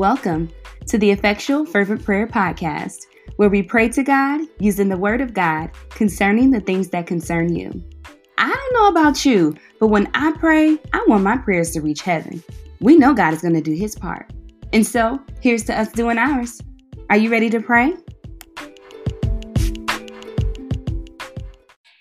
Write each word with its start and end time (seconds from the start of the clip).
Welcome 0.00 0.48
to 0.86 0.96
the 0.96 1.10
Effectual 1.10 1.66
Fervent 1.66 2.02
Prayer 2.02 2.26
Podcast, 2.26 3.04
where 3.36 3.50
we 3.50 3.62
pray 3.62 3.86
to 3.90 4.02
God 4.02 4.40
using 4.58 4.88
the 4.88 4.96
Word 4.96 5.20
of 5.20 5.34
God 5.34 5.72
concerning 5.90 6.50
the 6.50 6.62
things 6.62 6.88
that 6.88 7.06
concern 7.06 7.54
you. 7.54 7.70
I 8.38 8.48
don't 8.48 8.72
know 8.72 8.88
about 8.88 9.26
you, 9.26 9.54
but 9.78 9.88
when 9.88 10.10
I 10.14 10.32
pray, 10.38 10.78
I 10.94 11.04
want 11.06 11.22
my 11.22 11.36
prayers 11.36 11.72
to 11.72 11.82
reach 11.82 12.00
heaven. 12.00 12.42
We 12.80 12.96
know 12.96 13.12
God 13.12 13.34
is 13.34 13.42
going 13.42 13.52
to 13.52 13.60
do 13.60 13.74
His 13.74 13.94
part. 13.94 14.32
And 14.72 14.86
so, 14.86 15.20
here's 15.42 15.64
to 15.64 15.78
us 15.78 15.92
doing 15.92 16.16
ours. 16.16 16.62
Are 17.10 17.18
you 17.18 17.30
ready 17.30 17.50
to 17.50 17.60
pray? 17.60 17.92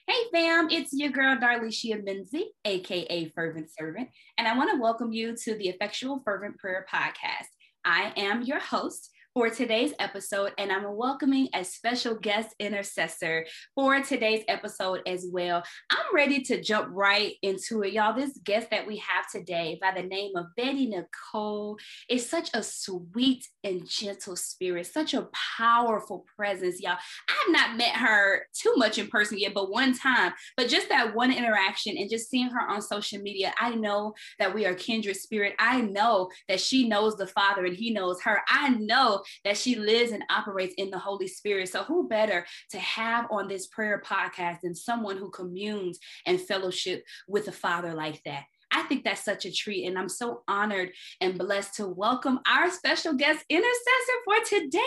Hey 0.08 0.24
fam, 0.32 0.70
it's 0.72 0.94
your 0.94 1.10
girl 1.10 1.36
Darlyshia 1.36 2.02
Menzie, 2.02 2.46
aka 2.64 3.30
Fervent 3.36 3.70
Servant, 3.78 4.08
and 4.38 4.48
I 4.48 4.56
want 4.56 4.72
to 4.72 4.80
welcome 4.80 5.12
you 5.12 5.36
to 5.44 5.56
the 5.58 5.68
Effectual 5.68 6.22
Fervent 6.24 6.58
Prayer 6.60 6.86
Podcast. 6.90 7.50
I 7.86 8.14
am 8.18 8.42
your 8.42 8.60
host 8.60 9.10
for 9.34 9.50
today's 9.50 9.94
episode, 10.00 10.52
and 10.58 10.72
I'm 10.72 10.96
welcoming 10.96 11.50
a 11.54 11.64
special 11.64 12.16
guest 12.16 12.56
intercessor 12.60 13.46
for 13.76 14.02
today's 14.02 14.44
episode 14.48 15.02
as 15.06 15.28
well. 15.32 15.64
I'm 15.92 16.16
ready 16.16 16.42
to 16.44 16.62
jump 16.62 16.88
right 16.92 17.36
into 17.44 17.84
it, 17.84 17.94
y'all. 17.94 18.16
This 18.16 18.38
guest 18.44 18.70
that 18.72 18.88
we 18.88 18.98
have 18.98 19.30
today 19.32 19.78
by 19.80 19.92
the 19.92 20.08
name 20.08 20.32
of 20.36 20.48
Bettye 20.58 20.90
Nicole 20.90 21.78
is 22.10 22.28
such 22.28 22.50
a 22.56 22.64
sweet 22.64 23.48
and 23.64 23.88
gentle 23.88 24.36
spirit, 24.36 24.88
such 24.88 25.14
a 25.14 25.30
powerful 25.58 26.26
presence, 26.36 26.82
y'all. 26.82 26.98
I've 27.30 27.52
not 27.52 27.78
met 27.78 27.96
her 27.98 28.48
too 28.54 28.74
much 28.78 28.98
in 28.98 29.08
person 29.08 29.38
yet, 29.38 29.54
but 29.54 29.70
one 29.70 29.96
time, 29.96 30.34
but 30.58 30.70
just 30.70 30.90
that 30.90 31.14
one 31.14 31.32
interaction 31.32 31.98
and 31.98 32.10
just 32.10 32.32
seeing 32.32 32.50
her 32.50 32.68
on 32.68 32.82
social 32.82 33.22
media, 33.22 33.54
I 33.60 33.76
know 33.76 34.14
that 34.40 34.56
we 34.56 34.66
are 34.66 34.74
kindred 34.74 35.18
spirit. 35.18 35.54
I 35.60 35.82
know 35.82 36.30
that 36.48 36.60
she 36.60 36.88
knows 36.88 37.16
the 37.16 37.28
Father 37.28 37.66
and 37.66 37.76
he 37.76 37.92
knows 37.92 38.20
her. 38.24 38.42
I 38.50 38.70
know 38.70 39.19
that 39.44 39.58
she 39.58 39.76
lives 39.76 40.12
and 40.12 40.24
operates 40.30 40.74
in 40.78 40.90
the 40.90 41.00
Holy 41.00 41.28
Spirit. 41.28 41.70
So, 41.70 41.84
who 41.84 42.08
better 42.08 42.46
to 42.72 42.80
have 42.80 43.28
on 43.32 43.48
this 43.48 43.68
prayer 43.68 44.02
podcast 44.06 44.62
than 44.62 44.76
someone 44.76 45.18
who 45.18 45.30
communes 45.30 46.00
and 46.26 46.40
fellowship 46.40 47.04
with 47.28 47.48
a 47.48 47.52
Father 47.52 47.94
like 47.94 48.22
that? 48.24 48.44
I 48.72 48.84
think 48.84 49.04
that's 49.04 49.24
such 49.24 49.46
a 49.46 49.52
treat. 49.52 49.88
And 49.88 49.98
I'm 49.98 50.10
so 50.10 50.44
honored 50.48 50.92
and 51.22 51.38
blessed 51.38 51.76
to 51.76 51.88
welcome 51.88 52.40
our 52.48 52.70
special 52.70 53.14
guest 53.14 53.44
intercessor 53.50 54.20
for 54.26 54.36
today, 54.46 54.82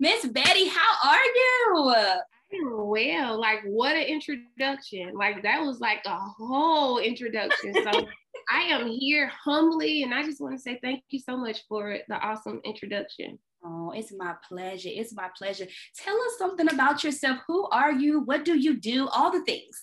Miss 0.00 0.24
Bettye. 0.26 0.68
How 0.68 1.10
are 1.10 1.24
you? 1.24 2.20
Well, 2.50 3.38
like 3.38 3.60
what 3.66 3.94
an 3.94 4.04
introduction. 4.04 5.12
Like 5.14 5.42
that 5.42 5.60
was 5.60 5.80
like 5.80 6.00
a 6.06 6.16
whole 6.16 6.98
introduction. 6.98 7.74
So 7.74 8.06
I 8.50 8.62
am 8.62 8.86
here 8.86 9.28
humbly 9.28 10.02
and 10.02 10.14
I 10.14 10.24
just 10.24 10.40
want 10.40 10.56
to 10.56 10.60
say 10.60 10.78
thank 10.82 11.04
you 11.10 11.20
so 11.20 11.36
much 11.36 11.58
for 11.68 11.98
the 12.08 12.14
awesome 12.14 12.60
introduction. 12.64 13.38
Oh, 13.64 13.92
it's 13.94 14.12
my 14.16 14.34
pleasure. 14.48 14.90
It's 14.92 15.14
my 15.14 15.28
pleasure. 15.36 15.66
Tell 15.96 16.14
us 16.14 16.38
something 16.38 16.72
about 16.72 17.04
yourself. 17.04 17.40
Who 17.46 17.68
are 17.70 17.92
you? 17.92 18.20
What 18.20 18.44
do 18.44 18.58
you 18.58 18.78
do? 18.78 19.08
All 19.08 19.30
the 19.30 19.44
things. 19.44 19.82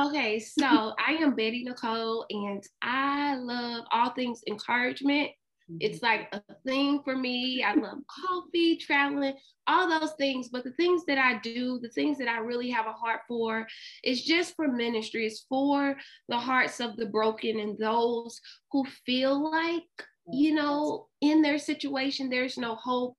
Okay, 0.00 0.38
so 0.38 0.94
I 1.06 1.18
am 1.20 1.36
Bettye 1.36 1.64
Nicole, 1.64 2.24
and 2.30 2.66
I 2.80 3.36
love 3.36 3.84
all 3.92 4.10
things 4.10 4.40
encouragement. 4.48 5.32
It's 5.80 5.98
mm-hmm. 5.98 6.06
like 6.06 6.28
a 6.32 6.54
thing 6.66 7.02
for 7.04 7.16
me. 7.16 7.62
I 7.62 7.74
love 7.74 7.98
coffee, 8.06 8.76
traveling, 8.76 9.34
all 9.66 9.88
those 9.88 10.12
things. 10.12 10.48
But 10.48 10.64
the 10.64 10.72
things 10.72 11.04
that 11.06 11.18
I 11.18 11.38
do, 11.40 11.78
the 11.80 11.90
things 11.90 12.18
that 12.18 12.28
I 12.28 12.38
really 12.38 12.70
have 12.70 12.86
a 12.86 12.92
heart 12.92 13.20
for, 13.28 13.66
is 14.04 14.24
just 14.24 14.56
for 14.56 14.68
ministry. 14.68 15.26
It's 15.26 15.46
for 15.48 15.96
the 16.28 16.38
hearts 16.38 16.80
of 16.80 16.96
the 16.96 17.06
broken 17.06 17.60
and 17.60 17.78
those 17.78 18.40
who 18.70 18.84
feel 19.04 19.50
like 19.50 19.84
you 20.30 20.54
know, 20.54 21.08
in 21.20 21.42
their 21.42 21.58
situation, 21.58 22.28
there's 22.28 22.56
no 22.56 22.74
hope. 22.76 23.16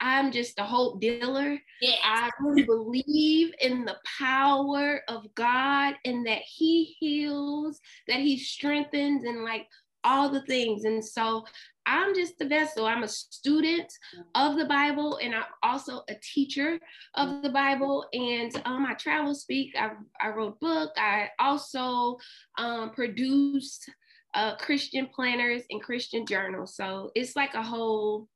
I'm 0.00 0.30
just 0.32 0.58
a 0.58 0.64
hope 0.64 1.00
dealer. 1.00 1.58
Yes. 1.80 1.98
I 2.04 2.30
really 2.40 2.64
believe 2.64 3.54
in 3.60 3.84
the 3.84 3.96
power 4.18 5.00
of 5.08 5.34
God 5.34 5.94
and 6.04 6.26
that 6.26 6.42
He 6.44 6.96
heals, 6.98 7.80
that 8.08 8.20
He 8.20 8.38
strengthens, 8.38 9.24
and 9.24 9.44
like 9.44 9.66
all 10.04 10.28
the 10.28 10.42
things. 10.42 10.84
And 10.84 11.04
so 11.04 11.44
I'm 11.86 12.14
just 12.14 12.38
the 12.38 12.46
vessel. 12.46 12.86
I'm 12.86 13.02
a 13.02 13.08
student 13.08 13.92
of 14.34 14.56
the 14.56 14.66
Bible, 14.66 15.18
and 15.22 15.34
I'm 15.34 15.44
also 15.62 16.02
a 16.08 16.14
teacher 16.22 16.78
of 17.14 17.42
the 17.42 17.50
Bible. 17.50 18.06
And 18.12 18.52
um, 18.64 18.86
I 18.86 18.94
travel 18.94 19.34
speak. 19.34 19.74
I, 19.76 19.90
I 20.20 20.28
wrote 20.30 20.60
book. 20.60 20.92
I 20.96 21.30
also 21.38 22.18
um, 22.58 22.90
produced 22.90 23.90
uh, 24.34 24.56
Christian 24.56 25.08
planners 25.14 25.62
and 25.70 25.82
Christian 25.82 26.26
journals. 26.26 26.76
So 26.76 27.10
it's 27.14 27.36
like 27.36 27.54
a 27.54 27.62
whole. 27.62 28.28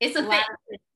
It's 0.00 0.16
a 0.16 0.22
thing. 0.22 0.40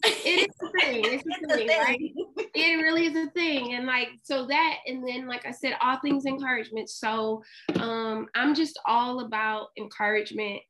It 0.05 0.49
is 0.49 0.57
a 0.63 0.81
thing. 0.81 1.05
It's 1.05 1.25
a 1.25 1.29
it's 1.47 1.55
thing. 1.57 1.71
A 1.71 1.73
thing. 1.73 1.79
Right? 1.79 2.49
It 2.55 2.77
really 2.77 3.07
is 3.07 3.17
a 3.17 3.31
thing. 3.31 3.75
And 3.75 3.87
like 3.87 4.09
so 4.23 4.47
that, 4.47 4.79
and 4.87 5.07
then 5.07 5.27
like 5.27 5.45
I 5.45 5.51
said, 5.51 5.77
all 5.81 5.99
things 6.01 6.25
encouragement. 6.25 6.89
So 6.89 7.43
um, 7.81 8.29
I'm 8.35 8.55
just 8.55 8.79
all 8.87 9.21
about 9.21 9.69
encouragement 9.77 10.61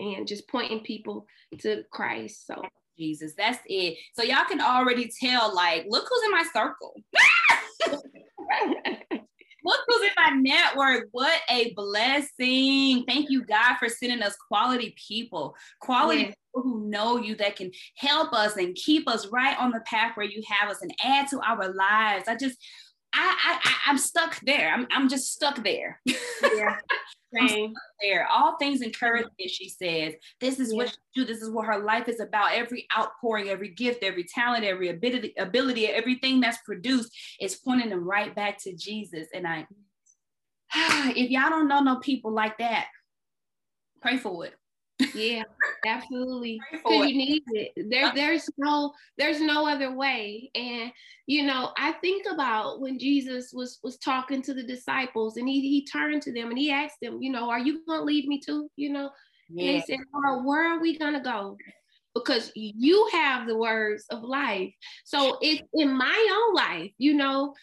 and 0.00 0.26
just 0.26 0.48
pointing 0.48 0.80
people 0.80 1.26
to 1.58 1.84
Christ. 1.92 2.46
So 2.46 2.62
Jesus, 2.98 3.34
that's 3.36 3.58
it. 3.66 3.96
So 4.14 4.22
y'all 4.22 4.44
can 4.48 4.60
already 4.60 5.10
tell, 5.20 5.54
like, 5.54 5.86
look 5.88 6.06
who's 6.08 6.24
in 6.24 6.30
my 6.30 6.44
circle. 6.52 6.94
Look 9.62 9.80
who's 9.86 10.02
in 10.02 10.10
my 10.16 10.30
network. 10.30 11.08
What 11.12 11.38
a 11.50 11.74
blessing. 11.74 13.04
Thank 13.06 13.28
you, 13.28 13.44
God, 13.44 13.76
for 13.78 13.90
sending 13.90 14.22
us 14.22 14.34
quality 14.48 14.94
people, 15.08 15.54
quality 15.80 16.26
people 16.26 16.62
who 16.62 16.88
know 16.88 17.18
you 17.18 17.36
that 17.36 17.56
can 17.56 17.70
help 17.96 18.32
us 18.32 18.56
and 18.56 18.74
keep 18.74 19.06
us 19.06 19.26
right 19.26 19.58
on 19.58 19.70
the 19.70 19.80
path 19.80 20.16
where 20.16 20.26
you 20.26 20.42
have 20.48 20.70
us 20.70 20.80
and 20.80 20.94
add 21.04 21.28
to 21.28 21.40
our 21.40 21.74
lives. 21.74 22.26
I 22.26 22.36
just, 22.36 22.56
I, 23.12 23.58
I, 23.62 23.72
I'm 23.86 23.98
stuck 23.98 24.40
there. 24.40 24.72
I'm, 24.72 24.86
I'm 24.90 25.08
just 25.08 25.32
stuck 25.32 25.62
there. 25.62 26.00
Yeah. 27.32 27.68
there. 28.02 28.26
All 28.26 28.56
things 28.56 28.82
encouragement, 28.82 29.32
she 29.46 29.68
says. 29.68 30.14
This 30.40 30.58
is 30.58 30.72
yeah. 30.72 30.78
what 30.78 30.88
she 30.88 30.96
do. 31.14 31.24
This 31.24 31.40
is 31.42 31.50
what 31.50 31.66
her 31.66 31.78
life 31.78 32.08
is 32.08 32.18
about. 32.18 32.54
Every 32.54 32.88
outpouring, 32.98 33.48
every 33.48 33.68
gift, 33.68 34.02
every 34.02 34.24
talent, 34.24 34.64
every 34.64 34.88
ability, 34.88 35.34
ability, 35.38 35.86
everything 35.86 36.40
that's 36.40 36.58
produced 36.64 37.16
is 37.40 37.54
pointing 37.54 37.90
them 37.90 38.02
right 38.02 38.34
back 38.34 38.58
to 38.64 38.74
Jesus. 38.74 39.28
And 39.32 39.46
I, 39.46 39.64
if 41.14 41.30
y'all 41.30 41.50
don't 41.50 41.68
know 41.68 41.80
no 41.80 42.00
people 42.00 42.32
like 42.32 42.58
that, 42.58 42.88
pray 44.02 44.16
for 44.16 44.44
it 44.46 44.54
yeah 45.14 45.42
absolutely. 45.86 46.60
You 46.86 47.04
need 47.06 47.42
it. 47.48 47.90
There 47.90 48.12
there's 48.14 48.48
no 48.58 48.92
there's 49.16 49.40
no 49.40 49.66
other 49.66 49.94
way. 49.94 50.50
And 50.54 50.92
you 51.30 51.44
know 51.44 51.70
i 51.76 51.92
think 51.92 52.26
about 52.28 52.80
when 52.80 52.98
jesus 52.98 53.52
was 53.52 53.78
was 53.84 53.96
talking 53.98 54.42
to 54.42 54.52
the 54.52 54.64
disciples 54.64 55.36
and 55.36 55.48
he 55.48 55.60
he 55.60 55.86
turned 55.86 56.20
to 56.20 56.32
them 56.32 56.48
and 56.48 56.58
he 56.58 56.72
asked 56.72 56.96
them 57.00 57.22
you 57.22 57.30
know 57.30 57.48
are 57.48 57.60
you 57.60 57.84
gonna 57.86 58.02
leave 58.02 58.26
me 58.26 58.40
too? 58.40 58.68
You 58.74 58.92
know? 58.92 59.10
Yeah. 59.48 59.64
and 59.64 59.76
they 59.76 59.84
said 59.86 59.98
oh, 60.12 60.42
where 60.42 60.74
are 60.74 60.80
we 60.80 60.98
gonna 60.98 61.22
go? 61.22 61.56
Because 62.14 62.50
you 62.56 63.08
have 63.12 63.46
the 63.46 63.56
words 63.56 64.04
of 64.10 64.24
life. 64.24 64.72
So 65.04 65.38
it's 65.40 65.62
in 65.74 65.96
my 65.96 66.28
own 66.32 66.54
life 66.54 66.90
you 66.98 67.14
know 67.14 67.54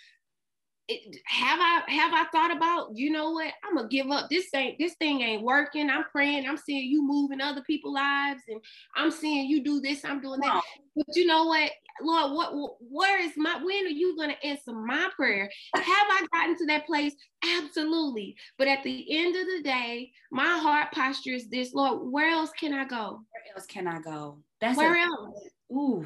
have 1.25 1.59
I 1.59 1.83
have 1.87 2.13
I 2.13 2.25
thought 2.31 2.55
about 2.55 2.95
you 2.95 3.11
know 3.11 3.31
what 3.31 3.53
I'm 3.63 3.75
gonna 3.75 3.89
give 3.89 4.09
up. 4.09 4.29
This 4.29 4.47
ain't 4.53 4.79
this 4.79 4.93
thing 4.95 5.21
ain't 5.21 5.43
working. 5.43 5.89
I'm 5.89 6.05
praying. 6.05 6.47
I'm 6.47 6.57
seeing 6.57 6.89
you 6.89 7.05
move 7.05 7.31
in 7.31 7.41
other 7.41 7.61
people's 7.63 7.95
lives 7.95 8.43
and 8.47 8.61
I'm 8.95 9.11
seeing 9.11 9.49
you 9.49 9.63
do 9.63 9.81
this 9.81 10.05
I'm 10.05 10.21
doing 10.21 10.39
that. 10.41 10.61
But 10.95 11.05
you 11.13 11.25
know 11.25 11.45
what 11.45 11.71
Lord 12.01 12.31
what 12.31 12.77
where 12.79 13.19
is 13.21 13.33
my 13.35 13.61
when 13.61 13.85
are 13.85 13.89
you 13.89 14.15
gonna 14.17 14.37
answer 14.43 14.71
my 14.71 15.09
prayer? 15.15 15.49
Have 15.75 15.85
I 15.87 16.25
gotten 16.31 16.57
to 16.57 16.65
that 16.67 16.85
place? 16.85 17.13
Absolutely. 17.43 18.35
But 18.57 18.69
at 18.69 18.83
the 18.83 19.05
end 19.09 19.35
of 19.35 19.45
the 19.45 19.63
day 19.63 20.11
my 20.31 20.57
heart 20.57 20.91
posture 20.93 21.33
is 21.33 21.49
this 21.49 21.73
Lord 21.73 22.11
where 22.11 22.29
else 22.29 22.51
can 22.57 22.73
I 22.73 22.85
go? 22.85 23.21
Where 23.31 23.55
else 23.55 23.65
can 23.65 23.87
I 23.87 23.99
go? 23.99 24.39
That's 24.61 24.77
where 24.77 24.97
else? 24.97 25.49
Ooh 25.71 26.05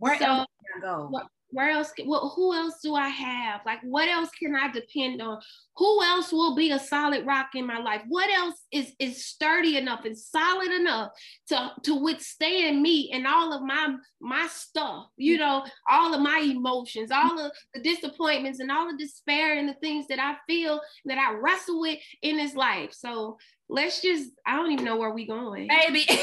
where 0.00 0.18
so, 0.18 0.24
else 0.24 0.46
can 0.64 0.82
I 0.82 0.86
go 0.86 1.28
where 1.58 1.70
else 1.70 1.92
well, 2.06 2.32
who 2.36 2.54
else 2.54 2.78
do 2.84 2.94
i 2.94 3.08
have? 3.08 3.62
Like 3.66 3.80
what 3.82 4.08
else 4.08 4.30
can 4.30 4.54
i 4.54 4.70
depend 4.70 5.20
on? 5.20 5.40
Who 5.76 6.04
else 6.04 6.30
will 6.30 6.54
be 6.54 6.70
a 6.70 6.78
solid 6.78 7.26
rock 7.26 7.48
in 7.56 7.66
my 7.66 7.80
life? 7.80 8.02
What 8.06 8.30
else 8.30 8.54
is 8.70 8.92
is 9.00 9.26
sturdy 9.26 9.76
enough 9.76 10.04
and 10.04 10.16
solid 10.16 10.70
enough 10.70 11.10
to 11.48 11.72
to 11.82 11.96
withstand 11.96 12.80
me 12.80 13.10
and 13.12 13.26
all 13.26 13.52
of 13.52 13.62
my 13.62 13.92
my 14.20 14.46
stuff 14.46 15.06
you 15.16 15.34
mm. 15.36 15.40
know 15.40 15.64
all 15.90 16.14
of 16.14 16.20
my 16.20 16.38
emotions 16.38 17.10
all 17.10 17.40
of 17.40 17.50
the 17.74 17.80
disappointments 17.80 18.60
and 18.60 18.70
all 18.70 18.88
the 18.88 18.96
despair 18.96 19.58
and 19.58 19.68
the 19.68 19.74
things 19.74 20.06
that 20.06 20.20
i 20.20 20.36
feel 20.46 20.80
that 21.06 21.18
i 21.18 21.32
wrestle 21.32 21.80
with 21.80 21.98
in 22.22 22.36
this 22.36 22.54
life? 22.54 22.92
So 22.92 23.36
let's 23.68 24.00
just 24.00 24.30
i 24.46 24.54
don't 24.54 24.70
even 24.70 24.84
know 24.84 24.96
where 24.96 25.12
we 25.12 25.26
going. 25.26 25.66
Baby. 25.66 26.06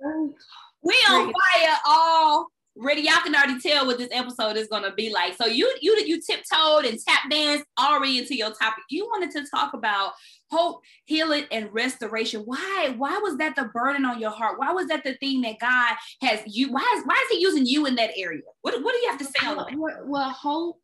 We 0.80 0.94
on 1.10 1.32
fire 1.32 1.76
all 1.86 2.46
Ready, 2.80 3.02
y'all 3.02 3.22
can 3.24 3.34
already 3.34 3.58
tell 3.60 3.86
what 3.86 3.98
this 3.98 4.08
episode 4.12 4.56
is 4.56 4.68
gonna 4.68 4.92
be 4.94 5.10
like. 5.10 5.34
So 5.34 5.46
you 5.46 5.74
you 5.80 5.96
you 6.06 6.20
tiptoed 6.20 6.84
and 6.84 6.98
tap 6.98 7.28
danced 7.28 7.64
already 7.78 8.18
into 8.18 8.36
your 8.36 8.50
topic. 8.50 8.84
You 8.88 9.06
wanted 9.06 9.32
to 9.32 9.46
talk 9.50 9.74
about 9.74 10.12
hope, 10.50 10.80
healing, 11.04 11.44
and 11.50 11.72
restoration. 11.72 12.42
Why? 12.42 12.94
Why 12.96 13.18
was 13.18 13.36
that 13.38 13.56
the 13.56 13.64
burden 13.74 14.04
on 14.04 14.20
your 14.20 14.30
heart? 14.30 14.60
Why 14.60 14.72
was 14.72 14.86
that 14.88 15.02
the 15.02 15.14
thing 15.14 15.40
that 15.42 15.58
God 15.58 15.96
has 16.22 16.40
you? 16.46 16.72
Why 16.72 16.94
is 16.96 17.04
why 17.04 17.20
is 17.24 17.36
He 17.36 17.42
using 17.42 17.66
you 17.66 17.86
in 17.86 17.96
that 17.96 18.10
area? 18.16 18.42
What 18.62 18.80
What 18.82 18.94
do 18.94 19.00
you 19.00 19.10
have 19.10 19.18
to 19.18 19.24
say 19.24 19.46
on 19.46 19.56
that? 19.56 19.76
Well, 19.76 20.02
well, 20.04 20.30
hope. 20.30 20.80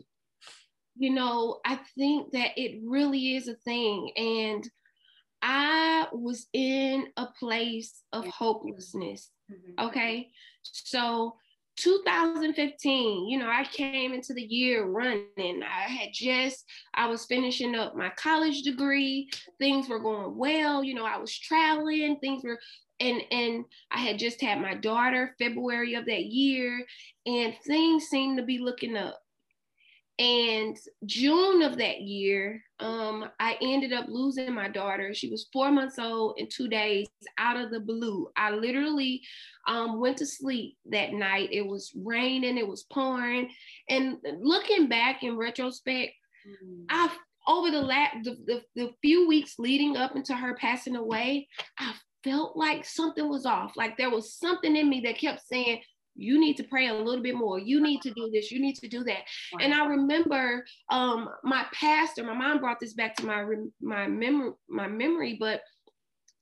You 0.96 1.11
know, 1.11 1.61
I 1.64 1.81
think 1.96 2.32
that 2.32 2.52
it 2.56 2.81
really 2.85 3.37
is 3.37 3.49
a 3.49 3.55
thing, 3.55 4.11
and 4.17 4.69
I 5.43 6.06
was 6.12 6.46
in 6.52 7.08
a 7.17 7.26
place 7.38 8.02
of 8.12 8.26
hopelessness. 8.26 9.31
Mm-hmm. 9.52 9.87
Okay, 9.87 10.31
so 10.62 11.37
2015, 11.76 13.29
you 13.29 13.38
know, 13.38 13.49
I 13.49 13.65
came 13.65 14.12
into 14.12 14.32
the 14.35 14.43
year 14.43 14.87
running. 14.87 15.62
I 15.62 15.91
had 15.91 16.11
just, 16.12 16.65
I 16.94 17.09
was 17.09 17.26
finishing 17.26 17.75
up 17.75 17.97
my 17.97 18.11
college 18.17 18.62
degree. 18.62 19.29
Things 19.59 19.88
were 19.88 20.00
going 20.00 20.37
well. 20.37 20.85
You 20.85 20.94
know, 20.94 21.05
I 21.05 21.19
was 21.19 21.37
traveling. 21.37 22.19
Things 22.21 22.44
were, 22.44 22.59
and 23.00 23.21
and 23.31 23.65
I 23.91 23.99
had 23.99 24.19
just 24.19 24.41
had 24.41 24.61
my 24.61 24.75
daughter 24.75 25.35
February 25.38 25.94
of 25.94 26.06
that 26.06 26.26
year, 26.26 26.85
and 27.26 27.55
things 27.67 28.05
seemed 28.05 28.38
to 28.38 28.44
be 28.44 28.59
looking 28.59 28.97
up. 28.97 29.19
And 30.19 30.77
June 31.07 31.63
of 31.63 31.77
that 31.79 32.03
year, 32.03 32.63
um, 32.79 33.29
I 33.41 33.57
ended 33.61 33.93
up 33.93 34.07
losing 34.09 34.55
my 34.55 34.69
daughter. 34.69 35.13
She 35.13 35.29
was 35.29 35.49
four 35.53 35.73
months 35.73 35.99
old 35.99 36.35
in 36.39 36.49
two 36.49 36.69
days 36.69 37.09
out 37.37 37.57
of 37.57 37.73
the 37.73 37.81
blue. 37.81 38.29
I 38.37 38.53
literally 38.53 39.23
um, 39.67 40.01
went 40.01 40.19
to 40.19 40.27
sleep 40.27 40.77
that 40.87 41.13
night. 41.13 41.49
It 41.51 41.67
was 41.67 41.91
raining, 41.97 42.59
it 42.59 42.69
was 42.69 42.85
pouring. 42.93 43.51
And 43.89 44.19
looking 44.41 44.89
back 44.89 45.25
in 45.25 45.37
retrospect, 45.37 46.13
mm. 46.47 46.85
I 46.89 47.11
over 47.47 47.71
the, 47.71 47.81
la- 47.81 48.23
the, 48.23 48.37
the, 48.47 48.63
the 48.75 48.91
few 49.03 49.29
weeks 49.29 49.59
leading 49.59 49.97
up 49.97 50.17
into 50.17 50.35
her 50.35 50.55
passing 50.55 50.97
away, 50.97 51.49
I 51.79 51.93
felt 52.23 52.57
like 52.57 52.85
something 52.85 53.29
was 53.29 53.45
off. 53.45 53.73
Like 53.77 53.97
there 53.97 54.11
was 54.11 54.39
something 54.39 54.75
in 54.75 54.89
me 54.89 55.03
that 55.05 55.19
kept 55.19 55.47
saying, 55.47 55.83
you 56.15 56.39
need 56.39 56.57
to 56.57 56.65
pray 56.65 56.89
a 56.89 56.95
little 56.95 57.23
bit 57.23 57.35
more. 57.35 57.59
You 57.59 57.83
need 57.83 58.03
to 58.03 58.11
do 58.13 58.31
this. 58.33 58.51
You 58.51 58.61
need 58.61 58.77
to 58.77 58.89
do 58.89 59.05
that. 59.05 59.23
And 59.61 59.75
i 59.75 59.85
remember 59.87 60.65
um 60.91 61.29
my 61.43 61.67
pastor 61.73 62.25
my 62.25 62.35
mom 62.35 62.61
brought 62.61 62.81
this 62.81 62.95
back 62.95 63.17
to 63.17 63.27
my 63.27 63.45
my 63.81 64.07
memory 64.07 64.53
my 64.69 64.89
memory 64.89 65.37
but 65.39 65.61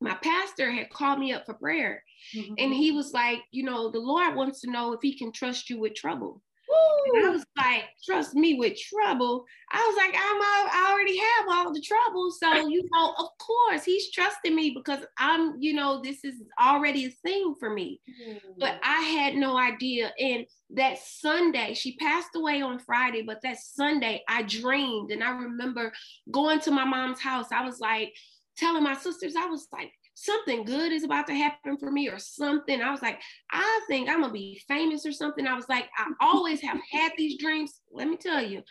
my 0.00 0.14
pastor 0.14 0.70
had 0.70 0.90
called 0.90 1.18
me 1.18 1.32
up 1.32 1.46
for 1.46 1.54
prayer. 1.54 2.02
Mm-hmm. 2.36 2.54
and 2.58 2.72
he 2.72 2.92
was 2.92 3.12
like 3.12 3.40
you 3.50 3.64
know 3.64 3.90
the 3.90 3.98
lord 3.98 4.36
wants 4.36 4.60
to 4.60 4.70
know 4.70 4.92
if 4.92 5.00
he 5.02 5.18
can 5.18 5.32
trust 5.32 5.68
you 5.68 5.80
with 5.80 5.94
trouble 5.94 6.40
I 6.72 7.28
was 7.30 7.44
like, 7.56 7.84
trust 8.04 8.34
me 8.34 8.54
with 8.54 8.78
trouble. 8.78 9.44
I 9.70 9.78
was 9.78 9.96
like, 9.96 10.14
I'm 10.14 10.42
I 10.42 10.90
already 10.90 11.18
have 11.18 11.46
all 11.48 11.72
the 11.72 11.80
trouble. 11.80 12.30
So, 12.30 12.52
you 12.68 12.88
know, 12.92 13.14
of 13.18 13.28
course 13.38 13.84
he's 13.84 14.10
trusting 14.10 14.54
me 14.54 14.70
because 14.70 15.04
I'm, 15.18 15.60
you 15.60 15.74
know, 15.74 16.00
this 16.02 16.24
is 16.24 16.34
already 16.60 17.06
a 17.06 17.10
thing 17.26 17.54
for 17.58 17.70
me. 17.70 18.00
Mm. 18.26 18.40
But 18.58 18.80
I 18.82 19.00
had 19.00 19.34
no 19.34 19.56
idea. 19.56 20.12
And 20.18 20.46
that 20.70 20.98
Sunday, 20.98 21.74
she 21.74 21.96
passed 21.96 22.30
away 22.34 22.62
on 22.62 22.78
Friday, 22.78 23.22
but 23.22 23.42
that 23.42 23.58
Sunday 23.58 24.22
I 24.28 24.42
dreamed. 24.42 25.10
And 25.10 25.22
I 25.22 25.30
remember 25.30 25.92
going 26.30 26.60
to 26.60 26.70
my 26.70 26.84
mom's 26.84 27.20
house. 27.20 27.46
I 27.52 27.64
was 27.64 27.80
like, 27.80 28.12
telling 28.56 28.82
my 28.82 28.94
sisters, 28.94 29.34
I 29.36 29.46
was 29.46 29.66
like, 29.72 29.90
something 30.22 30.64
good 30.64 30.92
is 30.92 31.02
about 31.02 31.26
to 31.26 31.34
happen 31.34 31.76
for 31.76 31.90
me 31.90 32.08
or 32.08 32.18
something. 32.18 32.80
I 32.80 32.90
was 32.90 33.02
like, 33.02 33.20
I 33.50 33.80
think 33.88 34.08
I'm 34.08 34.20
gonna 34.20 34.32
be 34.32 34.62
famous 34.68 35.04
or 35.04 35.12
something. 35.12 35.46
I 35.46 35.54
was 35.54 35.68
like, 35.68 35.88
I 35.98 36.06
always 36.20 36.60
have 36.60 36.78
had 36.90 37.12
these 37.16 37.38
dreams. 37.38 37.80
Let 37.90 38.08
me 38.08 38.16
tell 38.16 38.42
you, 38.42 38.62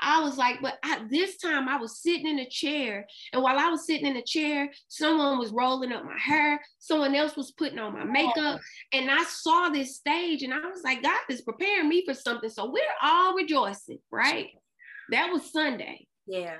I 0.00 0.22
was 0.22 0.38
like, 0.38 0.62
but 0.62 0.78
I, 0.84 1.04
this 1.10 1.36
time 1.38 1.68
I 1.68 1.76
was 1.76 2.00
sitting 2.00 2.28
in 2.28 2.38
a 2.38 2.48
chair, 2.48 3.06
and 3.32 3.42
while 3.42 3.58
I 3.58 3.68
was 3.68 3.86
sitting 3.86 4.06
in 4.06 4.16
a 4.16 4.22
chair, 4.22 4.70
someone 4.88 5.38
was 5.38 5.50
rolling 5.50 5.92
up 5.92 6.04
my 6.04 6.18
hair, 6.18 6.60
someone 6.78 7.14
else 7.14 7.36
was 7.36 7.52
putting 7.52 7.78
on 7.78 7.92
my 7.92 8.04
makeup, 8.04 8.60
and 8.92 9.10
I 9.10 9.24
saw 9.24 9.68
this 9.68 9.96
stage, 9.96 10.42
and 10.42 10.54
I 10.54 10.60
was 10.60 10.82
like, 10.84 11.02
God 11.02 11.20
is 11.28 11.42
preparing 11.42 11.88
me 11.88 12.04
for 12.04 12.14
something. 12.14 12.50
So 12.50 12.70
we're 12.70 12.82
all 13.02 13.34
rejoicing, 13.34 13.98
right? 14.12 14.48
That 15.10 15.32
was 15.32 15.50
Sunday. 15.52 16.06
Yeah. 16.26 16.58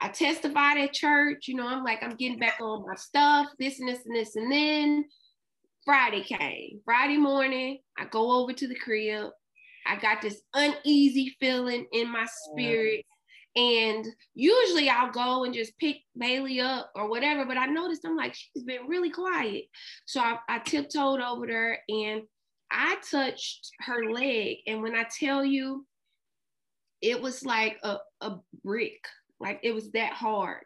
I 0.00 0.08
testified 0.08 0.78
at 0.78 0.92
church, 0.92 1.48
you 1.48 1.54
know, 1.54 1.66
I'm 1.66 1.84
like, 1.84 2.02
I'm 2.02 2.16
getting 2.16 2.38
back 2.38 2.60
on 2.60 2.86
my 2.86 2.94
stuff, 2.94 3.46
this 3.58 3.80
and 3.80 3.88
this 3.88 4.04
and 4.04 4.14
this. 4.14 4.36
And 4.36 4.50
then 4.50 5.04
Friday 5.84 6.22
came. 6.22 6.80
Friday 6.84 7.16
morning, 7.16 7.78
I 7.98 8.06
go 8.06 8.32
over 8.40 8.52
to 8.52 8.68
the 8.68 8.74
crib. 8.74 9.30
I 9.86 9.96
got 9.96 10.22
this 10.22 10.40
uneasy 10.54 11.36
feeling 11.40 11.86
in 11.92 12.10
my 12.10 12.26
spirit. 12.26 13.04
And 13.56 14.04
usually 14.34 14.90
I'll 14.90 15.12
go 15.12 15.44
and 15.44 15.54
just 15.54 15.78
pick 15.78 15.98
Bailey 16.18 16.60
up 16.60 16.90
or 16.96 17.08
whatever, 17.08 17.44
but 17.44 17.56
I 17.56 17.66
noticed 17.66 18.04
I'm 18.04 18.16
like, 18.16 18.34
she's 18.34 18.64
been 18.64 18.88
really 18.88 19.10
quiet. 19.10 19.66
So 20.06 20.20
I, 20.20 20.38
I 20.48 20.58
tiptoed 20.58 21.20
over 21.20 21.46
there 21.46 21.78
and 21.88 22.22
I 22.72 22.96
touched 23.08 23.70
her 23.80 24.10
leg. 24.10 24.56
And 24.66 24.82
when 24.82 24.96
I 24.96 25.04
tell 25.18 25.44
you, 25.44 25.86
it 27.00 27.20
was 27.20 27.44
like 27.44 27.78
a, 27.84 27.98
a 28.22 28.38
brick 28.64 29.00
like 29.40 29.60
it 29.62 29.72
was 29.72 29.90
that 29.92 30.12
hard. 30.12 30.64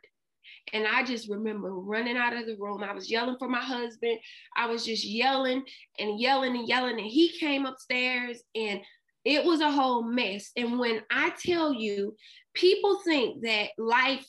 And 0.73 0.87
I 0.87 1.03
just 1.03 1.29
remember 1.29 1.71
running 1.71 2.17
out 2.17 2.37
of 2.37 2.47
the 2.47 2.57
room. 2.57 2.83
I 2.83 2.93
was 2.93 3.11
yelling 3.11 3.37
for 3.39 3.49
my 3.49 3.61
husband. 3.61 4.19
I 4.57 4.67
was 4.67 4.85
just 4.85 5.05
yelling 5.05 5.65
and 5.99 6.21
yelling 6.21 6.57
and 6.57 6.69
yelling. 6.69 6.99
And 6.99 7.07
he 7.07 7.39
came 7.39 7.67
upstairs 7.67 8.43
and 8.55 8.81
it 9.25 9.45
was 9.45 9.61
a 9.61 9.71
whole 9.71 10.03
mess. 10.03 10.51
And 10.57 10.79
when 10.79 11.03
I 11.11 11.33
tell 11.45 11.73
you, 11.73 12.17
people 12.55 13.01
think 13.05 13.43
that 13.43 13.71
life, 13.79 14.27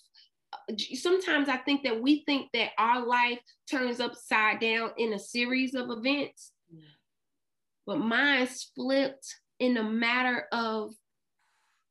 sometimes 0.93 1.49
I 1.49 1.57
think 1.57 1.83
that 1.83 2.01
we 2.01 2.23
think 2.25 2.49
that 2.53 2.71
our 2.77 3.05
life 3.05 3.39
turns 3.69 3.99
upside 3.99 4.59
down 4.59 4.91
in 4.97 5.13
a 5.13 5.19
series 5.19 5.75
of 5.75 5.89
events. 5.89 6.51
But 7.85 7.99
mine 7.99 8.47
flipped 8.75 9.35
in 9.59 9.77
a 9.77 9.83
matter 9.83 10.45
of 10.51 10.91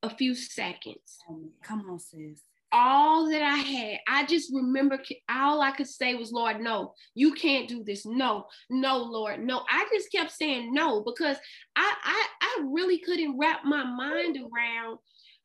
a 0.02 0.10
few 0.10 0.34
seconds. 0.34 1.18
Come 1.62 1.84
on, 1.90 1.98
sis. 1.98 2.42
All 2.70 3.30
that 3.30 3.40
I 3.40 3.56
had, 3.56 3.98
I 4.06 4.26
just 4.26 4.52
remember 4.52 5.00
all 5.30 5.62
I 5.62 5.70
could 5.70 5.86
say 5.86 6.14
was, 6.14 6.32
Lord, 6.32 6.60
no, 6.60 6.92
you 7.14 7.32
can't 7.32 7.66
do 7.66 7.82
this. 7.82 8.04
No, 8.04 8.44
no, 8.68 8.98
Lord, 8.98 9.40
no. 9.40 9.62
I 9.70 9.86
just 9.90 10.12
kept 10.12 10.32
saying 10.32 10.74
no 10.74 11.02
because 11.02 11.38
I 11.76 11.94
I, 12.04 12.26
I 12.42 12.64
really 12.70 12.98
couldn't 12.98 13.38
wrap 13.38 13.64
my 13.64 13.84
mind 13.84 14.36
around 14.36 14.98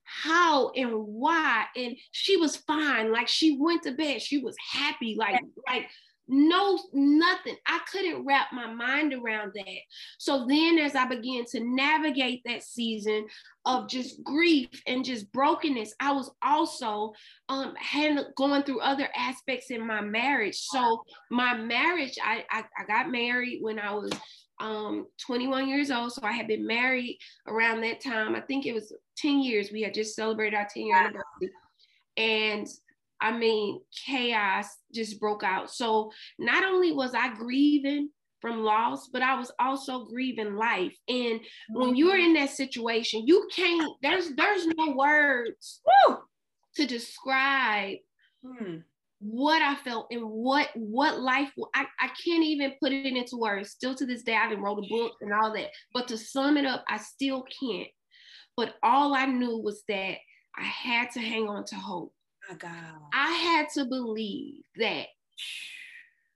how 0.03 0.71
and 0.71 0.91
why. 0.93 1.65
And 1.77 1.95
she 2.11 2.35
was 2.35 2.57
fine. 2.57 3.11
Like 3.11 3.29
she 3.29 3.57
went 3.57 3.83
to 3.83 3.93
bed. 3.93 4.21
She 4.21 4.39
was 4.39 4.55
happy. 4.71 5.15
Like, 5.17 5.41
like 5.67 5.89
no 6.27 6.79
nothing. 6.93 7.57
I 7.67 7.79
couldn't 7.91 8.25
wrap 8.25 8.47
my 8.53 8.71
mind 8.71 9.13
around 9.13 9.51
that. 9.55 9.79
So 10.17 10.45
then 10.47 10.77
as 10.77 10.95
i 10.95 11.05
began 11.05 11.45
to 11.45 11.59
navigate 11.59 12.41
that 12.45 12.63
season 12.63 13.27
of 13.65 13.89
just 13.89 14.23
grief 14.23 14.69
and 14.87 15.05
just 15.05 15.31
brokenness 15.31 15.93
i 15.99 16.11
was 16.11 16.29
also 16.41 17.13
um 17.49 17.73
hand, 17.75 18.19
going 18.35 18.63
through 18.63 18.81
other 18.81 19.07
aspects 19.15 19.71
in 19.71 19.85
my 19.85 20.01
marriage. 20.01 20.57
So 20.57 21.03
my 21.29 21.55
marriage 21.55 22.17
I, 22.23 22.45
I 22.49 22.63
i 22.77 22.85
got 22.85 23.11
married 23.11 23.59
when 23.61 23.79
i 23.79 23.93
was 23.93 24.11
um 24.59 25.07
21 25.25 25.67
years 25.67 25.91
old. 25.91 26.13
So 26.13 26.21
i 26.23 26.31
had 26.31 26.47
been 26.47 26.65
married 26.65 27.17
around 27.47 27.81
that 27.81 28.01
time. 28.01 28.35
I 28.35 28.41
think 28.41 28.65
it 28.65 28.73
was 28.73 28.93
10 29.17 29.41
years. 29.41 29.71
We 29.71 29.81
had 29.81 29.93
just 29.93 30.15
celebrated 30.15 30.55
our 30.55 30.67
10 30.73 30.85
year 30.85 30.95
anniversary. 30.95 31.51
And 32.15 32.67
I 33.23 33.31
mean, 33.31 33.79
chaos 34.05 34.67
just 34.93 35.17
broke 35.17 35.43
out. 35.43 35.71
So 35.71 36.11
not 36.37 36.65
only 36.65 36.91
was 36.91 37.13
I 37.15 37.33
grieving 37.33 38.09
from 38.41 38.63
loss, 38.63 39.07
but 39.07 39.21
I 39.21 39.35
was 39.35 39.49
also 39.59 40.03
grieving 40.03 40.57
life. 40.57 40.93
And 41.07 41.39
when 41.69 41.95
you're 41.95 42.17
in 42.17 42.33
that 42.33 42.49
situation, 42.49 43.25
you 43.25 43.47
can't, 43.55 43.93
there's 44.01 44.35
there's 44.35 44.67
no 44.67 44.91
words 44.91 45.79
Woo! 45.85 46.17
to 46.75 46.85
describe 46.85 47.99
hmm. 48.45 48.79
what 49.19 49.61
I 49.61 49.75
felt 49.75 50.07
and 50.11 50.23
what 50.23 50.67
what 50.75 51.21
life 51.21 51.49
I, 51.73 51.85
I 52.01 52.09
can't 52.25 52.43
even 52.43 52.73
put 52.81 52.91
it 52.91 53.05
into 53.05 53.37
words. 53.37 53.69
Still 53.69 53.95
to 53.95 54.05
this 54.05 54.23
day, 54.23 54.35
I 54.35 54.49
didn't 54.49 54.65
wrote 54.65 54.83
a 54.83 54.89
book 54.89 55.13
and 55.21 55.33
all 55.33 55.53
that. 55.53 55.69
But 55.93 56.09
to 56.09 56.17
sum 56.17 56.57
it 56.57 56.65
up, 56.65 56.83
I 56.89 56.97
still 56.97 57.45
can't. 57.61 57.87
But 58.57 58.75
all 58.83 59.13
I 59.13 59.27
knew 59.27 59.57
was 59.59 59.83
that 59.87 60.17
I 60.57 60.63
had 60.63 61.11
to 61.11 61.21
hang 61.21 61.47
on 61.47 61.63
to 61.67 61.75
hope. 61.75 62.13
My 62.49 62.55
God. 62.55 62.71
I 63.13 63.31
had 63.31 63.69
to 63.75 63.85
believe 63.85 64.63
that 64.77 65.07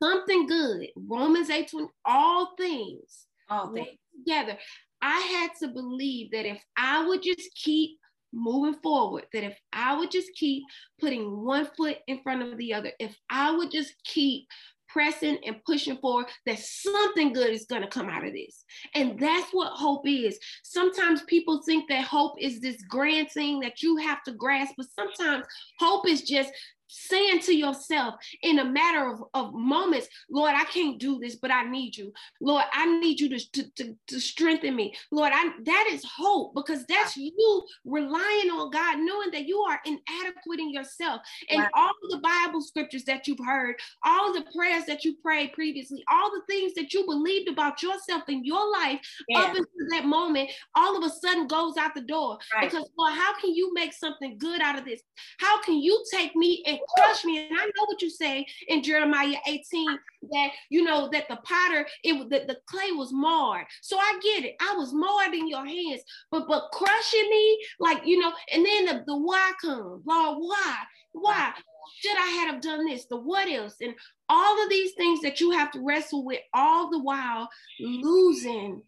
something 0.01 0.47
good, 0.47 0.87
Romans 0.95 1.49
8 1.49 1.69
20, 1.69 1.87
all 2.05 2.55
things, 2.57 3.25
all 3.49 3.73
things 3.73 3.97
together. 4.15 4.57
I 5.01 5.19
had 5.19 5.51
to 5.59 5.73
believe 5.73 6.31
that 6.31 6.45
if 6.45 6.61
I 6.75 7.07
would 7.07 7.21
just 7.21 7.53
keep 7.55 7.97
moving 8.33 8.79
forward, 8.81 9.25
that 9.33 9.43
if 9.43 9.57
I 9.73 9.97
would 9.97 10.11
just 10.11 10.33
keep 10.35 10.63
putting 10.99 11.45
one 11.45 11.67
foot 11.77 11.97
in 12.07 12.21
front 12.23 12.41
of 12.41 12.57
the 12.57 12.73
other, 12.73 12.91
if 12.99 13.15
I 13.29 13.55
would 13.55 13.71
just 13.71 13.93
keep 14.03 14.47
pressing 14.89 15.37
and 15.45 15.63
pushing 15.65 15.97
for 15.97 16.25
that 16.45 16.59
something 16.59 17.33
good 17.33 17.51
is 17.51 17.65
going 17.65 17.81
to 17.81 17.87
come 17.87 18.09
out 18.09 18.25
of 18.25 18.33
this. 18.33 18.63
And 18.95 19.19
that's 19.19 19.49
what 19.51 19.73
hope 19.73 20.07
is. 20.07 20.39
Sometimes 20.63 21.21
people 21.23 21.61
think 21.63 21.87
that 21.89 22.05
hope 22.05 22.35
is 22.39 22.59
this 22.59 22.81
grand 22.89 23.31
thing 23.31 23.59
that 23.61 23.81
you 23.81 23.97
have 23.97 24.23
to 24.23 24.31
grasp, 24.33 24.73
but 24.77 24.87
sometimes 24.95 25.45
hope 25.79 26.07
is 26.07 26.21
just 26.21 26.51
saying 26.87 27.39
to 27.41 27.55
yourself 27.55 28.15
in 28.41 28.59
a 28.59 28.65
matter 28.65 29.09
of, 29.09 29.23
of 29.33 29.53
moments, 29.53 30.07
Lord, 30.29 30.53
I 30.55 30.65
can't 30.65 30.99
do 30.99 31.19
this, 31.19 31.35
but 31.35 31.51
I 31.51 31.63
need 31.63 31.95
you. 31.97 32.13
Lord, 32.41 32.63
I 32.71 32.99
need 32.99 33.19
you 33.19 33.29
to, 33.29 33.51
to, 33.51 33.71
to, 33.75 33.95
to 34.07 34.19
strengthen 34.19 34.75
me. 34.75 34.95
Lord, 35.11 35.31
I, 35.33 35.51
that 35.65 35.87
is 35.91 36.03
hope 36.03 36.53
because 36.55 36.85
that's 36.85 37.17
you 37.17 37.63
relying 37.85 38.49
on 38.49 38.71
God, 38.71 38.99
knowing 38.99 39.31
that 39.31 39.47
you 39.47 39.59
are 39.59 39.79
inadequate 39.85 40.59
in 40.59 40.71
yourself. 40.71 41.21
And 41.49 41.61
wow. 41.61 41.69
all 41.73 41.93
the 42.09 42.19
Bible 42.19 42.61
scriptures 42.61 43.03
that 43.05 43.27
you've 43.27 43.45
heard, 43.45 43.75
all 44.03 44.33
the 44.33 44.45
prayers 44.55 44.85
that 44.85 45.03
you 45.03 45.15
prayed 45.23 45.53
previously, 45.53 46.03
all 46.11 46.31
the 46.31 46.41
things 46.47 46.73
that 46.75 46.93
you 46.93 47.05
believed 47.05 47.49
about 47.49 47.81
yourself 47.81 48.23
in 48.27 48.43
your 48.43 48.71
life 48.71 48.99
yeah. 49.27 49.39
up 49.39 49.49
until 49.49 49.65
that 49.91 50.05
moment, 50.05 50.49
all 50.75 50.97
of 50.97 51.03
a 51.03 51.09
sudden 51.09 51.47
goes 51.47 51.77
out 51.77 51.95
the 51.95 52.01
door. 52.01 52.37
Right. 52.55 52.69
Because, 52.69 52.89
Lord, 52.97 53.13
how 53.13 53.39
can 53.39 53.53
you 53.53 53.73
make 53.73 53.93
something 53.93 54.37
good 54.37 54.61
out 54.61 54.77
of 54.77 54.85
this? 54.85 55.01
How 55.39 55.61
can 55.61 55.75
you 55.75 56.03
take 56.11 56.35
me 56.35 56.63
and 56.65 56.76
crush 56.95 57.23
me. 57.25 57.47
And 57.47 57.57
I 57.57 57.65
know 57.65 57.85
what 57.85 58.01
you 58.01 58.09
say 58.09 58.45
in 58.67 58.83
Jeremiah 58.83 59.37
18 59.47 59.99
that 60.31 60.49
you 60.69 60.83
know 60.83 61.09
that 61.11 61.27
the 61.27 61.37
potter, 61.43 61.87
it 62.03 62.29
that 62.29 62.47
the 62.47 62.57
clay 62.67 62.91
was 62.91 63.11
marred. 63.13 63.65
So 63.81 63.97
I 63.97 64.19
get 64.21 64.45
it. 64.45 64.55
I 64.61 64.75
was 64.75 64.93
marred 64.93 65.33
in 65.33 65.47
your 65.47 65.65
hands, 65.65 66.01
but 66.31 66.47
but 66.47 66.69
crushing 66.71 67.29
me, 67.29 67.65
like 67.79 68.05
you 68.05 68.19
know, 68.19 68.31
and 68.53 68.65
then 68.65 68.85
the, 68.85 69.03
the 69.05 69.17
why 69.17 69.51
comes, 69.61 70.03
Lord, 70.05 70.37
why? 70.39 70.75
Why? 71.13 71.53
Should 71.99 72.17
I 72.17 72.45
have 72.47 72.61
done 72.61 72.85
this? 72.85 73.05
The 73.05 73.17
what 73.17 73.49
else? 73.49 73.75
And 73.81 73.95
all 74.29 74.63
of 74.63 74.69
these 74.69 74.93
things 74.93 75.21
that 75.21 75.39
you 75.39 75.51
have 75.51 75.71
to 75.71 75.83
wrestle 75.83 76.25
with 76.25 76.41
all 76.53 76.89
the 76.89 76.99
while 76.99 77.49
losing 77.79 78.81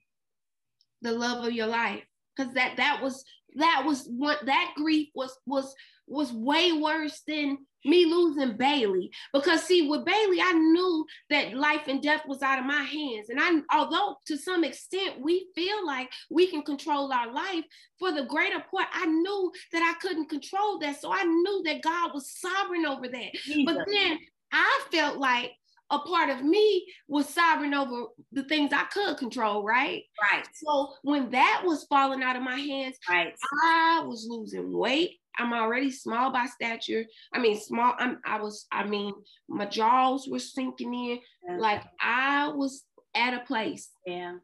the 1.01 1.12
love 1.12 1.46
of 1.46 1.53
your 1.53 1.67
life. 1.67 2.03
Because 2.36 2.53
that 2.53 2.77
that 2.77 3.01
was 3.01 3.24
that 3.55 3.84
was 3.86 4.08
what 4.08 4.46
that 4.46 4.74
grief 4.75 5.10
was 5.15 5.36
was 5.46 5.74
was 6.10 6.34
way 6.34 6.74
worse 6.74 7.22
than 7.28 7.58
me 7.86 8.06
losing 8.06 8.58
Bailey. 8.58 9.12
Because 9.34 9.63
see, 9.63 9.88
with 9.88 10.06
Bailey, 10.06 10.42
I 10.42 10.54
knew 10.54 11.06
that 11.30 11.54
life 11.54 11.88
and 11.88 12.01
death 12.01 12.24
was 12.28 12.42
out 12.42 12.60
of 12.60 12.66
my 12.66 12.84
hands. 12.84 13.30
And 13.30 13.39
I, 13.39 13.78
although 13.78 14.18
to 14.28 14.38
some 14.38 14.63
extent 14.63 15.22
we 15.22 15.48
feel 15.56 15.86
like 15.86 16.12
we 16.30 16.48
can 16.48 16.62
control 16.63 17.12
our 17.13 17.32
life, 17.32 17.63
for 17.98 18.12
the 18.12 18.25
greater 18.25 18.63
part, 18.72 18.88
I 18.94 19.06
knew 19.06 19.51
that 19.72 19.84
I 19.84 20.00
couldn't 20.01 20.30
control 20.30 20.80
that. 20.80 21.00
So 21.00 21.12
I 21.13 21.24
knew 21.24 21.63
that 21.66 21.82
God 21.82 22.12
was 22.13 22.32
sovereign 22.38 22.86
over 22.86 23.08
that. 23.08 23.34
Jesus. 23.44 23.63
But 23.66 23.86
then 23.88 24.20
I 24.51 24.82
felt 24.92 25.18
like 25.18 25.51
a 25.91 26.00
part 26.00 26.29
of 26.29 26.43
me 26.43 26.86
was 27.08 27.27
sovereign 27.27 27.74
over 27.74 28.08
the 28.31 28.43
things 28.43 28.72
I 28.74 28.84
could 28.86 29.17
control, 29.17 29.63
right? 29.63 30.03
Right. 30.31 30.46
So 30.53 30.93
when 31.03 31.31
that 31.31 31.63
was 31.65 31.86
falling 31.86 32.22
out 32.22 32.36
of 32.36 32.43
my 32.43 32.58
hands, 32.58 32.98
right. 33.10 33.34
I 33.63 34.03
was 34.05 34.27
losing 34.29 34.77
weight. 34.77 35.17
I'm 35.38 35.53
already 35.53 35.89
small 35.89 36.31
by 36.31 36.46
stature. 36.46 37.05
I 37.34 37.39
mean, 37.39 37.60
small. 37.60 37.96
I'm, 37.98 38.19
I 38.25 38.41
was. 38.41 38.67
I 38.72 38.84
mean, 38.86 39.13
my 39.48 39.65
jaws 39.65 40.27
were 40.29 40.39
sinking 40.39 40.93
in. 40.93 41.19
Yeah. 41.48 41.58
Like 41.58 41.84
I 42.01 42.50
was 42.50 42.84
at 43.15 43.34
a 43.34 43.46
place. 43.46 43.89
Yeah. 44.05 44.36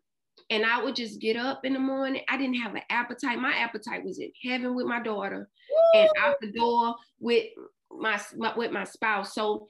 And 0.49 0.65
I 0.65 0.83
would 0.83 0.95
just 0.95 1.19
get 1.19 1.37
up 1.37 1.65
in 1.65 1.73
the 1.73 1.79
morning. 1.79 2.21
I 2.29 2.37
didn't 2.37 2.61
have 2.61 2.75
an 2.75 2.83
appetite. 2.89 3.39
My 3.39 3.53
appetite 3.53 4.03
was 4.05 4.19
in 4.19 4.31
heaven 4.43 4.75
with 4.75 4.85
my 4.85 5.01
daughter, 5.01 5.49
Woo! 5.69 6.01
and 6.01 6.09
out 6.19 6.35
the 6.39 6.51
door 6.51 6.95
with 7.19 7.45
my, 7.91 8.19
my 8.37 8.53
with 8.55 8.71
my 8.71 8.83
spouse. 8.83 9.33
So 9.33 9.67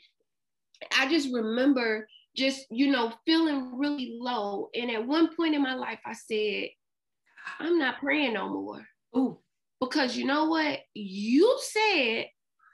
I 0.97 1.09
just 1.09 1.33
remember 1.33 2.07
just 2.35 2.65
you 2.69 2.91
know 2.91 3.13
feeling 3.25 3.77
really 3.77 4.17
low. 4.19 4.69
And 4.75 4.91
at 4.91 5.05
one 5.05 5.35
point 5.35 5.55
in 5.55 5.61
my 5.61 5.75
life, 5.75 5.99
I 6.05 6.13
said, 6.13 6.69
"I'm 7.59 7.77
not 7.77 7.99
praying 7.99 8.33
no 8.33 8.49
more." 8.49 8.85
Ooh. 9.17 9.39
Because 9.79 10.15
you 10.15 10.25
know 10.25 10.45
what? 10.45 10.79
You 10.93 11.57
said 11.61 12.27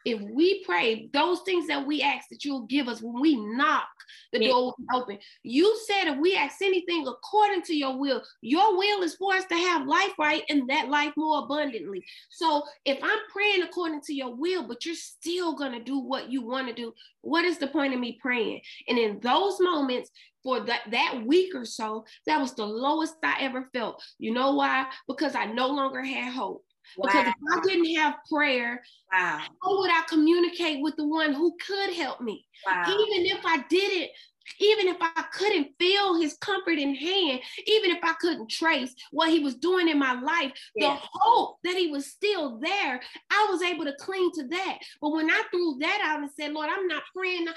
if 0.06 0.22
we 0.22 0.64
pray, 0.64 1.10
those 1.14 1.42
things 1.42 1.68
that 1.68 1.86
we 1.86 2.02
ask 2.02 2.28
that 2.30 2.44
you'll 2.44 2.66
give 2.66 2.88
us 2.88 3.02
when 3.02 3.22
we 3.22 3.36
knock, 3.56 3.88
the 4.34 4.42
yeah. 4.42 4.50
door 4.50 4.74
be 4.78 4.86
open. 4.94 5.18
You 5.44 5.78
said 5.88 6.12
if 6.12 6.20
we 6.20 6.36
ask 6.36 6.62
anything 6.62 7.08
according 7.08 7.64
to 7.64 7.76
your 7.76 7.98
will, 7.98 8.22
your 8.42 8.78
will 8.78 9.04
is 9.04 9.16
for 9.16 9.34
us 9.34 9.46
to 9.46 9.56
have 9.56 9.88
life 9.88 10.14
right 10.20 10.44
and 10.50 10.70
that 10.70 10.90
life 10.90 11.14
more 11.18 11.44
abundantly. 11.44 12.04
So 12.30 12.64
if 12.86 13.00
I'm 13.04 13.20
praying 13.32 13.64
according 13.64 14.02
to 14.02 14.14
your 14.14 14.36
will, 14.36 14.68
but 14.68 14.86
you're 14.86 14.96
still 14.96 15.56
going 15.56 15.74
to 15.74 15.84
do 15.84 16.00
what 16.00 16.32
you 16.32 16.46
want 16.46 16.68
to 16.68 16.74
do, 16.74 16.94
what 17.22 17.46
is 17.46 17.58
the 17.58 17.68
point 17.68 17.94
of 17.94 18.00
me 18.00 18.18
praying? 18.22 18.62
And 18.88 18.98
in 18.98 19.20
those 19.20 19.60
moments, 19.60 20.10
for 20.44 20.60
that, 20.62 20.82
that 20.90 21.22
week 21.26 21.54
or 21.54 21.66
so, 21.66 22.06
that 22.26 22.40
was 22.40 22.54
the 22.54 22.66
lowest 22.66 23.16
I 23.24 23.38
ever 23.42 23.70
felt. 23.74 24.04
You 24.18 24.34
know 24.34 24.56
why? 24.56 24.88
Because 25.08 25.36
I 25.36 25.46
no 25.46 25.68
longer 25.68 26.04
had 26.04 26.34
hope. 26.34 26.66
Wow. 26.98 27.08
Because 27.08 27.28
if 27.28 27.36
I 27.54 27.62
didn't 27.68 27.96
have 27.96 28.16
prayer, 28.32 28.82
wow. 29.12 29.40
how 29.62 29.80
would 29.80 29.92
I 29.92 30.04
communicate 30.08 30.82
with 30.82 30.96
the 30.96 31.08
one 31.08 31.34
who 31.34 31.56
could 31.66 31.94
help 31.94 32.22
me? 32.22 32.46
Wow. 32.66 32.84
Even 32.88 33.26
if 33.26 33.46
I 33.46 33.64
didn't, 33.70 34.12
even 34.60 34.88
if 34.88 34.98
I 35.00 35.24
couldn't 35.34 35.70
feel 35.80 36.20
his 36.20 36.36
comfort 36.38 36.78
in 36.78 36.96
hand, 36.96 37.42
even 37.68 37.92
if 37.92 38.00
I 38.04 38.14
couldn't 38.20 38.50
trace 38.50 38.94
what 39.12 39.30
he 39.30 39.40
was 39.40 39.56
doing 39.56 39.88
in 39.88 40.00
my 40.00 40.14
life, 40.14 40.52
the 40.76 40.90
hope 40.90 41.58
that 41.64 41.78
he 41.78 41.88
was 41.88 42.08
still 42.08 42.60
there, 42.60 43.00
I 43.30 43.48
was 43.52 43.62
able 43.62 43.86
to 43.86 43.96
cling 44.00 44.32
to 44.36 44.48
that. 44.48 44.80
But 45.00 45.12
when 45.12 45.30
I 45.30 45.44
threw 45.52 45.78
that 45.82 46.02
out 46.04 46.22
and 46.22 46.32
said, 46.32 46.54
Lord, 46.54 46.70
I'm 46.72 46.88
not 46.88 47.04
praying, 47.16 47.48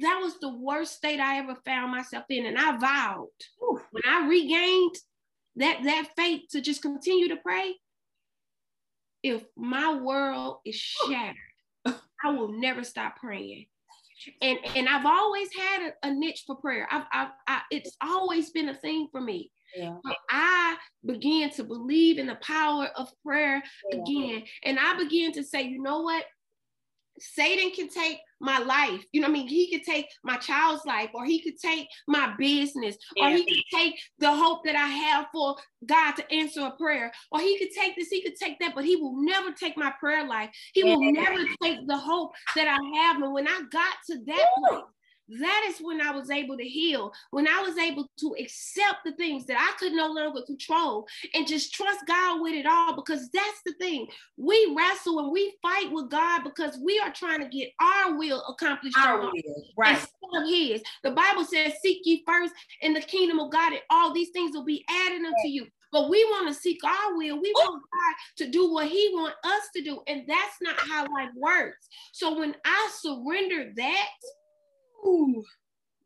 that 0.00 0.20
was 0.22 0.38
the 0.40 0.56
worst 0.56 0.94
state 0.94 1.20
I 1.20 1.38
ever 1.38 1.56
found 1.64 1.92
myself 1.92 2.24
in. 2.30 2.46
And 2.46 2.58
I 2.58 2.76
vowed 2.78 3.28
Ooh. 3.62 3.80
when 3.90 4.02
I 4.08 4.26
regained 4.26 4.94
that 5.56 5.82
that 5.84 6.08
faith 6.16 6.42
to 6.50 6.60
just 6.60 6.82
continue 6.82 7.28
to 7.28 7.36
pray, 7.36 7.74
if 9.22 9.44
my 9.56 9.94
world 9.94 10.58
is 10.64 10.76
shattered, 10.76 11.36
I 12.24 12.30
will 12.30 12.52
never 12.52 12.84
stop 12.84 13.16
praying. 13.16 13.66
And 14.42 14.58
and 14.76 14.88
I've 14.88 15.06
always 15.06 15.48
had 15.58 15.92
a, 16.02 16.08
a 16.08 16.14
niche 16.14 16.44
for 16.46 16.56
prayer. 16.56 16.86
I've, 16.90 17.04
I've 17.12 17.28
I, 17.46 17.62
it's 17.70 17.96
always 18.02 18.50
been 18.50 18.68
a 18.68 18.74
thing 18.74 19.08
for 19.10 19.20
me. 19.20 19.50
Yeah. 19.74 19.96
I 20.28 20.76
began 21.06 21.50
to 21.52 21.64
believe 21.64 22.18
in 22.18 22.26
the 22.26 22.34
power 22.36 22.88
of 22.96 23.08
prayer 23.24 23.62
yeah. 23.90 24.00
again, 24.00 24.42
and 24.64 24.78
I 24.78 24.98
began 24.98 25.32
to 25.32 25.44
say, 25.44 25.62
you 25.62 25.80
know 25.80 26.00
what? 26.02 26.24
Satan 27.18 27.70
can 27.70 27.88
take 27.88 28.18
my 28.40 28.58
life. 28.58 29.04
You 29.12 29.20
know 29.20 29.28
I 29.28 29.30
mean? 29.30 29.48
He 29.48 29.70
could 29.70 29.84
take 29.84 30.06
my 30.24 30.36
child's 30.36 30.84
life, 30.84 31.10
or 31.14 31.24
he 31.24 31.40
could 31.42 31.58
take 31.58 31.88
my 32.08 32.34
business, 32.38 32.96
yeah. 33.16 33.28
or 33.28 33.30
he 33.30 33.44
could 33.44 33.78
take 33.78 34.00
the 34.18 34.32
hope 34.32 34.64
that 34.64 34.76
I 34.76 34.86
have 34.86 35.26
for 35.32 35.56
God 35.86 36.12
to 36.12 36.32
answer 36.32 36.60
a 36.62 36.70
prayer, 36.72 37.12
or 37.30 37.40
he 37.40 37.58
could 37.58 37.70
take 37.78 37.96
this, 37.96 38.08
he 38.08 38.22
could 38.22 38.36
take 38.36 38.58
that, 38.60 38.74
but 38.74 38.84
he 38.84 38.96
will 38.96 39.22
never 39.22 39.52
take 39.52 39.76
my 39.76 39.92
prayer 40.00 40.26
life. 40.26 40.50
He 40.72 40.80
yeah. 40.80 40.94
will 40.94 41.12
never 41.12 41.44
take 41.62 41.86
the 41.86 41.96
hope 41.96 42.32
that 42.56 42.68
I 42.68 42.98
have. 43.00 43.22
And 43.22 43.32
when 43.32 43.48
I 43.48 43.62
got 43.70 43.94
to 44.10 44.18
that 44.26 44.46
point, 44.68 44.84
that 45.38 45.66
is 45.68 45.78
when 45.80 46.00
I 46.00 46.10
was 46.10 46.30
able 46.30 46.56
to 46.56 46.64
heal, 46.64 47.12
when 47.30 47.46
I 47.46 47.60
was 47.60 47.78
able 47.78 48.10
to 48.18 48.34
accept 48.38 49.04
the 49.04 49.12
things 49.12 49.46
that 49.46 49.56
I 49.58 49.78
could 49.78 49.92
no 49.92 50.08
longer 50.08 50.42
control 50.42 51.06
and 51.34 51.46
just 51.46 51.72
trust 51.72 52.00
God 52.06 52.40
with 52.40 52.54
it 52.54 52.66
all. 52.66 52.94
Because 52.94 53.28
that's 53.30 53.62
the 53.64 53.74
thing. 53.74 54.08
We 54.36 54.74
wrestle 54.76 55.20
and 55.20 55.32
we 55.32 55.54
fight 55.62 55.90
with 55.92 56.10
God 56.10 56.42
because 56.44 56.78
we 56.84 56.98
are 56.98 57.12
trying 57.12 57.40
to 57.40 57.48
get 57.48 57.70
our 57.80 58.18
will 58.18 58.42
accomplished. 58.48 58.98
Our 58.98 59.20
will, 59.20 59.32
right. 59.76 59.94
Instead 59.94 60.42
of 60.42 60.48
His. 60.48 60.82
The 61.02 61.12
Bible 61.12 61.44
says, 61.44 61.74
Seek 61.82 62.00
ye 62.04 62.22
first 62.26 62.52
in 62.80 62.92
the 62.92 63.00
kingdom 63.00 63.38
of 63.38 63.52
God, 63.52 63.72
and 63.72 63.82
all 63.90 64.12
these 64.12 64.30
things 64.30 64.54
will 64.54 64.64
be 64.64 64.84
added 64.88 65.24
unto 65.24 65.48
you. 65.48 65.66
But 65.92 66.08
we 66.08 66.24
want 66.24 66.48
to 66.48 66.54
seek 66.54 66.82
our 66.84 67.16
will. 67.16 67.40
We 67.40 67.52
want 67.56 67.82
God 67.82 68.44
to 68.44 68.50
do 68.50 68.72
what 68.72 68.88
He 68.88 69.10
wants 69.12 69.36
us 69.44 69.68
to 69.74 69.82
do. 69.82 70.00
And 70.06 70.22
that's 70.26 70.56
not 70.60 70.78
how 70.78 71.02
life 71.02 71.30
works. 71.34 71.88
So 72.12 72.38
when 72.38 72.54
I 72.64 72.90
surrender 73.00 73.72
that, 73.76 74.08
Ooh. 75.04 75.44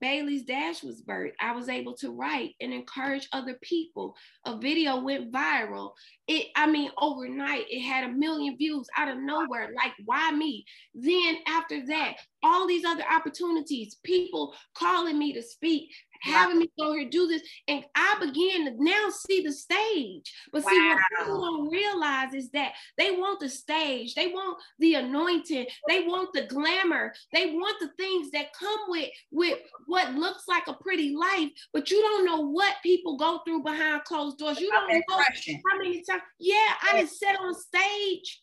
Bailey's 0.01 0.45
Dash 0.45 0.83
was 0.83 1.03
birthed. 1.03 1.33
I 1.41 1.53
was 1.53 1.71
able 1.71 1.95
to 1.95 2.11
write 2.11 2.57
and 2.61 2.75
encourage 2.75 3.27
other 3.33 3.59
people. 3.63 4.15
A 4.45 4.59
video 4.59 5.01
went 5.01 5.33
viral. 5.33 5.93
It, 6.29 6.49
I 6.55 6.71
mean, 6.71 6.91
overnight, 7.01 7.65
it 7.71 7.81
had 7.81 8.05
a 8.05 8.13
million 8.13 8.57
views 8.59 8.87
out 8.99 9.09
of 9.09 9.17
nowhere. 9.17 9.71
Like, 9.75 9.93
why 10.05 10.31
me? 10.33 10.67
Then 10.95 11.37
after 11.47 11.87
that, 11.87 12.17
all 12.43 12.67
these 12.67 12.85
other 12.85 13.05
opportunities, 13.11 13.97
people 14.05 14.55
calling 14.75 15.19
me 15.19 15.33
to 15.33 15.43
speak, 15.43 15.91
having 16.25 16.59
me 16.59 16.71
go 16.79 16.93
here 16.93 17.09
do 17.09 17.27
this. 17.27 17.43
And 17.69 17.85
I 17.95 18.17
began 18.21 18.67
to 18.67 18.83
now 18.83 19.09
see 19.11 19.43
the 19.43 19.53
stage. 19.53 20.33
But 20.53 20.65
wow. 20.65 20.71
see, 20.71 20.89
what 20.89 20.99
people 21.19 21.41
don't 21.41 21.71
realize 21.71 22.35
is 22.35 22.51
that 22.51 22.73
they 22.99 23.13
want 23.13 23.41
the 23.41 23.49
stage, 23.49 24.15
they 24.15 24.29
want 24.29 24.59
the 24.79 24.95
anointing, 24.95 25.67
they 25.89 26.03
want 26.03 26.33
the 26.33 26.47
glamour, 26.47 27.13
they 27.33 27.53
want 27.53 27.79
the 27.81 27.91
things 27.99 28.31
that 28.31 28.53
come 28.59 28.81
with, 28.89 29.11
with 29.31 29.59
what 29.87 30.15
looks 30.15 30.49
like 30.49 30.67
a 30.67 30.75
pretty 30.75 31.15
life, 31.15 31.51
but 31.73 31.91
you 31.91 32.01
don't 32.01 32.25
know 32.25 32.41
what 32.41 32.75
people 32.83 33.17
go 33.17 33.41
through 33.45 33.63
behind 33.63 34.05
closed 34.05 34.39
doors. 34.39 34.61
You 34.61 34.71
don't 34.71 34.89
know 34.89 35.03
how 35.09 35.79
many 35.79 36.03
times. 36.09 36.23
Yeah, 36.39 36.55
I 36.83 37.05
sat 37.05 37.37
on 37.39 37.55
stage 37.55 38.41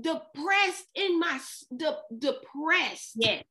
depressed 0.00 0.86
in 0.94 1.18
my 1.18 1.38
the 1.70 1.98
depressed. 2.16 3.12
Yeah. 3.16 3.42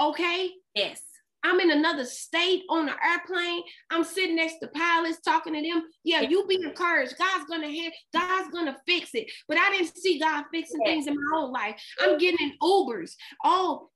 Okay. 0.00 0.50
Yes 0.74 1.11
I'm 1.44 1.60
in 1.60 1.70
another 1.70 2.04
state 2.04 2.62
on 2.68 2.88
an 2.88 2.94
airplane. 3.04 3.62
I'm 3.90 4.04
sitting 4.04 4.36
next 4.36 4.58
to 4.60 4.68
pilots 4.68 5.20
talking 5.20 5.54
to 5.54 5.62
them. 5.62 5.84
Yeah, 6.04 6.20
you 6.22 6.46
be 6.46 6.62
encouraged. 6.62 7.16
God's 7.18 7.44
gonna 7.48 7.70
have, 7.70 7.92
God's 8.12 8.50
gonna 8.52 8.76
fix 8.86 9.10
it. 9.14 9.30
But 9.48 9.58
I 9.58 9.70
didn't 9.70 9.96
see 9.96 10.18
God 10.18 10.44
fixing 10.52 10.80
things 10.82 11.06
in 11.06 11.14
my 11.14 11.38
own 11.38 11.52
life. 11.52 11.80
I'm 12.00 12.18
getting 12.18 12.52
Ubers. 12.62 13.12
Oh, 13.44 13.90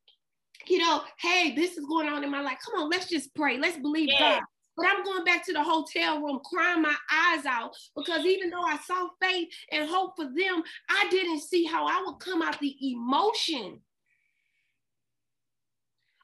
you 0.66 0.78
know, 0.78 1.02
hey, 1.20 1.54
this 1.54 1.76
is 1.76 1.86
going 1.86 2.08
on 2.08 2.24
in 2.24 2.30
my 2.30 2.40
life. 2.40 2.58
Come 2.64 2.82
on, 2.82 2.90
let's 2.90 3.08
just 3.08 3.34
pray. 3.34 3.58
Let's 3.58 3.78
believe 3.78 4.10
God. 4.18 4.42
But 4.76 4.86
I'm 4.88 5.04
going 5.04 5.24
back 5.24 5.44
to 5.46 5.52
the 5.52 5.62
hotel 5.62 6.20
room 6.20 6.40
crying 6.44 6.82
my 6.82 6.94
eyes 7.10 7.46
out 7.46 7.74
because 7.96 8.26
even 8.26 8.50
though 8.50 8.62
I 8.62 8.76
saw 8.78 9.08
faith 9.22 9.48
and 9.72 9.88
hope 9.88 10.16
for 10.16 10.26
them, 10.26 10.62
I 10.90 11.06
didn't 11.10 11.40
see 11.40 11.64
how 11.64 11.86
I 11.86 12.02
would 12.04 12.18
come 12.18 12.42
out 12.42 12.58
the 12.60 12.76
emotion 12.82 13.80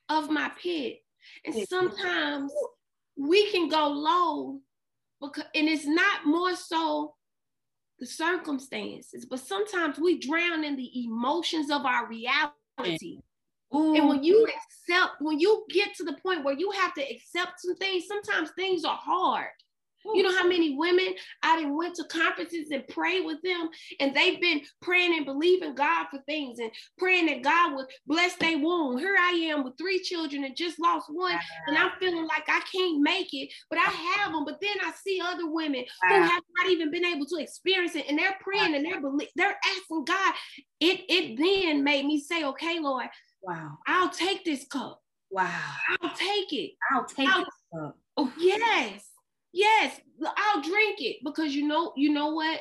of 0.09 0.29
my 0.29 0.51
pit. 0.61 1.02
And 1.45 1.69
sometimes 1.69 2.53
we 3.17 3.51
can 3.51 3.69
go 3.69 3.89
low 3.89 4.61
because 5.21 5.45
and 5.55 5.69
it's 5.69 5.87
not 5.87 6.27
more 6.27 6.55
so 6.57 7.15
the 7.99 8.07
circumstances, 8.07 9.25
but 9.25 9.39
sometimes 9.39 9.99
we 9.99 10.19
drown 10.19 10.65
in 10.65 10.77
the 10.77 11.05
emotions 11.05 11.71
of 11.71 11.87
our 11.87 12.09
reality. 12.09 13.21
Ooh. 13.75 13.95
And 13.95 14.09
when 14.09 14.25
you 14.25 14.39
mm-hmm. 14.39 14.97
accept, 14.97 15.15
when 15.21 15.39
you 15.39 15.65
get 15.71 15.95
to 15.97 16.05
the 16.05 16.15
point 16.15 16.45
where 16.45 16.59
you 16.59 16.71
have 16.73 16.95
to 16.95 17.03
accept 17.03 17.61
some 17.61 17.77
things, 17.77 18.05
sometimes 18.07 18.51
things 18.51 18.85
are 18.85 18.99
hard. 19.01 19.49
You 20.05 20.23
know 20.23 20.37
how 20.37 20.47
many 20.47 20.77
women 20.77 21.15
I 21.43 21.57
didn't 21.57 21.77
went 21.77 21.95
to 21.97 22.05
conferences 22.05 22.71
and 22.71 22.87
prayed 22.89 23.25
with 23.25 23.41
them, 23.43 23.69
and 24.01 24.15
they've 24.15 24.41
been 24.41 24.63
praying 24.81 25.17
and 25.17 25.27
believing 25.27 25.75
God 25.75 26.07
for 26.11 26.21
things 26.27 26.59
and 26.59 26.71
praying 26.99 27.27
that 27.27 27.43
God 27.43 27.77
would 27.77 27.87
bless 28.07 28.35
their 28.37 28.59
womb. 28.59 28.99
Here 28.99 29.17
I 29.19 29.31
am 29.31 29.65
with 29.65 29.79
three 29.79 30.03
children 30.03 30.45
and 30.45 30.57
just 30.57 30.81
lost 30.81 31.07
one, 31.09 31.39
and 31.67 31.77
I'm 31.77 31.93
feeling 32.01 32.27
like 32.27 32.49
I 32.49 32.61
can't 32.73 33.01
make 33.01 33.33
it, 33.33 33.53
but 33.71 33.79
I 33.79 33.91
have 33.91 34.33
them. 34.33 34.45
But 34.45 34.61
then 34.61 34.77
I 34.83 34.93
see 34.93 35.21
other 35.23 35.51
women 35.51 35.85
who 36.09 36.15
have 36.15 36.43
not 36.59 36.71
even 36.71 36.91
been 36.91 37.05
able 37.05 37.27
to 37.27 37.37
experience 37.37 37.95
it, 37.95 38.07
and 38.09 38.19
they're 38.19 38.39
praying 38.41 38.75
and 38.75 38.85
they're 38.85 39.01
believe 39.01 39.29
they're 39.37 39.59
asking 39.65 40.05
God. 40.05 40.35
It 40.81 41.01
it 41.09 41.39
then 41.39 41.85
made 41.85 42.07
me 42.07 42.21
say, 42.21 42.45
okay, 42.45 42.81
Lord, 42.81 43.07
wow, 43.41 43.79
I'll 43.87 44.11
take 44.11 44.45
this 44.45 44.67
cup. 44.67 45.01
Wow, 45.31 45.73
I'll 46.01 46.15
take 46.15 46.53
it. 46.53 46.73
I'll 46.91 47.07
take 47.07 47.29
I'll, 47.29 47.43
it. 47.43 47.93
Oh 48.19 48.33
yes 48.39 49.12
Yes, 49.53 50.01
I'll 50.37 50.63
drink 50.63 51.01
it 51.01 51.19
because 51.25 51.55
you 51.55 51.67
know, 51.67 51.93
you 51.97 52.13
know 52.13 52.29
what? 52.33 52.61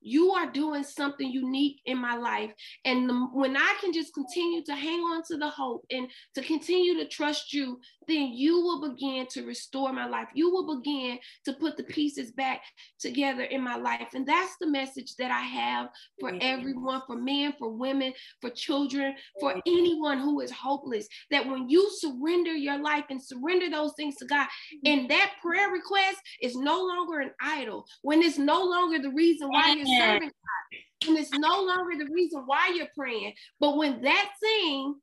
You 0.00 0.32
are 0.32 0.50
doing 0.50 0.82
something 0.82 1.30
unique 1.30 1.80
in 1.84 1.98
my 1.98 2.16
life. 2.16 2.52
And 2.84 3.08
the, 3.08 3.14
when 3.32 3.56
I 3.56 3.76
can 3.80 3.92
just 3.92 4.14
continue 4.14 4.62
to 4.64 4.74
hang 4.74 5.00
on 5.00 5.22
to 5.28 5.36
the 5.36 5.48
hope 5.48 5.84
and 5.90 6.08
to 6.34 6.42
continue 6.42 6.94
to 6.98 7.08
trust 7.08 7.52
you, 7.52 7.80
then 8.08 8.32
you 8.32 8.60
will 8.60 8.90
begin 8.90 9.26
to 9.30 9.46
restore 9.46 9.92
my 9.92 10.06
life. 10.06 10.28
You 10.34 10.50
will 10.50 10.78
begin 10.78 11.18
to 11.44 11.52
put 11.52 11.76
the 11.76 11.84
pieces 11.84 12.32
back 12.32 12.62
together 12.98 13.42
in 13.44 13.62
my 13.62 13.76
life. 13.76 14.08
And 14.14 14.26
that's 14.26 14.56
the 14.60 14.66
message 14.66 15.14
that 15.16 15.30
I 15.30 15.42
have 15.42 15.88
for 16.18 16.32
everyone, 16.40 17.02
for 17.06 17.16
men, 17.16 17.54
for 17.58 17.70
women, 17.70 18.12
for 18.40 18.50
children, 18.50 19.14
for 19.38 19.54
anyone 19.66 20.18
who 20.18 20.40
is 20.40 20.50
hopeless. 20.50 21.06
That 21.30 21.46
when 21.46 21.68
you 21.68 21.88
surrender 21.98 22.52
your 22.52 22.78
life 22.78 23.04
and 23.10 23.22
surrender 23.22 23.70
those 23.70 23.92
things 23.96 24.16
to 24.16 24.24
God, 24.24 24.46
and 24.84 25.08
that 25.10 25.34
prayer 25.40 25.70
request 25.70 26.18
is 26.42 26.56
no 26.56 26.82
longer 26.82 27.20
an 27.20 27.30
idol, 27.40 27.86
when 28.02 28.22
it's 28.22 28.38
no 28.38 28.64
longer 28.64 28.98
the 28.98 29.10
reason 29.10 29.48
why 29.48 29.74
you're 29.74 29.89
serving 29.98 30.28
God. 30.28 31.08
And 31.08 31.18
it's 31.18 31.32
no 31.32 31.62
longer 31.62 32.04
the 32.04 32.10
reason 32.12 32.42
why 32.46 32.72
you're 32.74 32.88
praying. 32.96 33.32
But 33.58 33.76
when 33.76 34.02
that 34.02 34.30
thing 34.40 34.94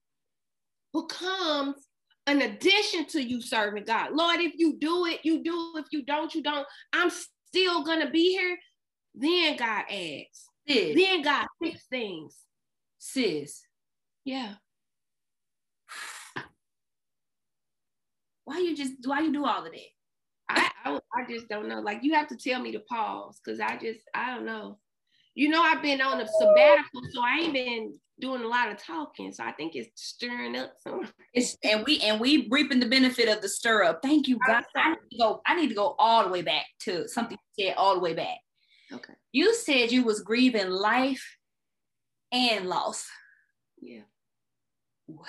becomes 0.93 1.75
an 2.27 2.41
addition 2.41 3.05
to 3.07 3.21
you 3.21 3.41
serving 3.41 3.85
God, 3.85 4.11
Lord, 4.13 4.39
if 4.39 4.53
you 4.57 4.77
do 4.77 5.05
it, 5.05 5.21
you 5.23 5.43
do. 5.43 5.73
If 5.77 5.85
you 5.91 6.03
don't, 6.03 6.33
you 6.33 6.43
don't. 6.43 6.67
I'm 6.93 7.09
still 7.09 7.83
gonna 7.83 8.09
be 8.09 8.31
here. 8.31 8.57
Then 9.15 9.57
God 9.57 9.85
adds. 9.89 10.49
Sis. 10.67 10.95
Then 10.95 11.21
God 11.21 11.47
fix 11.61 11.85
things. 11.89 12.35
Sis. 12.99 13.61
Yeah. 14.23 14.53
Why 18.43 18.59
you 18.59 18.75
just 18.75 18.93
why 19.05 19.21
you 19.21 19.33
do 19.33 19.45
all 19.45 19.65
of 19.65 19.71
that? 19.71 19.96
I, 20.49 20.69
I, 20.85 20.99
I 21.13 21.25
just 21.29 21.49
don't 21.49 21.67
know. 21.67 21.79
Like 21.79 21.99
you 22.03 22.13
have 22.13 22.27
to 22.29 22.37
tell 22.37 22.61
me 22.61 22.71
to 22.71 22.79
pause 22.79 23.39
because 23.43 23.59
I 23.59 23.77
just 23.77 24.01
I 24.13 24.33
don't 24.33 24.45
know. 24.45 24.77
You 25.35 25.49
know, 25.49 25.61
I've 25.61 25.83
been 25.83 26.01
on 26.01 26.19
a 26.19 26.27
sabbatical, 26.27 27.01
so 27.11 27.21
I 27.21 27.39
ain't 27.41 27.53
been 27.53 27.93
doing 28.19 28.41
a 28.41 28.47
lot 28.47 28.71
of 28.71 28.77
talking. 28.77 29.31
So 29.31 29.43
I 29.43 29.51
think 29.51 29.75
it's 29.75 29.89
stirring 29.95 30.55
up 30.55 30.73
some. 30.81 31.07
It's 31.33 31.55
and 31.63 31.83
we 31.85 31.99
and 31.99 32.19
we 32.19 32.47
reaping 32.49 32.79
the 32.79 32.87
benefit 32.87 33.29
of 33.29 33.41
the 33.41 33.49
stir 33.49 33.83
up. 33.83 33.99
Thank 34.01 34.27
you, 34.27 34.39
God. 34.47 34.63
I 34.75 34.91
need 34.91 34.97
to 35.11 35.17
go. 35.19 35.41
I 35.45 35.55
need 35.55 35.69
to 35.69 35.75
go 35.75 35.95
all 35.99 36.23
the 36.23 36.31
way 36.31 36.41
back 36.41 36.65
to 36.81 37.07
something 37.07 37.37
you 37.57 37.67
said 37.67 37.75
all 37.77 37.93
the 37.93 37.99
way 37.99 38.13
back. 38.13 38.37
Okay. 38.91 39.13
You 39.31 39.53
said 39.53 39.91
you 39.91 40.03
was 40.03 40.21
grieving 40.21 40.69
life 40.69 41.37
and 42.31 42.67
loss. 42.67 43.07
Yeah. 43.81 44.01
What? 45.05 45.27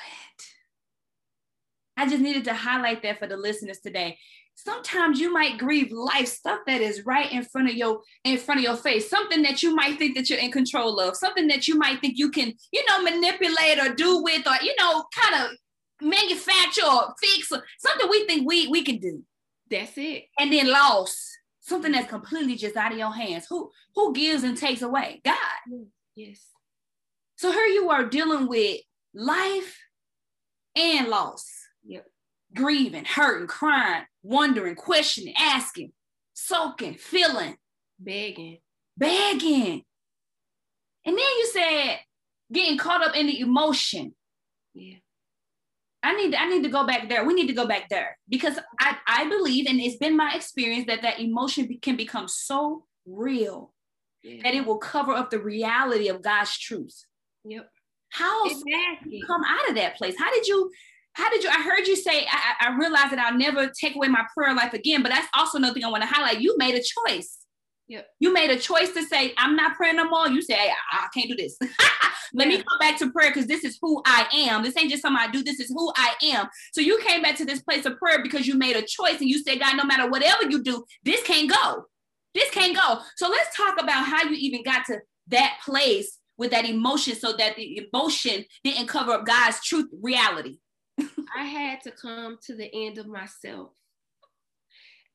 I 1.96 2.08
just 2.08 2.22
needed 2.22 2.44
to 2.44 2.54
highlight 2.54 3.02
that 3.02 3.18
for 3.18 3.26
the 3.26 3.36
listeners 3.36 3.80
today 3.80 4.18
sometimes 4.58 5.20
you 5.20 5.32
might 5.32 5.56
grieve 5.56 5.92
life 5.92 6.26
stuff 6.26 6.58
that 6.66 6.80
is 6.80 7.06
right 7.06 7.30
in 7.30 7.44
front 7.44 7.70
of 7.70 7.76
your 7.76 8.00
in 8.24 8.36
front 8.38 8.58
of 8.58 8.64
your 8.64 8.76
face. 8.76 9.08
Something 9.08 9.42
that 9.42 9.62
you 9.62 9.74
might 9.74 9.98
think 9.98 10.16
that 10.16 10.28
you're 10.28 10.38
in 10.40 10.50
control 10.50 10.98
of. 10.98 11.16
Something 11.16 11.46
that 11.46 11.68
you 11.68 11.78
might 11.78 12.00
think 12.00 12.18
you 12.18 12.30
can 12.30 12.52
you 12.72 12.84
know 12.86 13.02
manipulate 13.02 13.78
or 13.78 13.94
do 13.94 14.22
with 14.22 14.46
or 14.46 14.54
you 14.62 14.74
know 14.80 15.04
kind 15.14 15.44
of 15.44 15.50
manufacture 16.06 16.86
or 16.86 17.14
fix. 17.22 17.52
Or 17.52 17.62
something 17.78 18.08
we 18.10 18.26
think 18.26 18.46
we 18.46 18.66
we 18.66 18.82
can 18.82 18.98
do. 18.98 19.22
That's 19.70 19.92
it. 19.96 20.24
And 20.38 20.52
then 20.52 20.68
loss. 20.68 21.36
Something 21.60 21.92
that's 21.92 22.08
completely 22.08 22.56
just 22.56 22.76
out 22.76 22.92
of 22.92 22.98
your 22.98 23.14
hands. 23.14 23.46
Who 23.48 23.70
who 23.94 24.12
gives 24.12 24.42
and 24.42 24.56
takes 24.56 24.82
away? 24.82 25.20
God. 25.24 25.36
Yes. 26.16 26.46
So 27.36 27.52
here 27.52 27.66
you 27.66 27.90
are 27.90 28.04
dealing 28.04 28.48
with 28.48 28.80
life 29.14 29.78
and 30.74 31.08
loss 31.08 31.57
grieving, 32.54 33.04
hurting, 33.04 33.46
crying, 33.46 34.04
wondering, 34.22 34.74
questioning, 34.74 35.34
asking, 35.38 35.92
soaking, 36.34 36.94
feeling, 36.94 37.56
begging, 37.98 38.58
begging. 38.96 39.82
And 41.04 41.16
then 41.16 41.24
you 41.38 41.50
said 41.52 41.98
getting 42.52 42.78
caught 42.78 43.06
up 43.06 43.16
in 43.16 43.26
the 43.26 43.40
emotion. 43.40 44.14
Yeah. 44.74 44.96
I 46.02 46.14
need 46.14 46.34
I 46.34 46.48
need 46.48 46.62
to 46.62 46.68
go 46.68 46.86
back 46.86 47.08
there. 47.08 47.24
We 47.24 47.34
need 47.34 47.48
to 47.48 47.52
go 47.54 47.66
back 47.66 47.88
there 47.88 48.16
because 48.28 48.58
I 48.78 48.96
I 49.06 49.28
believe 49.28 49.66
and 49.68 49.80
it's 49.80 49.96
been 49.96 50.16
my 50.16 50.32
experience 50.34 50.86
that 50.86 51.02
that 51.02 51.18
emotion 51.18 51.68
can 51.82 51.96
become 51.96 52.28
so 52.28 52.84
real 53.04 53.72
yeah. 54.22 54.42
that 54.44 54.54
it 54.54 54.64
will 54.64 54.78
cover 54.78 55.12
up 55.12 55.30
the 55.30 55.40
reality 55.40 56.08
of 56.08 56.22
God's 56.22 56.56
truth. 56.56 57.04
Yep. 57.44 57.68
How 58.10 58.46
exactly. 58.46 59.22
come 59.26 59.42
out 59.44 59.68
of 59.68 59.74
that 59.74 59.96
place? 59.96 60.14
How 60.18 60.32
did 60.32 60.46
you 60.46 60.70
how 61.18 61.28
did 61.30 61.42
you? 61.42 61.50
I 61.50 61.62
heard 61.62 61.86
you 61.88 61.96
say, 61.96 62.26
I, 62.30 62.68
I 62.68 62.76
realized 62.78 63.10
that 63.10 63.18
I'll 63.18 63.36
never 63.36 63.68
take 63.68 63.96
away 63.96 64.06
my 64.06 64.24
prayer 64.36 64.54
life 64.54 64.72
again, 64.72 65.02
but 65.02 65.10
that's 65.10 65.26
also 65.34 65.58
another 65.58 65.74
thing 65.74 65.84
I 65.84 65.90
want 65.90 66.04
to 66.04 66.08
highlight. 66.08 66.40
You 66.40 66.56
made 66.56 66.76
a 66.76 66.82
choice. 66.82 67.38
Yep. 67.88 68.06
You 68.20 68.32
made 68.32 68.50
a 68.50 68.58
choice 68.58 68.92
to 68.92 69.02
say, 69.02 69.34
I'm 69.36 69.56
not 69.56 69.76
praying 69.76 69.96
no 69.96 70.08
more. 70.08 70.28
You 70.28 70.42
say, 70.42 70.54
hey, 70.54 70.70
I, 70.92 71.06
I 71.06 71.08
can't 71.12 71.28
do 71.28 71.34
this. 71.34 71.58
Let 72.34 72.48
yeah. 72.48 72.58
me 72.58 72.62
come 72.62 72.78
back 72.78 72.98
to 72.98 73.10
prayer 73.10 73.30
because 73.30 73.46
this 73.46 73.64
is 73.64 73.78
who 73.82 74.00
I 74.06 74.28
am. 74.32 74.62
This 74.62 74.76
ain't 74.76 74.90
just 74.90 75.02
something 75.02 75.20
I 75.20 75.30
do. 75.30 75.42
This 75.42 75.58
is 75.58 75.70
who 75.70 75.90
I 75.96 76.14
am. 76.22 76.46
So 76.72 76.80
you 76.80 77.00
came 77.04 77.22
back 77.22 77.36
to 77.38 77.44
this 77.44 77.62
place 77.62 77.84
of 77.84 77.98
prayer 77.98 78.22
because 78.22 78.46
you 78.46 78.56
made 78.56 78.76
a 78.76 78.82
choice 78.82 79.20
and 79.20 79.28
you 79.28 79.42
said, 79.42 79.58
God, 79.58 79.76
no 79.76 79.84
matter 79.84 80.08
whatever 80.08 80.44
you 80.48 80.62
do, 80.62 80.84
this 81.02 81.22
can't 81.24 81.50
go. 81.50 81.86
This 82.34 82.50
can't 82.50 82.76
go. 82.76 83.00
So 83.16 83.28
let's 83.28 83.56
talk 83.56 83.82
about 83.82 84.04
how 84.04 84.22
you 84.22 84.36
even 84.36 84.62
got 84.62 84.84
to 84.86 84.98
that 85.28 85.58
place 85.64 86.18
with 86.36 86.50
that 86.52 86.66
emotion 86.66 87.16
so 87.16 87.32
that 87.32 87.56
the 87.56 87.88
emotion 87.92 88.44
didn't 88.62 88.86
cover 88.86 89.12
up 89.12 89.26
God's 89.26 89.60
truth 89.64 89.88
reality. 90.02 90.58
I 91.36 91.44
had 91.44 91.80
to 91.82 91.90
come 91.90 92.38
to 92.46 92.54
the 92.56 92.70
end 92.74 92.98
of 92.98 93.06
myself. 93.06 93.70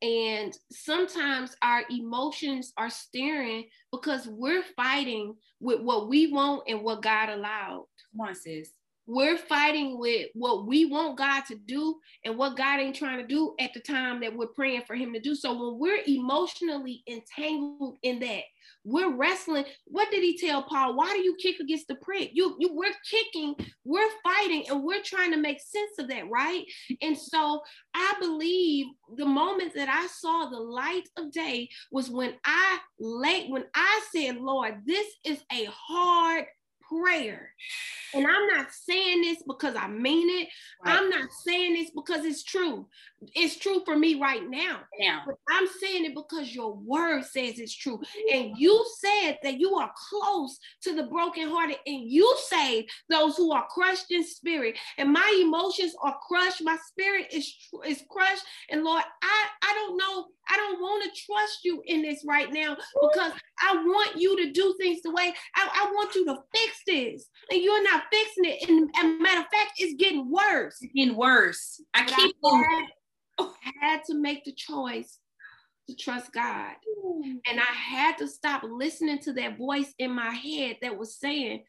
And 0.01 0.53
sometimes 0.69 1.55
our 1.61 1.83
emotions 1.89 2.73
are 2.77 2.89
staring 2.89 3.69
because 3.91 4.27
we're 4.27 4.63
fighting 4.75 5.35
with 5.61 5.79
what 5.79 6.09
we 6.09 6.31
want 6.31 6.63
and 6.67 6.83
what 6.83 7.01
God 7.01 7.29
allowed. 7.29 7.85
Come 8.11 8.27
on, 8.27 8.35
sis. 8.35 8.71
We're 9.05 9.37
fighting 9.37 9.99
with 9.99 10.29
what 10.33 10.65
we 10.65 10.85
want 10.85 11.17
God 11.17 11.41
to 11.47 11.55
do 11.55 11.95
and 12.23 12.37
what 12.37 12.55
God 12.55 12.79
ain't 12.79 12.95
trying 12.95 13.19
to 13.19 13.27
do 13.27 13.53
at 13.59 13.73
the 13.73 13.79
time 13.79 14.21
that 14.21 14.35
we're 14.35 14.47
praying 14.47 14.83
for 14.87 14.95
Him 14.95 15.13
to 15.13 15.19
do. 15.19 15.35
So 15.35 15.51
when 15.51 15.79
we're 15.79 16.01
emotionally 16.07 17.03
entangled 17.07 17.97
in 18.03 18.19
that, 18.19 18.43
we're 18.85 19.15
wrestling. 19.15 19.65
What 19.85 20.11
did 20.11 20.23
he 20.23 20.37
tell 20.37 20.63
Paul? 20.63 20.95
Why 20.95 21.11
do 21.13 21.19
you 21.19 21.35
kick 21.35 21.59
against 21.59 21.87
the 21.87 21.95
prick? 21.95 22.31
You, 22.33 22.55
you, 22.59 22.73
we're 22.73 22.93
kicking, 23.09 23.55
we're 23.85 24.09
fighting, 24.23 24.65
and 24.69 24.83
we're 24.83 25.01
trying 25.03 25.31
to 25.31 25.37
make 25.37 25.61
sense 25.61 25.91
of 25.99 26.09
that, 26.09 26.29
right? 26.29 26.65
And 27.01 27.17
so 27.17 27.61
I 27.93 28.13
believe 28.19 28.87
the 29.15 29.25
moment 29.25 29.73
that 29.75 29.89
I 29.89 30.07
saw 30.07 30.49
the 30.49 30.59
light 30.59 31.07
of 31.17 31.31
day 31.31 31.69
was 31.91 32.09
when 32.09 32.33
I 32.45 32.79
late, 32.99 33.49
when 33.49 33.65
I 33.73 34.01
said, 34.13 34.37
Lord, 34.37 34.81
this 34.85 35.07
is 35.25 35.43
a 35.51 35.67
hard 35.71 36.45
prayer. 37.01 37.51
And 38.13 38.27
I'm 38.27 38.47
not 38.47 38.71
saying 38.71 39.21
this 39.21 39.43
because 39.47 39.75
I 39.75 39.87
mean 39.87 40.29
it. 40.29 40.49
Right. 40.85 40.97
I'm 40.97 41.09
not 41.09 41.31
saying 41.31 41.73
this 41.73 41.91
because 41.91 42.25
it's 42.25 42.43
true. 42.43 42.87
It's 43.35 43.57
true 43.57 43.81
for 43.85 43.97
me 43.97 44.19
right 44.19 44.47
now. 44.49 44.81
Now. 44.99 45.23
But 45.25 45.35
I'm 45.49 45.67
saying 45.81 46.05
it 46.05 46.15
because 46.15 46.53
your 46.53 46.75
word 46.75 47.23
says 47.25 47.59
it's 47.59 47.75
true. 47.75 47.99
And 48.31 48.57
you 48.57 48.85
said 48.99 49.37
that 49.43 49.59
you 49.59 49.75
are 49.75 49.91
close 50.09 50.57
to 50.83 50.95
the 50.95 51.03
brokenhearted 51.03 51.77
and 51.85 52.09
you 52.09 52.35
save 52.47 52.85
those 53.09 53.35
who 53.37 53.51
are 53.51 53.67
crushed 53.69 54.11
in 54.11 54.23
spirit. 54.23 54.77
And 54.97 55.11
my 55.11 55.41
emotions 55.41 55.93
are 56.01 56.17
crushed. 56.27 56.63
My 56.63 56.77
spirit 56.87 57.27
is, 57.31 57.53
is 57.85 58.03
crushed. 58.09 58.43
And 58.69 58.83
Lord, 58.83 59.03
I, 59.21 59.45
I 59.61 59.73
don't 59.73 59.97
know. 59.97 60.27
I 60.49 60.57
don't 60.57 60.81
want 60.81 61.03
to 61.03 61.21
trust 61.25 61.59
you 61.63 61.81
in 61.85 62.01
this 62.01 62.25
right 62.27 62.51
now 62.51 62.75
because 63.01 63.31
I 63.61 63.75
want 63.75 64.17
you 64.17 64.35
to 64.43 64.51
do 64.51 64.75
things 64.77 65.01
the 65.01 65.11
way 65.11 65.33
I, 65.55 65.69
I 65.73 65.91
want 65.93 66.15
you 66.15 66.25
to 66.25 66.37
fix 66.53 66.81
this. 66.85 67.29
And 67.49 67.61
you're 67.61 67.83
not 67.83 68.03
fixing 68.11 68.45
it. 68.45 68.69
And, 68.69 68.89
and 68.97 69.21
matter 69.21 69.39
of 69.39 69.47
fact, 69.47 69.73
it's 69.77 69.95
getting 69.95 70.29
worse. 70.29 70.77
It's 70.81 70.93
getting 70.93 71.15
worse. 71.15 71.81
I 71.93 72.03
but 72.03 72.15
keep 72.15 72.35
I 72.43 72.87
had, 73.39 73.47
I 73.47 73.71
had 73.85 74.03
to 74.05 74.15
make 74.15 74.43
the 74.45 74.53
choice 74.53 75.19
to 75.89 75.95
trust 75.95 76.31
God. 76.31 76.75
And 77.47 77.59
I 77.59 77.73
had 77.73 78.17
to 78.19 78.27
stop 78.27 78.63
listening 78.63 79.19
to 79.19 79.33
that 79.33 79.57
voice 79.57 79.93
in 79.99 80.11
my 80.11 80.31
head 80.31 80.77
that 80.81 80.97
was 80.97 81.17
saying, 81.17 81.63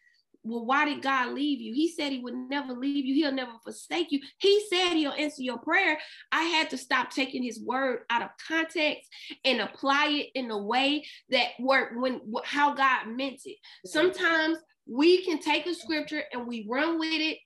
well, 0.45 0.67
why 0.67 0.85
did 0.85 1.03
God 1.03 1.33
leave 1.33 1.61
you? 1.61 1.73
He 1.73 1.91
said 1.91 2.13
he 2.13 2.21
would 2.21 2.35
never 2.35 2.75
leave 2.75 3.07
you. 3.07 3.15
He'll 3.15 3.33
never 3.33 3.53
forsake 3.63 4.13
you. 4.13 4.21
He 4.39 4.63
said 4.69 4.93
he'll 4.93 5.13
answer 5.13 5.43
your 5.43 5.59
prayer. 5.59 5.99
I 6.31 6.43
had 6.43 6.69
to 6.71 6.79
stop 6.79 7.11
taking 7.11 7.43
his 7.43 7.61
word 7.65 8.01
out 8.11 8.23
of 8.23 8.29
context 8.47 9.09
and 9.45 9.63
apply 9.63 10.09
it 10.09 10.29
in 10.35 10.51
a 10.51 10.59
way 10.59 11.07
that 11.31 11.49
worked 11.59 11.97
when 11.97 12.21
how 12.45 12.75
God 12.75 13.09
meant 13.09 13.41
it. 13.47 13.57
Sometimes 13.87 14.59
we 14.87 15.25
can 15.25 15.39
take 15.39 15.67
a 15.67 15.75
scripture 15.75 16.23
and 16.31 16.47
we 16.47 16.67
run 16.71 16.99
with 16.99 17.09
it. 17.11 17.39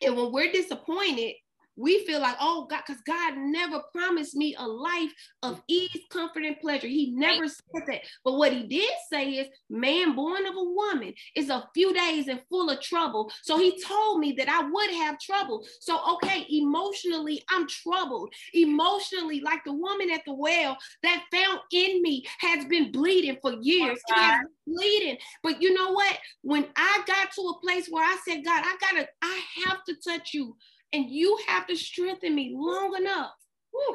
And 0.00 0.16
when 0.16 0.32
we're 0.32 0.52
disappointed, 0.52 1.34
we 1.76 2.04
feel 2.06 2.20
like, 2.20 2.36
oh 2.40 2.66
God, 2.68 2.82
because 2.86 3.02
God 3.06 3.34
never 3.36 3.80
promised 3.92 4.34
me 4.34 4.54
a 4.58 4.66
life 4.66 5.12
of 5.42 5.62
ease, 5.68 6.02
comfort, 6.10 6.44
and 6.44 6.58
pleasure. 6.60 6.86
He 6.86 7.12
never 7.14 7.48
said 7.48 7.82
that. 7.86 8.00
But 8.24 8.34
what 8.34 8.52
he 8.52 8.64
did 8.64 8.90
say 9.10 9.30
is, 9.30 9.48
man 9.70 10.14
born 10.14 10.46
of 10.46 10.54
a 10.54 10.62
woman 10.62 11.14
is 11.34 11.48
a 11.48 11.68
few 11.74 11.92
days 11.94 12.28
and 12.28 12.42
full 12.48 12.70
of 12.70 12.80
trouble. 12.80 13.32
So 13.42 13.58
he 13.58 13.80
told 13.82 14.20
me 14.20 14.32
that 14.32 14.48
I 14.48 14.68
would 14.68 14.90
have 14.90 15.18
trouble. 15.18 15.64
So, 15.80 15.98
okay, 16.14 16.46
emotionally, 16.50 17.42
I'm 17.48 17.66
troubled. 17.66 18.32
Emotionally, 18.54 19.40
like 19.40 19.64
the 19.64 19.72
woman 19.72 20.10
at 20.10 20.22
the 20.26 20.34
well 20.34 20.76
that 21.02 21.24
found 21.32 21.60
in 21.72 22.02
me 22.02 22.24
has 22.40 22.64
been 22.66 22.92
bleeding 22.92 23.38
for 23.40 23.54
years. 23.60 23.98
Oh, 24.10 24.40
bleeding. 24.66 25.16
But 25.42 25.62
you 25.62 25.74
know 25.74 25.92
what? 25.92 26.18
When 26.42 26.66
I 26.76 27.02
got 27.06 27.32
to 27.32 27.42
a 27.42 27.60
place 27.60 27.88
where 27.88 28.04
I 28.04 28.16
said, 28.26 28.44
God, 28.44 28.62
I 28.64 28.76
gotta, 28.80 29.08
I 29.22 29.40
have 29.66 29.84
to 29.84 29.94
touch 29.96 30.34
you 30.34 30.56
and 30.92 31.10
you 31.10 31.38
have 31.48 31.66
to 31.66 31.76
strengthen 31.76 32.34
me 32.34 32.52
long 32.54 32.94
enough. 32.96 33.32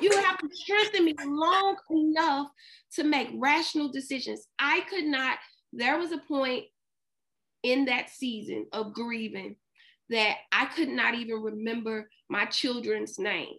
You 0.02 0.12
have 0.12 0.38
to 0.40 0.50
strengthen 0.52 1.06
me 1.06 1.16
long 1.24 1.76
enough 1.92 2.48
to 2.96 3.04
make 3.04 3.30
rational 3.36 3.90
decisions. 3.90 4.48
I 4.60 4.82
could 4.90 5.06
not, 5.06 5.38
there 5.72 5.98
was 5.98 6.12
a 6.12 6.18
point 6.18 6.66
in 7.64 7.86
that 7.86 8.10
season 8.10 8.66
of 8.72 8.94
grieving 8.94 9.56
that 10.10 10.38
I 10.52 10.66
could 10.66 10.90
not 10.90 11.14
even 11.16 11.42
remember 11.42 12.10
my 12.30 12.46
children's 12.46 13.20
name. 13.20 13.56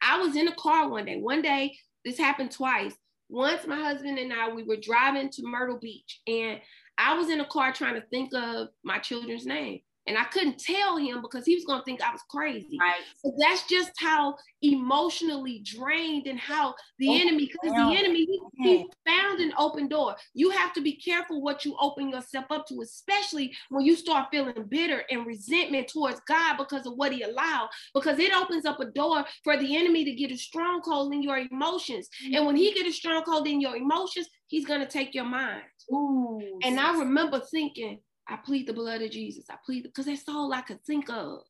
I 0.00 0.18
was 0.18 0.36
in 0.36 0.48
a 0.48 0.54
car 0.54 0.88
one 0.88 1.04
day. 1.04 1.16
One 1.16 1.42
day, 1.42 1.76
this 2.04 2.18
happened 2.18 2.50
twice. 2.52 2.94
Once 3.28 3.66
my 3.66 3.76
husband 3.76 4.18
and 4.18 4.32
I, 4.32 4.48
we 4.48 4.62
were 4.62 4.76
driving 4.76 5.28
to 5.30 5.42
Myrtle 5.42 5.78
Beach, 5.78 6.20
and 6.26 6.60
I 6.96 7.14
was 7.14 7.28
in 7.28 7.40
a 7.40 7.46
car 7.46 7.72
trying 7.72 7.94
to 7.94 8.06
think 8.08 8.32
of 8.34 8.68
my 8.82 8.98
children's 8.98 9.44
name. 9.44 9.80
And 10.08 10.16
I 10.16 10.24
couldn't 10.24 10.58
tell 10.58 10.96
him 10.96 11.20
because 11.22 11.44
he 11.44 11.54
was 11.54 11.64
going 11.64 11.80
to 11.80 11.84
think 11.84 12.02
I 12.02 12.10
was 12.10 12.22
crazy. 12.30 12.78
Right. 12.80 13.02
But 13.22 13.34
that's 13.38 13.66
just 13.68 13.92
how 13.98 14.36
emotionally 14.62 15.62
drained 15.64 16.26
and 16.26 16.38
how 16.38 16.74
the 16.98 17.08
oh, 17.08 17.14
enemy, 17.14 17.50
because 17.52 17.74
the 17.76 17.96
enemy, 17.96 18.26
he, 18.26 18.40
he, 18.56 18.86
found 19.06 19.40
an 19.40 19.52
open 19.58 19.88
door. 19.88 20.16
You 20.34 20.50
have 20.50 20.72
to 20.72 20.80
be 20.80 20.96
careful 20.96 21.42
what 21.42 21.64
you 21.64 21.76
open 21.80 22.08
yourself 22.08 22.46
up 22.50 22.66
to, 22.68 22.80
especially 22.80 23.54
when 23.68 23.84
you 23.84 23.94
start 23.94 24.28
feeling 24.30 24.64
bitter 24.68 25.02
and 25.10 25.26
resentment 25.26 25.88
towards 25.88 26.20
God 26.26 26.56
because 26.56 26.86
of 26.86 26.94
what 26.94 27.12
he 27.12 27.22
allowed, 27.22 27.68
because 27.94 28.18
it 28.18 28.34
opens 28.34 28.64
up 28.64 28.80
a 28.80 28.86
door 28.86 29.24
for 29.44 29.56
the 29.56 29.76
enemy 29.76 30.04
to 30.04 30.12
get 30.12 30.32
a 30.32 30.36
stronghold 30.36 31.12
in 31.12 31.22
your 31.22 31.38
emotions. 31.38 32.08
Mm-hmm. 32.24 32.34
And 32.34 32.46
when 32.46 32.56
he 32.56 32.72
get 32.72 32.86
a 32.86 32.92
stronghold 32.92 33.46
in 33.46 33.60
your 33.60 33.76
emotions, 33.76 34.28
he's 34.48 34.66
going 34.66 34.80
to 34.80 34.86
take 34.86 35.14
your 35.14 35.24
mind. 35.24 35.62
Ooh. 35.92 36.58
And 36.62 36.78
I 36.80 36.98
remember 36.98 37.40
thinking, 37.50 38.00
I 38.28 38.36
plead 38.36 38.66
the 38.66 38.72
blood 38.72 39.02
of 39.02 39.10
Jesus. 39.10 39.44
I 39.50 39.56
plead 39.64 39.84
because 39.84 40.06
that's 40.06 40.28
all 40.28 40.52
I 40.52 40.60
could 40.60 40.84
think 40.84 41.08
of. 41.10 41.40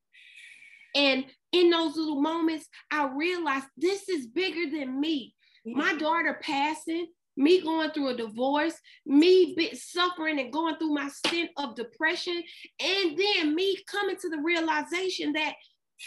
And 0.94 1.26
in 1.52 1.70
those 1.70 1.96
little 1.96 2.20
moments, 2.20 2.66
I 2.90 3.08
realized 3.08 3.66
this 3.76 4.08
is 4.08 4.26
bigger 4.26 4.70
than 4.70 5.00
me. 5.00 5.34
My 5.66 5.94
daughter 5.96 6.38
passing, 6.42 7.08
me 7.36 7.60
going 7.60 7.90
through 7.90 8.08
a 8.08 8.16
divorce, 8.16 8.74
me 9.06 9.56
suffering 9.74 10.40
and 10.40 10.52
going 10.52 10.76
through 10.76 10.94
my 10.94 11.08
stint 11.08 11.50
of 11.56 11.76
depression, 11.76 12.42
and 12.80 13.18
then 13.18 13.54
me 13.54 13.76
coming 13.90 14.16
to 14.16 14.28
the 14.28 14.38
realization 14.38 15.32
that 15.34 15.54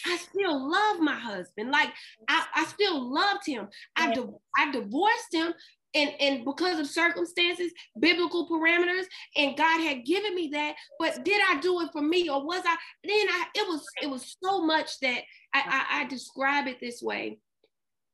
I 0.06 0.18
still 0.18 0.72
love 0.72 1.00
my 1.00 1.16
husband. 1.16 1.72
Like 1.72 1.90
I, 2.28 2.46
I 2.56 2.66
still 2.66 3.14
loved 3.14 3.46
him. 3.46 3.68
I, 3.96 4.14
di- 4.14 4.24
I 4.58 4.72
divorced 4.72 5.34
him, 5.34 5.54
and 5.94 6.12
and 6.20 6.46
because 6.46 6.80
of 6.80 6.88
circumstances 6.88 7.72
biblical 8.00 8.48
parameters 8.48 9.06
and 9.36 9.58
god 9.58 9.82
had 9.82 10.06
given 10.06 10.34
me 10.36 10.50
that 10.52 10.76
but 11.00 11.24
did 11.24 11.42
i 11.50 11.60
do 11.60 11.82
it 11.82 11.90
for 11.92 12.02
me 12.02 12.30
or 12.30 12.46
was 12.46 12.62
i 12.66 12.76
then 13.04 13.28
i 13.30 13.46
it 13.56 13.68
was 13.68 13.86
it 14.02 14.10
was 14.10 14.38
so 14.44 14.64
much 14.66 15.00
that 15.00 15.22
i 15.54 15.86
i, 15.92 16.02
I 16.02 16.08
describe 16.08 16.68
it 16.68 16.80
this 16.80 17.02
way 17.02 17.40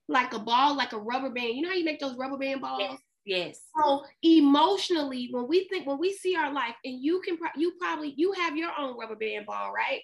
like 0.08 0.34
a 0.34 0.40
ball 0.40 0.76
like 0.76 0.94
a 0.94 1.00
rubber 1.00 1.30
band 1.30 1.56
you 1.56 1.62
know 1.62 1.70
how 1.70 1.76
you 1.76 1.86
make 1.86 2.00
those 2.00 2.18
rubber 2.18 2.38
band 2.38 2.62
balls 2.62 2.82
yes. 2.82 3.00
Yes. 3.28 3.60
So 3.78 4.06
emotionally, 4.24 5.28
when 5.32 5.50
we 5.50 5.68
think, 5.68 5.86
when 5.86 6.00
we 6.00 6.14
see 6.14 6.38
our 6.38 6.52
life, 6.54 6.76
and 6.86 7.04
you 7.04 7.20
can, 7.20 7.38
you 7.58 7.74
probably, 7.78 8.14
you 8.16 8.32
have 8.32 8.56
your 8.56 8.72
own 8.80 8.98
rubber 8.98 9.18
band 9.18 9.46
ball, 9.46 9.74
right? 9.74 10.00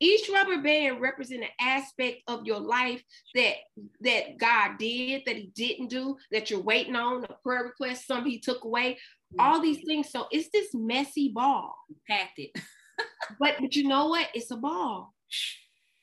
Each 0.00 0.28
rubber 0.32 0.62
band 0.62 1.00
represents 1.00 1.46
an 1.46 1.66
aspect 1.66 2.22
of 2.28 2.46
your 2.46 2.60
life 2.60 3.02
that 3.34 3.54
that 4.00 4.38
God 4.38 4.78
did, 4.78 5.22
that 5.26 5.36
He 5.36 5.50
didn't 5.54 5.88
do, 5.88 6.16
that 6.30 6.50
you're 6.50 6.60
waiting 6.60 6.96
on, 6.96 7.24
a 7.24 7.34
prayer 7.42 7.64
request, 7.64 8.06
some 8.06 8.24
He 8.24 8.38
took 8.38 8.64
away, 8.64 8.98
all 9.38 9.60
these 9.60 9.84
things. 9.84 10.10
So 10.10 10.26
it's 10.30 10.48
this 10.52 10.68
messy 10.74 11.30
ball. 11.34 11.74
Packed 12.08 12.38
it. 12.38 12.50
but 13.40 13.56
but 13.60 13.74
you 13.74 13.88
know 13.88 14.06
what? 14.06 14.28
It's 14.34 14.50
a 14.50 14.56
ball. 14.56 15.14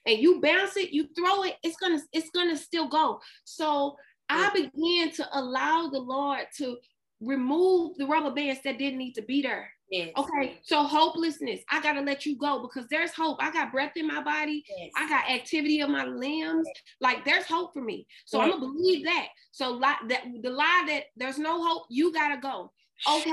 And 0.05 0.19
you 0.19 0.39
bounce 0.39 0.77
it, 0.77 0.91
you 0.91 1.07
throw 1.17 1.43
it, 1.43 1.55
it's 1.63 1.77
gonna, 1.77 1.99
it's 2.13 2.29
gonna 2.29 2.55
still 2.55 2.87
go. 2.87 3.19
So 3.43 3.95
I 4.29 4.49
began 4.53 5.11
to 5.13 5.27
allow 5.33 5.89
the 5.89 5.99
Lord 5.99 6.45
to 6.57 6.77
remove 7.21 7.97
the 7.97 8.05
rubber 8.05 8.31
bands 8.31 8.61
that 8.63 8.77
didn't 8.77 8.99
need 8.99 9.13
to 9.13 9.23
be 9.23 9.41
there. 9.41 9.71
Yes. 9.91 10.11
Okay, 10.17 10.59
so 10.63 10.83
hopelessness, 10.83 11.61
I 11.69 11.79
gotta 11.81 12.01
let 12.01 12.25
you 12.25 12.37
go 12.37 12.61
because 12.61 12.87
there's 12.89 13.11
hope. 13.11 13.37
I 13.39 13.51
got 13.51 13.71
breath 13.71 13.93
in 13.95 14.07
my 14.07 14.23
body, 14.23 14.63
yes. 14.67 14.91
I 14.97 15.07
got 15.07 15.29
activity 15.29 15.81
of 15.81 15.89
my 15.89 16.05
limbs. 16.05 16.67
Like 17.01 17.23
there's 17.23 17.45
hope 17.45 17.73
for 17.73 17.81
me. 17.81 18.07
So 18.25 18.41
I'm 18.41 18.49
gonna 18.49 18.61
believe 18.61 19.05
that. 19.05 19.27
So 19.51 19.71
like 19.71 19.97
that 20.09 20.23
the 20.41 20.49
lie 20.49 20.85
that 20.87 21.03
there's 21.15 21.37
no 21.37 21.63
hope, 21.63 21.83
you 21.89 22.11
gotta 22.11 22.37
go. 22.37 22.71
Okay, 23.07 23.31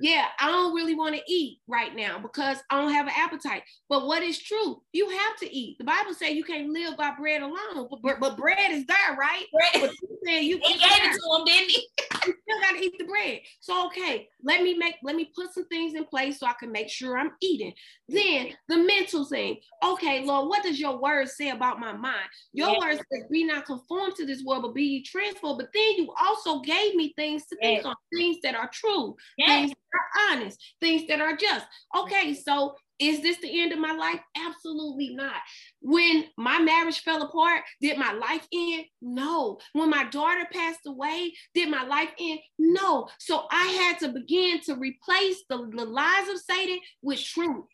yeah, 0.00 0.26
I 0.38 0.48
don't 0.48 0.74
really 0.74 0.94
want 0.94 1.14
to 1.14 1.22
eat 1.28 1.58
right 1.66 1.94
now 1.94 2.18
because 2.18 2.58
I 2.70 2.80
don't 2.80 2.92
have 2.92 3.06
an 3.06 3.12
appetite. 3.16 3.62
But 3.88 4.06
what 4.06 4.22
is 4.22 4.38
true? 4.38 4.82
You 4.92 5.08
have 5.10 5.36
to 5.38 5.54
eat. 5.54 5.78
The 5.78 5.84
Bible 5.84 6.14
says 6.14 6.30
you 6.30 6.44
can't 6.44 6.70
live 6.70 6.96
by 6.96 7.12
bread 7.18 7.42
alone, 7.42 7.88
but, 8.02 8.20
but 8.20 8.36
bread 8.36 8.70
is 8.70 8.86
there, 8.86 9.16
right? 9.18 9.44
Bread. 9.52 9.82
But 9.82 9.90
you 10.02 10.18
saying 10.24 10.48
you 10.48 10.60
he 10.62 10.74
gave 10.74 10.82
it 10.82 11.18
to 11.18 11.38
him, 11.38 11.44
didn't 11.44 11.70
he? 11.70 11.88
you 12.26 12.34
still 12.42 12.60
gotta 12.60 12.82
eat 12.82 12.94
the 12.98 13.04
bread. 13.04 13.40
So 13.60 13.86
okay, 13.86 14.28
let 14.42 14.62
me 14.62 14.74
make 14.74 14.96
let 15.02 15.16
me 15.16 15.30
put 15.34 15.52
some 15.52 15.66
things 15.66 15.94
in 15.94 16.04
place 16.04 16.40
so 16.40 16.46
I 16.46 16.54
can 16.58 16.72
make 16.72 16.88
sure 16.88 17.18
I'm 17.18 17.32
eating. 17.40 17.72
Then 18.08 18.48
the 18.68 18.78
mental 18.78 19.24
thing. 19.24 19.58
Okay, 19.84 20.24
Lord, 20.24 20.48
what 20.48 20.62
does 20.62 20.80
your 20.80 21.00
word 21.00 21.28
say 21.28 21.50
about 21.50 21.80
my 21.80 21.92
mind? 21.92 22.28
Your 22.52 22.70
yes. 22.70 22.80
word 22.80 22.96
says 22.96 23.28
be 23.30 23.44
not 23.44 23.66
conformed 23.66 24.14
to 24.16 24.26
this 24.26 24.42
world, 24.44 24.62
but 24.62 24.74
be 24.74 25.02
transformed. 25.02 25.58
But 25.58 25.70
then 25.74 25.92
you 25.96 26.12
also 26.20 26.60
gave 26.60 26.94
me 26.94 27.12
things 27.16 27.46
to 27.46 27.56
yes. 27.60 27.82
think 27.82 27.86
on, 27.86 27.94
things 28.14 28.38
that 28.42 28.54
are 28.54 28.70
true, 28.72 29.16
yes. 29.36 29.48
things 29.48 29.72
are 29.94 30.32
honest, 30.32 30.58
things 30.80 31.06
that 31.08 31.20
are 31.20 31.36
just. 31.36 31.66
Okay, 31.96 32.32
mm-hmm. 32.32 32.42
so 32.44 32.74
is 33.00 33.22
this 33.22 33.38
the 33.38 33.62
end 33.62 33.72
of 33.72 33.78
my 33.78 33.92
life? 33.92 34.20
Absolutely 34.36 35.14
not. 35.14 35.40
When 35.80 36.26
my 36.36 36.58
marriage 36.58 37.00
fell 37.00 37.22
apart, 37.22 37.62
did 37.80 37.96
my 37.96 38.12
life 38.12 38.46
end? 38.52 38.84
No. 39.00 39.58
When 39.72 39.88
my 39.88 40.04
daughter 40.04 40.46
passed 40.52 40.80
away, 40.86 41.32
did 41.54 41.70
my 41.70 41.84
life 41.84 42.10
end? 42.20 42.40
No. 42.58 43.08
So 43.18 43.44
I 43.50 43.66
had 43.68 43.98
to 44.00 44.12
begin 44.12 44.60
to 44.66 44.74
replace 44.74 45.42
the, 45.48 45.70
the 45.74 45.84
lies 45.84 46.28
of 46.28 46.40
Satan 46.40 46.78
with 47.00 47.24
truth. 47.24 47.64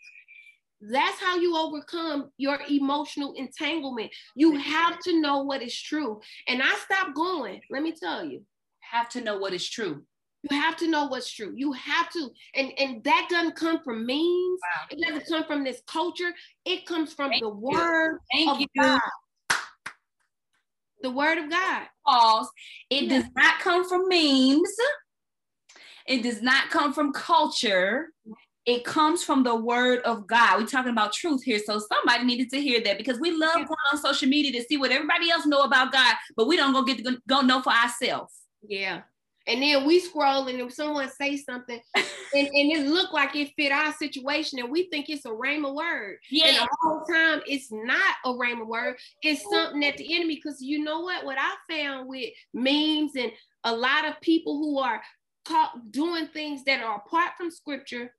That's 0.80 1.20
how 1.20 1.36
you 1.36 1.56
overcome 1.56 2.30
your 2.36 2.60
emotional 2.68 3.32
entanglement. 3.36 4.12
You 4.36 4.56
have 4.58 5.00
to 5.00 5.20
know 5.20 5.42
what 5.42 5.62
is 5.62 5.76
true. 5.80 6.20
And 6.46 6.62
I 6.62 6.72
stopped 6.76 7.16
going, 7.16 7.62
let 7.70 7.82
me 7.82 7.92
tell 7.92 8.24
you. 8.24 8.42
Have 8.92 9.08
to 9.10 9.20
know 9.20 9.38
what 9.38 9.52
is 9.52 9.68
true 9.68 10.04
You 10.48 10.60
have 10.60 10.76
to 10.76 10.88
know 10.88 11.06
what's 11.06 11.30
true. 11.30 11.52
You 11.56 11.72
have 11.72 12.10
to, 12.10 12.30
and 12.54 12.72
and 12.78 13.02
that 13.04 13.28
doesn't 13.30 13.56
come 13.56 13.80
from 13.82 14.06
memes. 14.06 14.18
Wow. 14.20 14.86
It 14.90 15.00
doesn't 15.02 15.28
come 15.28 15.44
from 15.44 15.64
this 15.64 15.80
culture. 15.86 16.32
It 16.64 16.86
comes 16.86 17.12
from 17.12 17.30
Thank 17.30 17.42
the 17.42 17.48
you. 17.48 17.54
word 17.54 18.18
Thank 18.32 18.50
of 18.50 18.60
you. 18.60 18.66
God. 18.78 19.00
The 21.02 21.10
word 21.10 21.38
of 21.38 21.50
God. 21.50 21.82
Pause. 22.06 22.48
It 22.90 23.04
yeah. 23.04 23.20
does 23.20 23.30
not 23.36 23.60
come 23.60 23.88
from 23.88 24.08
memes. 24.08 24.74
It 26.06 26.22
does 26.22 26.42
not 26.42 26.70
come 26.70 26.92
from 26.92 27.12
culture. 27.12 28.10
It 28.64 28.84
comes 28.84 29.22
from 29.22 29.44
the 29.44 29.54
word 29.54 30.00
of 30.00 30.26
God. 30.26 30.58
We're 30.58 30.66
talking 30.66 30.90
about 30.90 31.12
truth 31.12 31.42
here. 31.44 31.60
So 31.64 31.78
somebody 31.78 32.24
needed 32.24 32.50
to 32.50 32.60
hear 32.60 32.80
that 32.82 32.98
because 32.98 33.20
we 33.20 33.30
love 33.30 33.52
yeah. 33.56 33.64
going 33.64 33.76
on 33.92 33.98
social 33.98 34.28
media 34.28 34.52
to 34.52 34.66
see 34.66 34.76
what 34.76 34.90
everybody 34.90 35.30
else 35.30 35.46
know 35.46 35.60
about 35.60 35.92
God, 35.92 36.16
but 36.36 36.48
we 36.48 36.56
don't 36.56 36.72
go 36.72 36.82
get 36.82 37.04
to 37.04 37.18
go 37.28 37.42
know 37.42 37.62
for 37.62 37.72
ourselves. 37.72 38.32
Yeah. 38.66 39.02
And 39.46 39.62
then 39.62 39.86
we 39.86 40.00
scroll 40.00 40.48
and 40.48 40.60
if 40.60 40.72
someone 40.72 41.08
say 41.08 41.36
something 41.36 41.80
and, 41.96 42.06
and 42.34 42.72
it 42.72 42.86
look 42.86 43.12
like 43.12 43.36
it 43.36 43.52
fit 43.56 43.70
our 43.70 43.92
situation 43.92 44.58
and 44.58 44.70
we 44.70 44.88
think 44.90 45.08
it's 45.08 45.24
a 45.24 45.30
rhema 45.30 45.74
word. 45.74 46.18
Yeah. 46.30 46.46
And 46.46 46.56
the 46.56 46.68
whole 46.80 47.04
time 47.04 47.42
it's 47.46 47.70
not 47.70 48.16
a 48.24 48.30
rhema 48.30 48.66
word. 48.66 48.96
It's 49.22 49.42
something 49.48 49.80
that 49.80 49.96
the 49.96 50.14
enemy, 50.14 50.36
because 50.36 50.60
you 50.60 50.82
know 50.82 51.00
what? 51.00 51.24
What 51.24 51.38
I 51.38 51.54
found 51.70 52.08
with 52.08 52.30
memes 52.52 53.12
and 53.16 53.30
a 53.64 53.74
lot 53.74 54.06
of 54.06 54.20
people 54.20 54.58
who 54.58 54.78
are 54.78 55.00
caught 55.44 55.92
doing 55.92 56.26
things 56.28 56.64
that 56.64 56.82
are 56.82 56.96
apart 56.96 57.32
from 57.36 57.50
scripture 57.50 58.12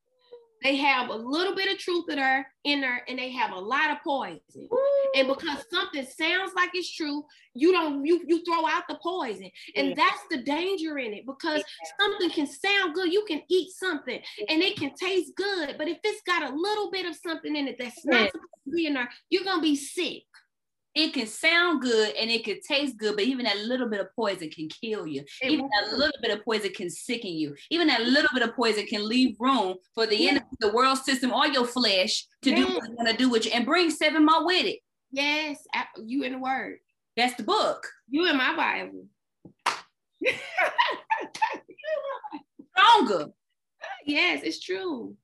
they 0.64 0.76
have 0.78 1.10
a 1.10 1.16
little 1.16 1.56
bit 1.56 1.72
of 1.72 1.78
truth 1.78 2.06
in 2.10 2.16
there, 2.16 2.48
in 2.64 2.82
there, 2.82 3.04
and 3.08 3.20
they 3.20 3.32
have 3.32 3.52
a 3.52 3.60
lot 3.60 3.92
of 3.92 3.98
poison. 4.04 4.42
Ooh. 4.58 5.12
And 5.16 5.28
because 5.28 5.64
something 5.72 6.06
sounds 6.06 6.52
like 6.56 6.72
it's 6.74 6.94
true, 6.96 7.24
you 7.54 7.72
don't 7.72 8.06
you 8.06 8.24
you 8.28 8.44
throw 8.44 8.68
out 8.68 8.84
the 8.88 8.98
poison, 9.02 9.50
and 9.76 9.90
yeah. 9.90 9.94
that's 9.96 10.22
the 10.30 10.44
danger 10.44 10.98
in 10.98 11.14
it. 11.14 11.26
Because 11.26 11.60
yeah. 11.60 11.90
something 12.00 12.30
can 12.32 12.48
sound 12.48 12.94
good, 12.94 13.12
you 13.12 13.24
can 13.28 13.42
eat 13.50 13.72
something, 13.72 14.20
and 14.50 14.62
it 14.62 14.78
can 14.78 14.94
taste 14.96 15.34
good, 15.36 15.76
but 15.78 15.88
if 15.88 15.98
it's 16.04 16.22
got 16.24 16.52
a 16.52 16.56
little 16.56 16.92
bit 16.92 17.06
of 17.06 17.16
something 17.16 17.56
in 17.56 17.68
it 17.68 17.78
that's 17.80 18.06
not 18.06 18.32
supposed 18.32 18.48
to 18.66 18.72
be 18.72 18.88
in 18.88 18.94
there, 18.94 19.10
you're 19.30 19.44
gonna 19.44 19.62
be 19.62 19.76
sick 19.76 20.24
it 20.98 21.14
can 21.14 21.28
sound 21.28 21.82
good 21.82 22.16
and 22.16 22.32
it 22.32 22.44
can 22.44 22.60
taste 22.62 22.98
good, 22.98 23.16
but 23.16 23.26
even 23.26 23.46
that 23.46 23.58
little 23.60 23.88
bit 23.88 24.00
of 24.00 24.08
poison 24.16 24.50
can 24.50 24.68
kill 24.68 25.06
you. 25.06 25.24
It 25.42 25.52
even 25.52 25.70
that 25.70 25.96
little 25.96 26.20
bit 26.22 26.32
of 26.32 26.44
poison 26.44 26.72
can 26.74 26.90
sicken 26.90 27.34
you. 27.34 27.56
Even 27.70 27.88
that 27.88 28.02
little 28.02 28.30
bit 28.34 28.42
of 28.42 28.56
poison 28.56 28.86
can 28.88 29.08
leave 29.08 29.36
room 29.40 29.76
for 29.94 30.08
the 30.08 30.18
yeah. 30.18 30.30
end 30.30 30.38
of 30.38 30.44
the 30.60 30.74
world 30.74 30.98
system 30.98 31.32
or 31.32 31.48
your 31.48 31.66
flesh 31.66 32.26
to 32.42 32.56
do 32.56 32.66
what 32.68 32.84
it's 32.86 32.96
gonna 32.96 33.16
do 33.16 33.30
with 33.30 33.46
you 33.46 33.52
and 33.54 33.66
bring 33.66 33.92
seven 33.92 34.26
more 34.26 34.46
with 34.46 34.66
it. 34.66 34.80
Yes, 35.12 35.60
you 36.04 36.24
in 36.24 36.34
the 36.34 36.40
word. 36.40 36.78
That's 37.16 37.36
the 37.36 37.44
book. 37.44 37.88
You 38.10 38.28
in 38.30 38.38
my 38.38 38.56
Bible. 38.56 39.06
Stronger. 42.76 43.28
Yes, 44.06 44.42
it's 44.44 44.60
true. 44.60 45.16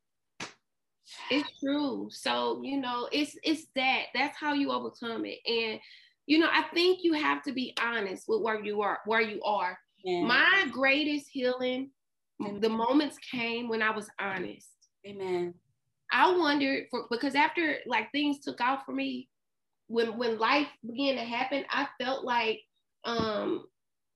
It's 1.30 1.49
true. 1.60 2.10
So, 2.12 2.62
you 2.63 2.80
know, 2.80 3.08
it's 3.12 3.38
it's 3.43 3.65
that. 3.76 4.06
That's 4.13 4.38
how 4.38 4.54
you 4.54 4.71
overcome 4.71 5.26
it. 5.26 5.39
And 5.47 5.80
you 6.26 6.39
know, 6.39 6.49
I 6.52 6.63
think 6.73 6.99
you 7.04 7.13
have 7.13 7.43
to 7.43 7.52
be 7.52 7.76
honest 7.82 8.26
with 8.28 8.41
where 8.41 8.63
you 8.63 8.82
are, 8.82 8.99
where 9.06 9.21
you 9.21 9.41
are. 9.43 9.78
Yeah. 10.04 10.23
My 10.23 10.65
greatest 10.71 11.28
healing, 11.30 11.91
Amen. 12.41 12.62
the 12.62 12.69
moments 12.69 13.17
came 13.17 13.67
when 13.67 13.82
I 13.82 13.91
was 13.91 14.10
honest. 14.19 14.69
Amen. 15.06 15.54
I 16.12 16.36
wondered 16.36 16.86
for 16.91 17.08
because 17.10 17.36
after 17.36 17.78
like 17.86 18.12
things 18.12 18.39
took 18.39 18.62
off 18.62 18.86
for 18.86 18.93
me, 18.93 19.30
when 19.88 20.17
when 20.17 20.39
life 20.39 20.67
began 20.86 21.15
to 21.15 21.23
happen, 21.23 21.65
I 21.69 21.88
felt 21.99 22.23
like 22.23 22.62
um 23.06 23.65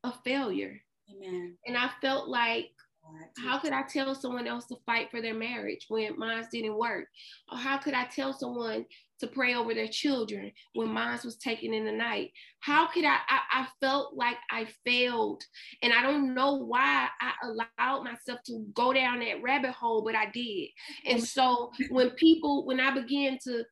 a 0.03 0.13
failure. 0.23 0.79
Amen. 1.09 1.57
And 1.65 1.77
I 1.77 1.89
felt 2.01 2.27
like 2.27 2.69
how 3.43 3.59
could 3.59 3.73
I 3.73 3.83
tell 3.83 4.15
someone 4.15 4.47
else 4.47 4.65
to 4.67 4.75
fight 4.85 5.09
for 5.11 5.21
their 5.21 5.33
marriage 5.33 5.85
when 5.89 6.17
mine 6.17 6.45
didn't 6.51 6.77
work? 6.77 7.05
Or 7.51 7.57
how 7.57 7.77
could 7.77 7.93
I 7.93 8.05
tell 8.05 8.33
someone 8.33 8.85
to 9.19 9.27
pray 9.27 9.55
over 9.55 9.73
their 9.73 9.87
children 9.87 10.51
when 10.73 10.89
mine 10.89 11.19
was 11.23 11.37
taken 11.37 11.73
in 11.73 11.85
the 11.85 11.91
night? 11.91 12.31
How 12.59 12.87
could 12.87 13.05
I, 13.05 13.17
I? 13.29 13.39
I 13.51 13.67
felt 13.79 14.15
like 14.15 14.37
I 14.51 14.67
failed. 14.85 15.43
And 15.81 15.93
I 15.93 16.01
don't 16.01 16.33
know 16.33 16.55
why 16.55 17.07
I 17.21 17.31
allowed 17.43 18.03
myself 18.03 18.39
to 18.47 18.65
go 18.73 18.93
down 18.93 19.19
that 19.19 19.41
rabbit 19.41 19.71
hole, 19.71 20.03
but 20.03 20.15
I 20.15 20.29
did. 20.31 20.69
And 21.05 21.23
so 21.23 21.71
when 21.89 22.11
people, 22.11 22.65
when 22.65 22.79
I 22.79 22.91
began 22.91 23.37
to, 23.43 23.63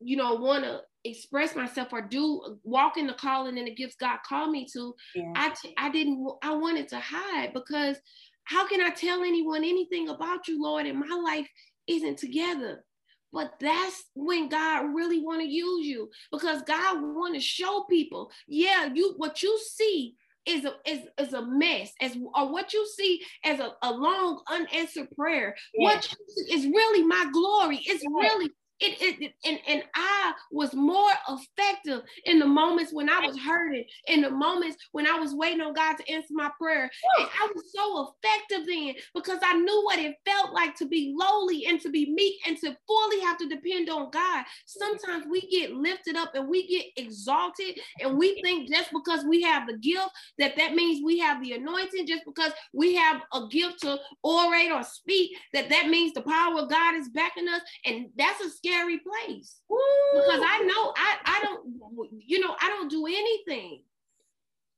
you 0.00 0.16
know, 0.16 0.34
want 0.34 0.64
to 0.64 0.80
express 1.04 1.54
myself 1.54 1.88
or 1.92 2.00
do 2.00 2.58
walk 2.64 2.96
in 2.96 3.06
the 3.06 3.14
calling 3.14 3.58
and 3.58 3.66
the 3.66 3.74
gifts 3.74 3.96
God 4.00 4.18
called 4.26 4.50
me 4.50 4.66
to, 4.72 4.94
yeah. 5.14 5.32
I, 5.34 5.54
I 5.78 5.90
didn't, 5.90 6.26
I 6.42 6.54
wanted 6.54 6.88
to 6.88 6.98
hide 6.98 7.52
because 7.52 7.96
how 8.44 8.66
can 8.66 8.80
I 8.80 8.90
tell 8.90 9.22
anyone 9.22 9.64
anything 9.64 10.08
about 10.08 10.48
you, 10.48 10.62
Lord, 10.62 10.86
and 10.86 10.98
my 10.98 11.14
life 11.24 11.48
isn't 11.86 12.18
together? 12.18 12.84
But 13.32 13.54
that's 13.60 14.04
when 14.14 14.48
God 14.48 14.94
really 14.94 15.20
want 15.20 15.40
to 15.40 15.48
use 15.48 15.86
you 15.86 16.08
because 16.30 16.62
God 16.62 17.02
want 17.02 17.34
to 17.34 17.40
show 17.40 17.84
people, 17.90 18.30
yeah, 18.46 18.88
you 18.94 19.14
what 19.16 19.42
you 19.42 19.58
see 19.58 20.14
is 20.46 20.64
a 20.64 20.74
is, 20.86 21.00
is 21.18 21.32
a 21.32 21.44
mess 21.44 21.92
as 22.00 22.16
or 22.34 22.52
what 22.52 22.72
you 22.72 22.86
see 22.96 23.20
as 23.44 23.58
a, 23.58 23.72
a 23.82 23.90
long 23.90 24.40
unanswered 24.48 25.10
prayer. 25.16 25.56
What 25.74 26.06
you 26.12 26.18
see 26.28 26.54
is 26.54 26.66
really 26.66 27.02
my 27.02 27.28
glory. 27.32 27.80
It's 27.84 28.04
really 28.04 28.50
it, 28.84 29.22
it, 29.22 29.34
and, 29.44 29.58
and 29.66 29.82
I 29.94 30.32
was 30.50 30.74
more 30.74 31.10
effective 31.28 32.02
in 32.24 32.38
the 32.38 32.46
moments 32.46 32.92
when 32.92 33.08
I 33.08 33.20
was 33.20 33.38
hurting, 33.38 33.84
in 34.08 34.22
the 34.22 34.30
moments 34.30 34.76
when 34.92 35.06
I 35.06 35.18
was 35.18 35.34
waiting 35.34 35.60
on 35.60 35.74
God 35.74 35.96
to 35.96 36.12
answer 36.12 36.32
my 36.32 36.50
prayer. 36.60 36.90
And 37.18 37.28
I 37.40 37.48
was 37.54 37.64
so 37.74 38.14
effective 38.22 38.66
then 38.66 38.94
because 39.14 39.38
I 39.42 39.56
knew 39.56 39.84
what 39.84 39.98
it 39.98 40.16
felt 40.26 40.52
like 40.52 40.76
to 40.76 40.86
be 40.86 41.14
lowly 41.16 41.66
and 41.66 41.80
to 41.80 41.90
be 41.90 42.10
meek 42.10 42.40
and 42.46 42.56
to 42.58 42.76
fully 42.86 43.20
have 43.20 43.38
to 43.38 43.48
depend 43.48 43.90
on 43.90 44.10
God. 44.10 44.44
Sometimes 44.66 45.26
we 45.30 45.40
get 45.42 45.72
lifted 45.72 46.16
up 46.16 46.34
and 46.34 46.48
we 46.48 46.66
get 46.66 46.86
exalted, 46.96 47.78
and 48.00 48.18
we 48.18 48.40
think 48.42 48.70
just 48.70 48.90
because 48.92 49.24
we 49.24 49.42
have 49.42 49.66
the 49.66 49.76
gift 49.78 50.10
that 50.38 50.56
that 50.56 50.74
means 50.74 51.04
we 51.04 51.18
have 51.18 51.42
the 51.42 51.52
anointing, 51.52 52.06
just 52.06 52.24
because 52.24 52.52
we 52.72 52.94
have 52.94 53.22
a 53.32 53.46
gift 53.48 53.80
to 53.80 53.98
orate 54.24 54.72
or 54.72 54.82
speak, 54.82 55.36
that 55.52 55.68
that 55.68 55.88
means 55.88 56.12
the 56.12 56.22
power 56.22 56.60
of 56.60 56.70
God 56.70 56.94
is 56.96 57.08
backing 57.08 57.48
us. 57.48 57.62
And 57.84 58.06
that's 58.16 58.40
a 58.40 58.50
scary 58.50 58.73
place 58.82 59.60
Woo! 59.68 59.78
because 60.14 60.42
I 60.44 60.62
know 60.64 60.92
I 60.96 61.16
I 61.24 61.40
don't 61.42 62.08
you 62.26 62.40
know 62.40 62.54
I 62.60 62.68
don't 62.68 62.90
do 62.90 63.06
anything 63.06 63.82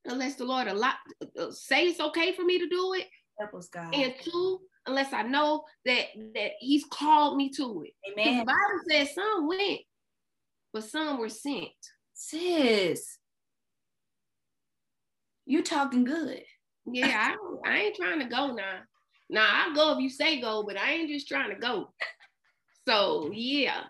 unless 0.05 0.37
the 0.37 0.45
Lord 0.45 0.69
a 0.69 0.75
lot 0.75 0.95
uh, 1.39 1.51
say 1.51 1.87
it's 1.87 2.01
okay 2.01 2.33
for 2.33 2.45
me 2.45 2.59
to 2.59 2.69
do 2.69 2.95
it. 2.95 3.07
Help 3.39 3.55
us, 3.55 3.69
God. 3.69 3.95
And 3.95 4.15
two, 4.23 4.61
unless 4.87 5.13
I 5.13 5.23
know 5.23 5.65
that 5.85 6.07
that 6.35 6.53
He's 6.61 6.85
called 6.85 7.37
me 7.37 7.51
to 7.51 7.85
it. 7.87 7.93
Amen. 8.13 8.39
The 8.39 8.45
Bible 8.45 8.83
says 8.89 9.15
some 9.15 9.49
went, 9.49 9.81
but 10.73 10.85
some 10.85 11.19
were 11.19 11.29
sent. 11.29 11.69
Sis, 12.15 13.19
you 15.45 15.63
talking 15.63 16.05
good. 16.05 16.43
Yeah, 16.87 17.35
I, 17.65 17.71
I 17.71 17.79
ain't 17.79 17.97
trying 17.97 18.21
to 18.21 18.27
go 18.27 18.53
now. 18.55 18.81
Now 19.29 19.47
I'll 19.51 19.75
go 19.75 19.93
if 19.93 19.99
you 20.01 20.09
say 20.09 20.41
go, 20.41 20.65
but 20.67 20.79
I 20.79 20.93
ain't 20.93 21.11
just 21.11 21.29
trying 21.29 21.51
to 21.51 21.57
go. 21.57 21.93
So 22.87 23.31
yeah. 23.33 23.85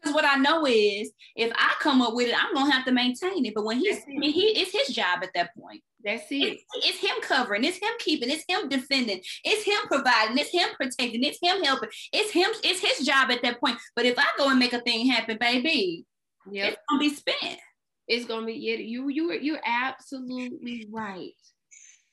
Because 0.00 0.14
what 0.14 0.24
I 0.24 0.36
know 0.36 0.64
is 0.64 1.10
if 1.34 1.52
I 1.56 1.74
come 1.80 2.00
up 2.02 2.14
with 2.14 2.28
it, 2.28 2.34
I'm 2.40 2.54
gonna 2.54 2.72
have 2.72 2.84
to 2.84 2.92
maintain 2.92 3.44
it. 3.44 3.54
But 3.54 3.64
when 3.64 3.78
he's 3.78 4.04
he, 4.04 4.30
he 4.30 4.60
it's 4.60 4.72
his 4.72 4.94
job 4.94 5.20
at 5.22 5.30
that 5.34 5.50
point. 5.58 5.82
That's 6.04 6.30
it. 6.30 6.36
It's, 6.36 6.64
it's, 6.76 6.98
him 6.98 7.16
covering, 7.22 7.64
it's 7.64 7.78
him 7.78 7.90
keeping, 7.98 8.30
it's 8.30 8.44
him 8.48 8.68
defending, 8.68 9.20
it's 9.44 9.64
him 9.64 9.80
providing, 9.88 10.38
it's 10.38 10.52
him 10.52 10.68
protecting, 10.76 11.24
it's 11.24 11.40
him 11.42 11.62
helping, 11.64 11.88
it's 12.12 12.30
him, 12.30 12.48
it's 12.62 12.80
his 12.80 13.04
job 13.04 13.32
at 13.32 13.42
that 13.42 13.58
point. 13.58 13.78
But 13.96 14.06
if 14.06 14.16
I 14.16 14.26
go 14.38 14.48
and 14.48 14.60
make 14.60 14.72
a 14.72 14.80
thing 14.80 15.08
happen, 15.08 15.38
baby, 15.40 16.06
yep. 16.48 16.74
it's 16.74 16.82
gonna 16.88 17.00
be 17.00 17.10
spent. 17.10 17.58
It's 18.06 18.26
gonna 18.26 18.46
be 18.46 18.54
yeah, 18.54 18.76
you 18.76 19.08
you 19.08 19.32
you're 19.32 19.60
absolutely 19.66 20.88
right 20.90 21.32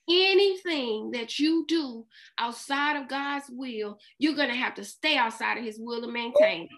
anything 0.10 1.12
that 1.12 1.40
you 1.40 1.66
do 1.68 2.06
outside 2.40 2.98
of 2.98 3.08
God's 3.08 3.46
will, 3.50 3.98
you're 4.18 4.36
going 4.36 4.50
to 4.50 4.56
have 4.56 4.76
to 4.76 4.84
stay 4.84 5.18
outside 5.18 5.58
of 5.58 5.64
his 5.64 5.80
will 5.80 6.02
to 6.02 6.12
maintain 6.12 6.64
it. 6.64 6.70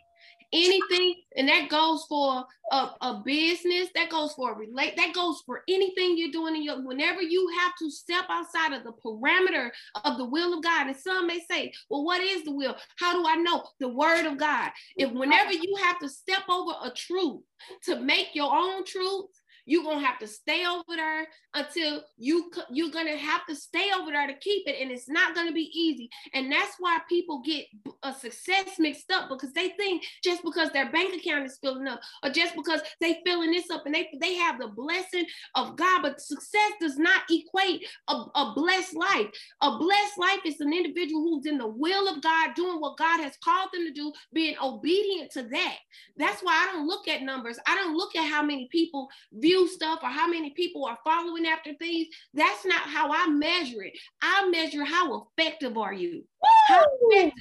Anything 0.53 1.15
and 1.35 1.49
that 1.49 1.67
goes 1.67 2.05
for 2.07 2.45
a, 2.71 2.89
a 3.01 3.21
business 3.25 3.89
that 3.95 4.09
goes 4.09 4.31
for 4.31 4.53
a 4.53 4.55
relate 4.55 4.95
that 4.95 5.13
goes 5.13 5.43
for 5.45 5.61
anything 5.67 6.17
you're 6.17 6.31
doing 6.31 6.55
in 6.55 6.63
your 6.63 6.81
whenever 6.81 7.21
you 7.21 7.49
have 7.59 7.73
to 7.79 7.91
step 7.91 8.23
outside 8.29 8.71
of 8.71 8.85
the 8.85 8.93
parameter 9.05 9.69
of 10.05 10.17
the 10.17 10.23
will 10.23 10.53
of 10.53 10.63
god 10.63 10.87
and 10.87 10.95
some 10.95 11.27
may 11.27 11.41
say 11.51 11.69
well 11.89 12.05
what 12.05 12.21
is 12.21 12.45
the 12.45 12.51
will? 12.53 12.77
How 12.97 13.11
do 13.11 13.27
i 13.27 13.35
know? 13.35 13.61
The 13.81 13.89
word 13.89 14.25
of 14.25 14.37
god. 14.37 14.71
If 14.95 15.11
whenever 15.11 15.51
you 15.51 15.75
have 15.83 15.99
to 15.99 16.07
step 16.07 16.43
over 16.49 16.71
a 16.81 16.91
truth 16.91 17.41
to 17.83 17.99
make 17.99 18.29
your 18.33 18.55
own 18.55 18.85
truth 18.85 19.25
You're 19.67 19.83
gonna 19.83 20.05
have 20.05 20.17
to 20.19 20.27
stay 20.27 20.65
over 20.65 20.95
there 20.95 21.27
until 21.53 22.01
you 22.17 22.49
you're 22.71 22.89
gonna 22.89 23.17
have 23.17 23.45
to 23.47 23.55
stay 23.55 23.91
over 23.93 24.11
there 24.11 24.25
to 24.25 24.33
keep 24.35 24.65
it, 24.65 24.81
and 24.81 24.89
it's 24.89 25.09
not 25.09 25.35
gonna 25.35 25.51
be 25.51 25.69
easy. 25.77 26.09
And 26.33 26.49
that's 26.49 26.75
why 26.79 26.99
people 27.09 27.41
get 27.45 27.65
a 28.01 28.13
success 28.13 28.79
mixed 28.79 29.11
up 29.11 29.27
because 29.27 29.51
they 29.51 29.69
think 29.77 30.03
just 30.23 30.41
because 30.41 30.71
their 30.71 30.89
bank 30.89 31.13
account 31.13 31.45
is 31.45 31.59
filling 31.61 31.85
up, 31.85 31.99
or 32.23 32.29
just 32.29 32.55
because 32.55 32.79
they 33.01 33.19
filling 33.25 33.51
this 33.51 33.69
up, 33.69 33.85
and 33.85 33.93
they 33.93 34.09
they 34.21 34.35
have 34.35 34.57
the 34.57 34.69
blessing 34.69 35.25
of 35.55 35.75
God, 35.75 36.01
but 36.01 36.21
success 36.21 36.71
does 36.79 36.97
not 36.97 37.23
equate 37.29 37.85
a, 38.07 38.13
a 38.13 38.53
blessed 38.55 38.95
life. 38.95 39.27
A 39.61 39.77
blessed 39.77 40.17
life 40.17 40.39
is 40.45 40.61
an 40.61 40.71
individual 40.71 41.21
who's 41.21 41.45
in 41.45 41.57
the 41.57 41.67
will 41.67 42.07
of 42.07 42.21
God, 42.21 42.55
doing 42.55 42.79
what 42.79 42.97
God 42.97 43.19
has 43.19 43.33
called 43.43 43.69
them 43.73 43.85
to 43.85 43.91
do, 43.91 44.13
being 44.33 44.55
obedient 44.63 45.31
to 45.31 45.43
that. 45.43 45.77
That's 46.15 46.41
why 46.41 46.53
I 46.53 46.71
don't 46.71 46.87
look 46.87 47.09
at 47.09 47.21
numbers. 47.21 47.59
I 47.67 47.75
don't 47.75 47.97
look 47.97 48.15
at 48.15 48.29
how 48.29 48.41
many 48.41 48.69
people 48.71 49.09
view 49.33 49.56
stuff 49.65 49.99
or 50.03 50.09
how 50.09 50.27
many 50.27 50.51
people 50.51 50.85
are 50.85 50.97
following 51.03 51.45
after 51.45 51.73
things. 51.75 52.07
That's 52.33 52.65
not 52.65 52.81
how 52.81 53.11
I 53.11 53.27
measure 53.29 53.83
it. 53.83 53.93
I 54.21 54.49
measure 54.49 54.83
how 54.83 55.27
effective 55.37 55.77
are 55.77 55.93
you? 55.93 56.23
How 56.67 56.85
effective? 57.01 57.33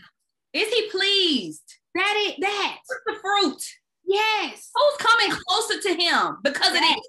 Is 0.52 0.68
he 0.72 0.88
pleased? 0.90 1.74
That 1.94 2.14
it 2.28 2.36
that. 2.40 2.78
What's 2.86 3.02
the 3.06 3.20
fruit? 3.20 3.62
Yes. 4.06 4.70
Who's 4.74 5.06
coming 5.06 5.36
closer 5.46 5.80
to 5.80 6.02
him 6.02 6.38
because 6.42 6.72
that, 6.72 6.92
of 6.92 6.96
it? 6.96 7.02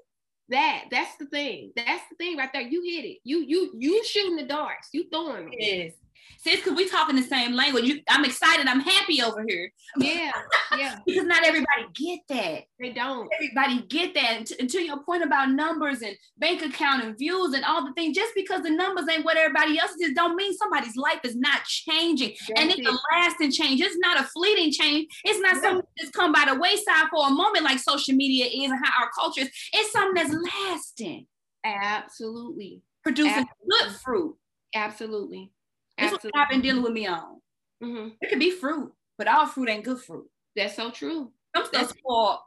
That 0.49 0.85
that's 0.89 1.15
the 1.17 1.27
thing. 1.27 1.71
That's 1.75 2.03
the 2.09 2.15
thing 2.17 2.37
right 2.37 2.49
there. 2.51 2.63
You 2.63 2.81
hit 2.83 3.05
it. 3.05 3.19
You 3.23 3.45
you 3.47 3.73
you 3.77 4.03
shooting 4.03 4.37
the 4.37 4.43
darts. 4.43 4.89
You 4.91 5.05
throwing 5.09 5.45
them. 5.45 5.53
Yes 5.57 5.93
sis, 6.39 6.57
because 6.57 6.75
we 6.75 6.89
talking 6.89 7.15
the 7.15 7.21
same 7.21 7.53
language. 7.53 7.85
You, 7.85 8.01
I'm 8.09 8.25
excited. 8.25 8.67
I'm 8.67 8.79
happy 8.79 9.21
over 9.21 9.43
here. 9.47 9.71
Yeah, 9.97 10.31
yeah. 10.77 10.99
because 11.05 11.25
not 11.25 11.45
everybody 11.45 11.85
get 11.93 12.19
that. 12.29 12.63
They 12.79 12.91
don't. 12.91 13.29
Everybody 13.35 13.81
get 13.87 14.13
that. 14.13 14.37
And, 14.37 14.47
t- 14.47 14.55
and 14.59 14.69
to 14.69 14.81
your 14.81 15.03
point 15.03 15.23
about 15.23 15.51
numbers 15.51 16.01
and 16.01 16.15
bank 16.37 16.61
account 16.61 17.03
and 17.03 17.17
views 17.17 17.53
and 17.53 17.63
all 17.65 17.85
the 17.85 17.93
things, 17.93 18.15
just 18.15 18.33
because 18.35 18.61
the 18.61 18.69
numbers 18.69 19.07
ain't 19.09 19.25
what 19.25 19.37
everybody 19.37 19.79
else 19.79 19.91
is, 19.99 20.13
don't 20.13 20.35
mean 20.35 20.55
somebody's 20.57 20.95
life 20.95 21.19
is 21.23 21.35
not 21.35 21.63
changing. 21.65 22.29
That's 22.29 22.61
and 22.61 22.71
it's 22.71 22.79
it. 22.79 22.87
a 22.87 22.97
lasting 23.13 23.51
change. 23.51 23.81
It's 23.81 23.97
not 23.97 24.19
a 24.19 24.23
fleeting 24.23 24.71
change. 24.71 25.07
It's 25.23 25.39
not 25.39 25.55
yeah. 25.55 25.61
something 25.61 25.87
that's 25.97 26.11
come 26.11 26.31
by 26.31 26.45
the 26.47 26.59
wayside 26.59 27.07
for 27.11 27.27
a 27.27 27.31
moment 27.31 27.65
like 27.65 27.79
social 27.79 28.15
media 28.15 28.45
is 28.45 28.71
and 28.71 28.79
how 28.83 29.03
our 29.03 29.09
culture 29.11 29.41
is. 29.41 29.49
It's 29.73 29.91
something 29.91 30.23
that's 30.23 30.35
lasting. 30.55 31.27
Absolutely. 31.63 32.81
Producing 33.03 33.31
Absolutely. 33.31 33.67
good 33.69 33.95
fruit. 34.03 34.35
Absolutely. 34.75 35.51
This 35.97 36.11
what 36.11 36.31
I've 36.35 36.49
been 36.49 36.61
dealing 36.61 36.83
with 36.83 36.93
me 36.93 37.07
on. 37.07 37.39
Mm-hmm. 37.83 38.09
It 38.21 38.29
could 38.29 38.39
be 38.39 38.51
fruit, 38.51 38.91
but 39.17 39.27
all 39.27 39.47
fruit 39.47 39.69
ain't 39.69 39.83
good 39.83 39.99
fruit. 39.99 40.27
That's 40.55 40.75
so 40.75 40.91
true. 40.91 41.31
Some 41.55 41.65
stuff's 41.65 41.93
poor. 42.05 42.39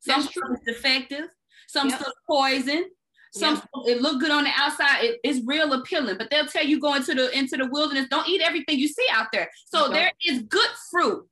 Some 0.00 0.22
stuff 0.22 0.50
is 0.52 0.74
defective. 0.74 1.28
Some 1.68 1.88
yep. 1.88 2.00
stuff 2.00 2.12
poison. 2.28 2.84
Some 3.32 3.54
yep. 3.54 3.66
it 3.86 4.02
look 4.02 4.20
good 4.20 4.30
on 4.30 4.44
the 4.44 4.50
outside. 4.54 5.04
It, 5.04 5.20
it's 5.24 5.40
real 5.46 5.72
appealing, 5.72 6.18
but 6.18 6.30
they'll 6.30 6.46
tell 6.46 6.64
you 6.64 6.78
go 6.78 6.94
into 6.94 7.14
the 7.14 7.36
into 7.36 7.56
the 7.56 7.68
wilderness. 7.70 8.06
Don't 8.10 8.28
eat 8.28 8.42
everything 8.42 8.78
you 8.78 8.88
see 8.88 9.06
out 9.10 9.26
there. 9.32 9.50
So 9.66 9.88
there 9.88 10.12
is 10.26 10.42
good 10.42 10.70
fruit, 10.90 11.26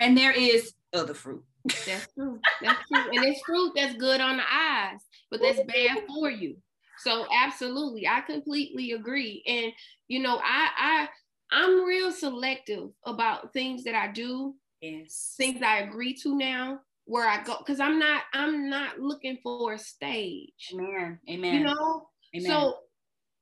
and 0.00 0.16
there 0.16 0.32
is 0.32 0.72
other 0.92 1.14
fruit. 1.14 1.44
That's 1.64 2.08
true. 2.14 2.40
That's 2.62 2.88
true. 2.88 3.10
And 3.12 3.24
it's 3.24 3.40
fruit 3.42 3.72
that's 3.76 3.94
good 3.94 4.20
on 4.20 4.38
the 4.38 4.42
eyes, 4.42 5.00
but 5.30 5.40
that's 5.40 5.60
bad 5.60 6.04
for 6.08 6.30
you. 6.30 6.56
So 7.00 7.26
absolutely, 7.34 8.06
I 8.06 8.20
completely 8.20 8.92
agree. 8.92 9.42
And 9.46 9.72
you 10.08 10.20
know, 10.20 10.40
I 10.42 10.68
I 10.76 11.08
I'm 11.52 11.84
real 11.84 12.12
selective 12.12 12.90
about 13.04 13.52
things 13.52 13.84
that 13.84 13.94
I 13.94 14.12
do. 14.12 14.54
Yes. 14.80 15.34
Things 15.36 15.62
I 15.62 15.78
agree 15.78 16.14
to 16.22 16.36
now 16.36 16.80
where 17.04 17.28
I 17.28 17.42
go 17.42 17.58
because 17.58 17.80
I'm 17.80 17.98
not 17.98 18.22
I'm 18.32 18.70
not 18.70 19.00
looking 19.00 19.38
for 19.42 19.74
a 19.74 19.78
stage. 19.78 20.72
Amen. 20.72 21.18
Amen. 21.28 21.54
You 21.54 21.64
know? 21.64 22.08
Amen. 22.36 22.46
So 22.46 22.74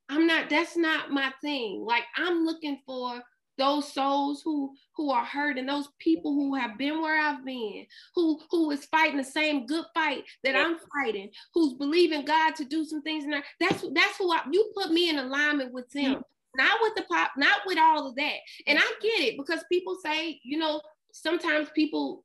I'm 0.08 0.26
not 0.26 0.48
that's 0.48 0.76
not 0.76 1.10
my 1.10 1.32
thing. 1.42 1.84
Like 1.86 2.04
I'm 2.16 2.44
looking 2.44 2.80
for 2.86 3.22
those 3.58 3.92
souls 3.92 4.42
who 4.44 4.74
who 4.96 5.10
are 5.10 5.24
hurt 5.24 5.58
and 5.58 5.68
those 5.68 5.88
people 5.98 6.32
who 6.32 6.54
have 6.54 6.78
been 6.78 7.00
where 7.02 7.20
I've 7.20 7.44
been, 7.44 7.86
who 8.14 8.40
who 8.50 8.70
is 8.70 8.86
fighting 8.86 9.18
the 9.18 9.24
same 9.24 9.66
good 9.66 9.84
fight 9.94 10.24
that 10.44 10.56
I'm 10.56 10.76
fighting, 10.94 11.30
who's 11.52 11.74
believing 11.74 12.24
God 12.24 12.54
to 12.56 12.64
do 12.64 12.84
some 12.84 13.02
things. 13.02 13.24
And 13.24 13.42
that's 13.60 13.84
that's 13.94 14.16
who 14.18 14.32
I, 14.32 14.42
you 14.50 14.72
put 14.76 14.90
me 14.90 15.10
in 15.10 15.18
alignment 15.18 15.72
with 15.72 15.90
them, 15.90 16.22
not 16.56 16.78
with 16.82 16.94
the 16.94 17.02
pop, 17.02 17.32
not 17.36 17.60
with 17.66 17.78
all 17.78 18.08
of 18.08 18.14
that. 18.16 18.36
And 18.66 18.78
I 18.78 18.92
get 19.02 19.20
it 19.20 19.36
because 19.36 19.64
people 19.70 19.96
say, 20.02 20.40
you 20.42 20.58
know, 20.58 20.80
sometimes 21.12 21.68
people 21.74 22.22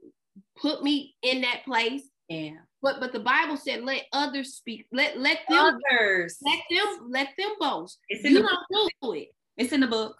put 0.57 0.83
me 0.83 1.15
in 1.21 1.41
that 1.41 1.63
place. 1.65 2.03
Yeah. 2.29 2.51
But 2.81 2.99
but 2.99 3.13
the 3.13 3.19
Bible 3.19 3.57
said, 3.57 3.83
let 3.83 4.03
others 4.11 4.55
speak. 4.55 4.85
Let 4.91 5.17
let 5.17 5.39
them 5.49 5.79
others 5.91 6.37
let 6.43 6.59
them 6.69 7.09
let 7.09 7.29
them 7.37 7.51
boast. 7.59 7.97
It's 8.09 8.23
in 8.25 8.33
you 8.33 8.41
the 8.41 8.47
don't 8.47 8.59
book. 8.69 8.91
do 9.01 9.13
it. 9.13 9.29
It's 9.57 9.71
in 9.71 9.81
the 9.81 9.87
book. 9.87 10.15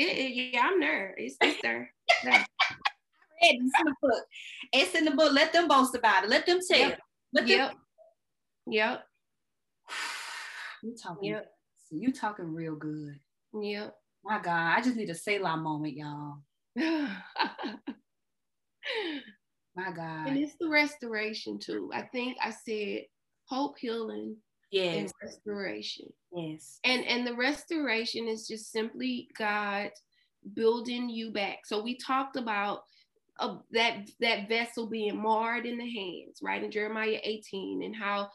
It, 0.00 0.16
it, 0.16 0.52
yeah, 0.54 0.62
I'm 0.64 0.80
there. 0.80 1.14
It's, 1.18 1.36
it's 1.42 1.60
there. 1.60 1.92
there. 2.24 2.46
It's 3.42 3.72
in 3.78 3.84
the 3.84 3.94
book. 4.00 4.24
It's 4.72 4.94
in 4.94 5.04
the 5.04 5.10
book. 5.10 5.32
Let 5.32 5.52
them 5.52 5.68
boast 5.68 5.94
about 5.94 6.24
it. 6.24 6.30
Let 6.30 6.46
them 6.46 6.58
tell. 6.66 6.78
Yep. 6.78 6.98
Let 7.34 7.46
yep. 7.46 7.74
Yep. 8.66 9.04
You 10.82 10.96
talking? 10.96 11.28
Yep. 11.28 11.46
You 11.90 12.10
talking 12.10 12.54
real 12.54 12.74
good. 12.74 13.20
Yep. 13.52 13.94
My 14.24 14.40
God, 14.40 14.78
I 14.78 14.80
just 14.80 14.96
need 14.96 15.10
a 15.10 15.14
Selah 15.14 15.58
moment, 15.58 15.94
y'all. 15.94 16.38
My 16.76 17.10
God. 19.94 20.28
And 20.28 20.38
it's 20.38 20.54
the 20.58 20.70
restoration 20.70 21.58
too. 21.58 21.90
I 21.92 22.00
think 22.00 22.38
I 22.42 22.50
said 22.50 23.02
hope, 23.44 23.76
healing, 23.78 24.38
yes. 24.70 24.96
and 24.96 25.12
restoration. 25.22 26.12
Yes. 26.34 26.78
And 26.84 27.04
and 27.06 27.26
the 27.26 27.34
restoration 27.34 28.28
is 28.28 28.46
just 28.46 28.72
simply 28.72 29.28
God 29.38 29.90
building 30.54 31.08
you 31.08 31.32
back. 31.32 31.66
So 31.66 31.82
we 31.82 31.96
talked 31.96 32.36
about 32.36 32.84
uh, 33.38 33.56
that 33.72 34.08
that 34.20 34.48
vessel 34.48 34.86
being 34.86 35.20
marred 35.20 35.66
in 35.66 35.78
the 35.78 35.88
hands, 35.88 36.40
right 36.42 36.62
in 36.62 36.70
Jeremiah 36.70 37.20
18, 37.22 37.82
and 37.82 37.96
how 37.96 38.30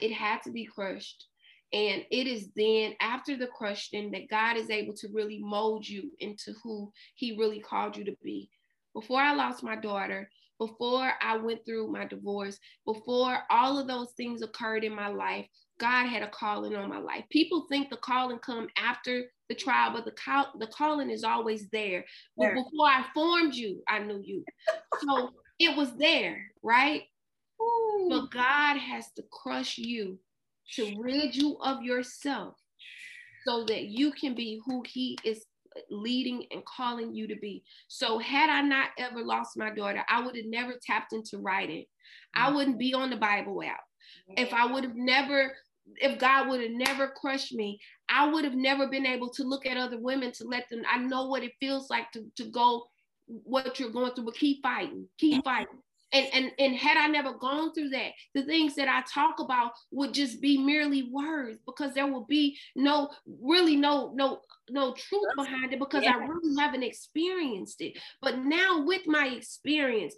it 0.00 0.12
had 0.12 0.42
to 0.42 0.50
be 0.50 0.64
crushed. 0.64 1.26
And 1.72 2.04
it 2.10 2.28
is 2.28 2.50
then 2.54 2.94
after 3.00 3.36
the 3.36 3.48
crushing 3.48 4.12
that 4.12 4.28
God 4.28 4.56
is 4.56 4.70
able 4.70 4.94
to 4.94 5.08
really 5.12 5.40
mold 5.42 5.88
you 5.88 6.10
into 6.20 6.52
who 6.62 6.92
He 7.14 7.36
really 7.36 7.60
called 7.60 7.96
you 7.96 8.04
to 8.04 8.16
be. 8.22 8.48
Before 8.94 9.20
I 9.20 9.34
lost 9.34 9.64
my 9.64 9.74
daughter, 9.74 10.30
before 10.58 11.12
I 11.20 11.36
went 11.36 11.64
through 11.66 11.90
my 11.90 12.06
divorce, 12.06 12.58
before 12.86 13.38
all 13.50 13.78
of 13.78 13.88
those 13.88 14.12
things 14.12 14.42
occurred 14.42 14.84
in 14.84 14.94
my 14.94 15.08
life, 15.08 15.48
God 15.78 16.06
had 16.06 16.22
a 16.22 16.28
calling 16.28 16.76
on 16.76 16.88
my 16.88 16.98
life. 16.98 17.24
People 17.30 17.66
think 17.68 17.90
the 17.90 17.96
calling 17.96 18.38
come 18.38 18.68
after 18.76 19.24
the 19.48 19.54
trial, 19.54 19.92
but 19.92 20.04
the 20.04 20.12
call, 20.12 20.46
the 20.58 20.68
calling 20.68 21.10
is 21.10 21.24
always 21.24 21.68
there. 21.70 22.04
But 22.36 22.54
before 22.54 22.86
I 22.86 23.04
formed 23.12 23.54
you, 23.54 23.82
I 23.88 23.98
knew 23.98 24.22
you. 24.24 24.44
So 25.00 25.30
it 25.58 25.76
was 25.76 25.96
there, 25.96 26.40
right? 26.62 27.02
Ooh. 27.60 28.08
But 28.08 28.30
God 28.30 28.78
has 28.78 29.10
to 29.16 29.24
crush 29.30 29.78
you 29.78 30.18
to 30.74 30.96
rid 30.98 31.34
you 31.34 31.58
of 31.60 31.82
yourself 31.82 32.56
so 33.46 33.64
that 33.66 33.84
you 33.84 34.12
can 34.12 34.34
be 34.34 34.60
who 34.64 34.82
he 34.86 35.18
is 35.24 35.44
leading 35.90 36.46
and 36.52 36.64
calling 36.64 37.14
you 37.14 37.26
to 37.28 37.36
be. 37.36 37.62
So 37.88 38.18
had 38.18 38.48
I 38.48 38.62
not 38.62 38.90
ever 38.98 39.22
lost 39.22 39.56
my 39.56 39.70
daughter, 39.70 40.04
I 40.08 40.24
would 40.24 40.36
have 40.36 40.46
never 40.46 40.74
tapped 40.80 41.12
into 41.12 41.38
writing. 41.38 41.84
I 42.34 42.50
mm. 42.50 42.54
wouldn't 42.54 42.78
be 42.78 42.94
on 42.94 43.10
the 43.10 43.16
Bible 43.16 43.62
app. 43.62 43.80
If 44.36 44.52
I 44.52 44.66
would 44.66 44.84
have 44.84 44.96
never 44.96 45.52
if 45.96 46.18
God 46.18 46.48
would 46.48 46.60
have 46.60 46.70
never 46.70 47.08
crushed 47.08 47.52
me, 47.52 47.78
I 48.08 48.28
would 48.28 48.44
have 48.44 48.54
never 48.54 48.88
been 48.88 49.06
able 49.06 49.30
to 49.30 49.44
look 49.44 49.66
at 49.66 49.76
other 49.76 49.98
women 49.98 50.32
to 50.32 50.44
let 50.44 50.68
them. 50.68 50.82
I 50.90 50.98
know 50.98 51.26
what 51.28 51.42
it 51.42 51.52
feels 51.60 51.90
like 51.90 52.10
to, 52.12 52.24
to 52.36 52.44
go 52.44 52.84
what 53.26 53.78
you're 53.78 53.90
going 53.90 54.12
through, 54.14 54.24
but 54.24 54.34
keep 54.34 54.62
fighting, 54.62 55.08
keep 55.18 55.44
fighting. 55.44 55.78
And, 56.12 56.28
and 56.32 56.52
and 56.60 56.76
had 56.76 56.96
I 56.96 57.08
never 57.08 57.32
gone 57.32 57.74
through 57.74 57.88
that, 57.88 58.12
the 58.34 58.44
things 58.44 58.76
that 58.76 58.86
I 58.86 59.02
talk 59.12 59.40
about 59.40 59.72
would 59.90 60.14
just 60.14 60.40
be 60.40 60.56
merely 60.56 61.10
words 61.10 61.58
because 61.66 61.92
there 61.92 62.06
will 62.06 62.24
be 62.24 62.56
no 62.76 63.10
really 63.42 63.74
no 63.74 64.12
no 64.14 64.40
no 64.70 64.94
truth 64.94 65.26
behind 65.34 65.72
it 65.72 65.80
because 65.80 66.04
yeah. 66.04 66.12
I 66.14 66.24
really 66.24 66.54
haven't 66.56 66.84
experienced 66.84 67.80
it. 67.80 67.98
But 68.22 68.38
now 68.44 68.84
with 68.84 69.08
my 69.08 69.26
experience, 69.26 70.14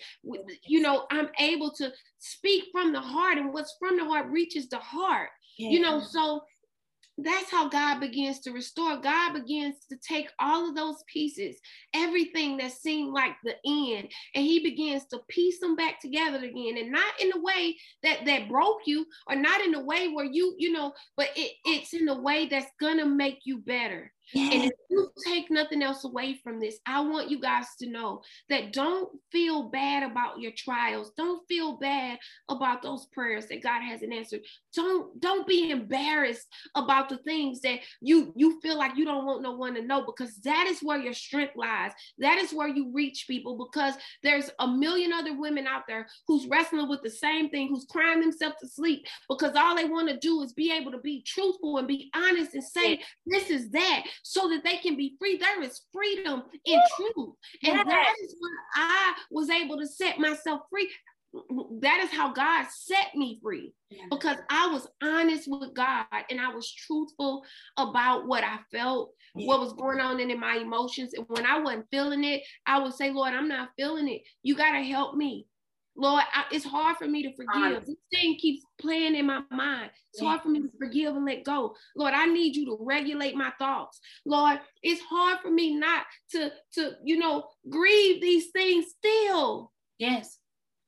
you 0.66 0.80
know, 0.80 1.06
I'm 1.10 1.30
able 1.40 1.70
to 1.72 1.90
speak 2.18 2.64
from 2.72 2.92
the 2.92 3.00
heart, 3.00 3.38
and 3.38 3.54
what's 3.54 3.74
from 3.78 3.96
the 3.96 4.04
heart 4.04 4.26
reaches 4.28 4.68
the 4.68 4.78
heart. 4.78 5.30
Yeah. 5.56 5.70
You 5.70 5.80
know, 5.80 6.00
so 6.00 6.42
that's 7.18 7.50
how 7.50 7.68
God 7.68 8.00
begins 8.00 8.40
to 8.40 8.52
restore. 8.52 8.98
God 8.98 9.32
begins 9.32 9.76
to 9.90 9.96
take 10.06 10.28
all 10.38 10.68
of 10.68 10.74
those 10.74 11.02
pieces, 11.10 11.56
everything 11.94 12.58
that 12.58 12.72
seemed 12.72 13.14
like 13.14 13.32
the 13.42 13.54
end, 13.66 14.10
and 14.34 14.44
He 14.44 14.62
begins 14.62 15.06
to 15.06 15.20
piece 15.28 15.58
them 15.60 15.76
back 15.76 16.00
together 16.00 16.38
again. 16.38 16.76
And 16.76 16.92
not 16.92 17.20
in 17.20 17.32
a 17.32 17.40
way 17.40 17.76
that 18.02 18.26
that 18.26 18.48
broke 18.48 18.80
you, 18.84 19.06
or 19.28 19.36
not 19.36 19.62
in 19.62 19.74
a 19.74 19.80
way 19.82 20.08
where 20.08 20.26
you, 20.26 20.54
you 20.58 20.72
know, 20.72 20.92
but 21.16 21.30
it, 21.36 21.52
it's 21.64 21.94
in 21.94 22.08
a 22.08 22.20
way 22.20 22.46
that's 22.46 22.70
gonna 22.80 23.06
make 23.06 23.40
you 23.44 23.58
better. 23.58 24.12
Yes. 24.32 24.54
And 24.54 24.64
if 24.64 24.72
you 24.90 25.10
take 25.24 25.50
nothing 25.50 25.82
else 25.82 26.04
away 26.04 26.40
from 26.42 26.58
this, 26.58 26.78
I 26.86 27.00
want 27.00 27.30
you 27.30 27.40
guys 27.40 27.66
to 27.80 27.88
know 27.88 28.22
that 28.48 28.72
don't 28.72 29.10
feel 29.30 29.64
bad 29.70 30.02
about 30.02 30.40
your 30.40 30.52
trials. 30.56 31.12
Don't 31.16 31.46
feel 31.48 31.76
bad 31.76 32.18
about 32.48 32.82
those 32.82 33.06
prayers 33.06 33.46
that 33.46 33.62
God 33.62 33.82
hasn't 33.82 34.12
answered. 34.12 34.40
Don't 34.74 35.18
don't 35.20 35.46
be 35.46 35.70
embarrassed 35.70 36.46
about 36.74 37.08
the 37.08 37.18
things 37.18 37.60
that 37.60 37.80
you 38.00 38.32
you 38.36 38.60
feel 38.60 38.76
like 38.76 38.96
you 38.96 39.04
don't 39.04 39.24
want 39.24 39.42
no 39.42 39.52
one 39.52 39.74
to 39.74 39.82
know 39.82 40.04
because 40.04 40.36
that 40.38 40.66
is 40.66 40.80
where 40.80 40.98
your 40.98 41.14
strength 41.14 41.54
lies. 41.56 41.92
That 42.18 42.38
is 42.38 42.52
where 42.52 42.68
you 42.68 42.90
reach 42.92 43.26
people 43.28 43.56
because 43.70 43.94
there's 44.22 44.50
a 44.58 44.66
million 44.66 45.12
other 45.12 45.38
women 45.38 45.66
out 45.66 45.82
there 45.86 46.06
who's 46.26 46.46
wrestling 46.48 46.88
with 46.88 47.02
the 47.02 47.10
same 47.10 47.48
thing, 47.48 47.68
who's 47.68 47.86
crying 47.88 48.20
themselves 48.20 48.56
to 48.60 48.68
sleep 48.68 49.06
because 49.28 49.54
all 49.54 49.76
they 49.76 49.84
want 49.84 50.08
to 50.08 50.18
do 50.18 50.42
is 50.42 50.52
be 50.52 50.72
able 50.72 50.90
to 50.90 50.98
be 50.98 51.22
truthful 51.22 51.78
and 51.78 51.88
be 51.88 52.10
honest 52.14 52.54
and 52.54 52.64
say 52.64 53.00
this 53.26 53.50
is 53.50 53.70
that 53.70 54.04
so 54.22 54.48
that 54.48 54.64
they 54.64 54.76
can 54.76 54.96
be 54.96 55.16
free. 55.18 55.36
There 55.36 55.62
is 55.62 55.82
freedom 55.92 56.42
in 56.64 56.80
truth. 56.96 57.34
And 57.62 57.74
yes. 57.74 57.86
that 57.86 58.14
is 58.22 58.34
what 58.38 58.52
I 58.74 59.14
was 59.30 59.50
able 59.50 59.78
to 59.78 59.86
set 59.86 60.18
myself 60.18 60.62
free. 60.70 60.90
That 61.80 62.00
is 62.00 62.10
how 62.10 62.32
God 62.32 62.66
set 62.70 63.14
me 63.14 63.38
free 63.42 63.74
because 64.10 64.38
I 64.48 64.68
was 64.68 64.88
honest 65.02 65.48
with 65.48 65.74
God 65.74 66.06
and 66.30 66.40
I 66.40 66.48
was 66.48 66.72
truthful 66.72 67.44
about 67.76 68.26
what 68.26 68.42
I 68.42 68.58
felt, 68.72 69.12
what 69.34 69.60
was 69.60 69.74
going 69.74 70.00
on 70.00 70.18
in, 70.18 70.30
in 70.30 70.40
my 70.40 70.56
emotions. 70.56 71.12
And 71.14 71.26
when 71.28 71.44
I 71.44 71.58
wasn't 71.58 71.86
feeling 71.90 72.24
it, 72.24 72.42
I 72.64 72.78
would 72.78 72.94
say, 72.94 73.10
Lord, 73.10 73.34
I'm 73.34 73.48
not 73.48 73.70
feeling 73.76 74.08
it. 74.08 74.22
You 74.42 74.56
got 74.56 74.72
to 74.72 74.82
help 74.82 75.14
me. 75.14 75.46
Lord, 75.96 76.22
I, 76.32 76.44
it's 76.52 76.64
hard 76.64 76.96
for 76.96 77.06
me 77.06 77.22
to 77.22 77.34
forgive. 77.34 77.86
This 77.86 77.96
thing 78.12 78.36
keeps 78.36 78.64
playing 78.78 79.14
in 79.14 79.26
my 79.26 79.42
mind. 79.50 79.90
It's 80.12 80.22
hard 80.22 80.42
for 80.42 80.48
me 80.48 80.60
to 80.60 80.70
forgive 80.78 81.16
and 81.16 81.24
let 81.24 81.44
go. 81.44 81.74
Lord, 81.96 82.14
I 82.14 82.26
need 82.26 82.54
you 82.54 82.66
to 82.66 82.78
regulate 82.80 83.34
my 83.34 83.52
thoughts. 83.58 84.00
Lord, 84.24 84.60
it's 84.82 85.00
hard 85.02 85.40
for 85.40 85.50
me 85.50 85.74
not 85.74 86.04
to, 86.32 86.52
to 86.74 86.92
you 87.02 87.18
know, 87.18 87.44
grieve 87.68 88.20
these 88.20 88.48
things 88.50 88.86
still. 88.98 89.72
Yes. 89.98 90.38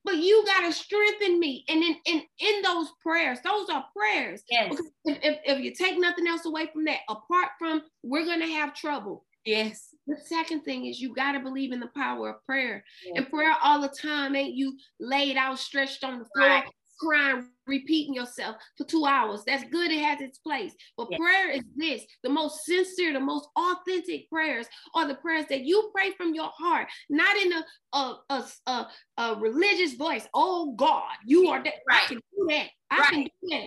But 0.04 0.16
you 0.16 0.44
got 0.46 0.61
to 0.61 0.72
strengthen 0.72 1.38
me. 1.38 1.64
And 1.68 1.82
in, 1.82 1.96
in, 2.06 2.22
in 2.38 2.62
those 2.62 2.88
prayers, 3.02 3.38
those 3.44 3.68
are 3.68 3.84
prayers. 3.96 4.42
Yes. 4.50 4.76
If, 5.04 5.18
if, 5.22 5.38
if 5.44 5.61
you 5.61 5.74
take 5.74 5.98
nothing 5.98 6.26
else 6.26 6.46
away 6.46 6.68
from 6.72 6.84
that, 6.84 7.00
apart 7.09 7.48
from 7.59 7.82
we're 8.02 8.24
going 8.24 8.40
to 8.40 8.46
have 8.46 8.74
trouble. 8.74 9.24
Yes. 9.49 9.94
The 10.07 10.16
second 10.26 10.62
thing 10.62 10.86
is 10.86 11.01
you 11.01 11.14
got 11.14 11.32
to 11.32 11.40
believe 11.40 11.72
in 11.72 11.80
the 11.80 11.90
power 11.96 12.30
of 12.30 12.44
prayer. 12.44 12.84
Yes. 13.05 13.14
And 13.16 13.30
prayer 13.30 13.55
all 13.62 13.80
the 13.80 13.88
time 13.88 14.36
ain't 14.36 14.55
you 14.55 14.76
laid 15.01 15.36
out, 15.36 15.59
stretched 15.59 16.05
on 16.05 16.18
the 16.18 16.26
floor, 16.34 16.49
right. 16.49 16.64
crying, 17.01 17.49
repeating 17.66 18.14
yourself 18.14 18.57
for 18.76 18.84
two 18.84 19.07
hours. 19.07 19.42
That's 19.46 19.64
good. 19.70 19.90
It 19.90 20.03
has 20.03 20.20
its 20.20 20.38
place. 20.38 20.74
But 20.99 21.09
yes. 21.11 21.18
prayer 21.18 21.51
is 21.51 21.62
this 21.76 22.05
the 22.22 22.28
most 22.28 22.64
sincere, 22.66 23.14
the 23.14 23.20
most 23.20 23.49
authentic 23.57 24.28
prayers 24.28 24.66
are 24.94 25.09
the 25.09 25.14
prayers 25.14 25.46
that 25.49 25.64
you 25.64 25.90
pray 25.94 26.12
from 26.12 26.34
your 26.34 26.51
heart, 26.55 26.88
not 27.09 27.34
in 27.36 27.53
a, 27.53 27.64
a, 27.94 28.16
a, 28.28 28.44
a, 28.66 28.88
a 29.16 29.36
religious 29.36 29.94
voice. 29.94 30.26
Oh 30.34 30.74
God, 30.76 31.12
you 31.24 31.49
are 31.49 31.62
that. 31.62 31.74
Right. 31.88 32.03
I 32.05 32.07
can 32.07 32.16
do 32.16 32.46
that. 32.51 32.66
I 32.90 32.99
right. 32.99 33.11
can 33.11 33.24
do 33.24 33.30
that. 33.51 33.66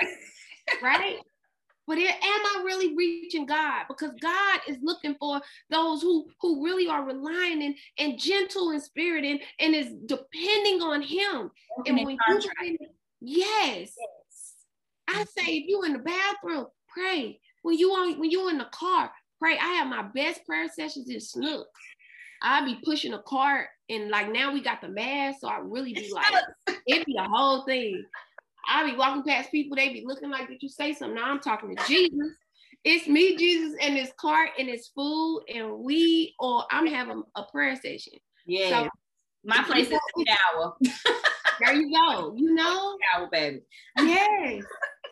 right? 0.83 1.17
But 1.91 1.99
am 1.99 2.15
I 2.23 2.61
really 2.63 2.95
reaching 2.95 3.45
God? 3.45 3.83
Because 3.89 4.11
God 4.21 4.61
is 4.65 4.77
looking 4.81 5.13
for 5.19 5.41
those 5.69 6.01
who 6.01 6.25
who 6.39 6.63
really 6.63 6.87
are 6.87 7.03
relying 7.03 7.61
and, 7.61 7.75
and 7.97 8.17
gentle 8.17 8.71
in 8.71 8.79
spirit 8.79 9.25
and, 9.25 9.41
and 9.59 9.75
is 9.75 9.91
depending 10.05 10.81
on 10.81 11.01
Him. 11.01 11.51
and 11.85 12.05
when 12.05 12.17
you 12.29 12.39
yes, 13.19 13.93
yes, 13.97 14.55
I 15.09 15.25
say 15.37 15.57
if 15.57 15.67
you 15.67 15.83
in 15.83 15.91
the 15.91 15.99
bathroom, 15.99 16.67
pray. 16.87 17.41
When 17.63 17.77
you 17.77 17.91
on 17.91 18.17
when 18.17 18.31
you 18.31 18.47
in 18.47 18.57
the 18.57 18.69
car, 18.71 19.11
pray. 19.37 19.57
I 19.57 19.73
have 19.73 19.87
my 19.87 20.03
best 20.15 20.45
prayer 20.45 20.69
sessions 20.69 21.09
in 21.09 21.19
Snook. 21.19 21.67
I 22.41 22.63
be 22.63 22.79
pushing 22.85 23.13
a 23.13 23.21
cart 23.21 23.67
and 23.89 24.09
like 24.09 24.31
now 24.31 24.53
we 24.53 24.61
got 24.61 24.79
the 24.79 24.87
mask, 24.87 25.41
so 25.41 25.49
I 25.49 25.59
really 25.61 25.93
be 25.93 26.09
like, 26.13 26.33
it 26.87 27.05
be 27.05 27.17
a 27.17 27.27
whole 27.27 27.65
thing. 27.65 28.05
I 28.67 28.89
be 28.89 28.95
walking 28.95 29.23
past 29.23 29.51
people, 29.51 29.75
they 29.75 29.89
be 29.89 30.03
looking 30.05 30.29
like, 30.29 30.47
did 30.47 30.61
you 30.61 30.69
say 30.69 30.93
something? 30.93 31.15
Now 31.15 31.31
I'm 31.31 31.39
talking 31.39 31.75
to 31.75 31.83
Jesus. 31.87 32.33
It's 32.83 33.07
me, 33.07 33.37
Jesus, 33.37 33.77
and 33.81 33.95
this 33.95 34.11
cart 34.19 34.49
and 34.57 34.67
this 34.67 34.89
food 34.95 35.43
and 35.53 35.79
we, 35.79 36.33
or 36.39 36.65
I'm 36.71 36.87
having 36.87 37.23
a 37.35 37.43
prayer 37.43 37.75
session. 37.75 38.13
Yeah. 38.45 38.83
So, 38.83 38.89
My 39.43 39.63
place 39.63 39.87
is 39.87 39.93
a 39.93 40.25
shower. 40.25 40.73
there 41.59 41.73
you 41.73 41.95
go. 41.95 42.33
You 42.35 42.55
know? 42.55 42.97
Shower, 43.13 43.29
baby. 43.31 43.61
Yes. 43.97 44.63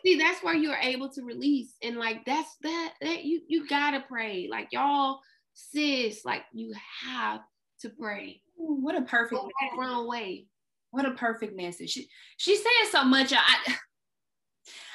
See, 0.04 0.18
that's 0.18 0.42
where 0.42 0.54
you're 0.54 0.76
able 0.76 1.10
to 1.10 1.22
release. 1.22 1.74
And 1.82 1.96
like 1.96 2.24
that's 2.24 2.56
that 2.62 2.94
that 3.02 3.24
you 3.24 3.42
you 3.48 3.68
gotta 3.68 4.02
pray. 4.08 4.48
Like 4.50 4.68
y'all, 4.72 5.20
sis, 5.54 6.24
like 6.24 6.42
you 6.52 6.74
have 7.06 7.40
to 7.82 7.90
pray. 7.90 8.40
Ooh, 8.60 8.78
what 8.80 8.96
a 8.96 9.02
perfect 9.02 9.42
wrong 9.78 10.08
way. 10.08 10.46
What 10.90 11.06
a 11.06 11.12
perfect 11.12 11.56
message. 11.56 11.90
She 11.90 12.08
she 12.36 12.56
said 12.56 12.90
so 12.90 13.04
much. 13.04 13.32
I 13.32 13.76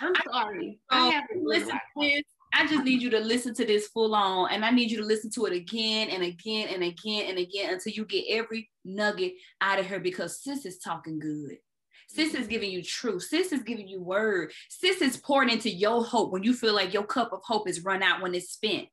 I'm 0.02 0.14
sorry. 0.32 0.80
I, 0.90 1.08
I 1.08 1.12
have 1.12 1.28
to 1.30 1.40
listen 1.42 1.70
to 1.70 2.02
this. 2.02 2.24
I 2.54 2.68
just 2.68 2.86
need 2.86 3.02
you 3.02 3.10
to 3.10 3.20
listen 3.20 3.54
to 3.56 3.66
this 3.66 3.88
full 3.88 4.16
on, 4.16 4.52
and 4.52 4.64
I 4.64 4.72
need 4.72 4.90
you 4.90 4.98
to 4.98 5.06
listen 5.06 5.30
to 5.32 5.46
it 5.46 5.54
again 5.54 6.10
and 6.10 6.24
again 6.24 6.70
and 6.74 6.84
again 6.84 7.26
and 7.30 7.38
again 7.38 7.74
until 7.74 7.92
you 7.94 8.06
get 8.06 8.26
every 8.30 8.70
nugget 8.86 9.34
out 9.60 9.80
of 9.80 9.88
her 9.88 10.00
because 10.00 10.42
sis 10.42 10.66
is 10.66 10.78
talking 10.80 11.20
good. 11.20 11.58
Sis 12.08 12.34
is 12.34 12.48
giving 12.48 12.72
you 12.72 12.82
truth. 12.84 13.24
Sis 13.24 13.52
is 13.52 13.64
giving 13.64 13.88
you 13.88 14.02
word. 14.02 14.54
Sis 14.70 15.02
is 15.02 15.18
pouring 15.18 15.50
into 15.50 15.70
your 15.70 16.06
hope 16.06 16.32
when 16.32 16.44
you 16.44 16.54
feel 16.54 16.74
like 16.74 16.94
your 16.94 17.04
cup 17.04 17.34
of 17.34 17.42
hope 17.44 17.68
is 17.68 17.84
run 17.84 18.04
out 18.04 18.22
when 18.22 18.36
it's 18.36 18.52
spent. 18.52 18.88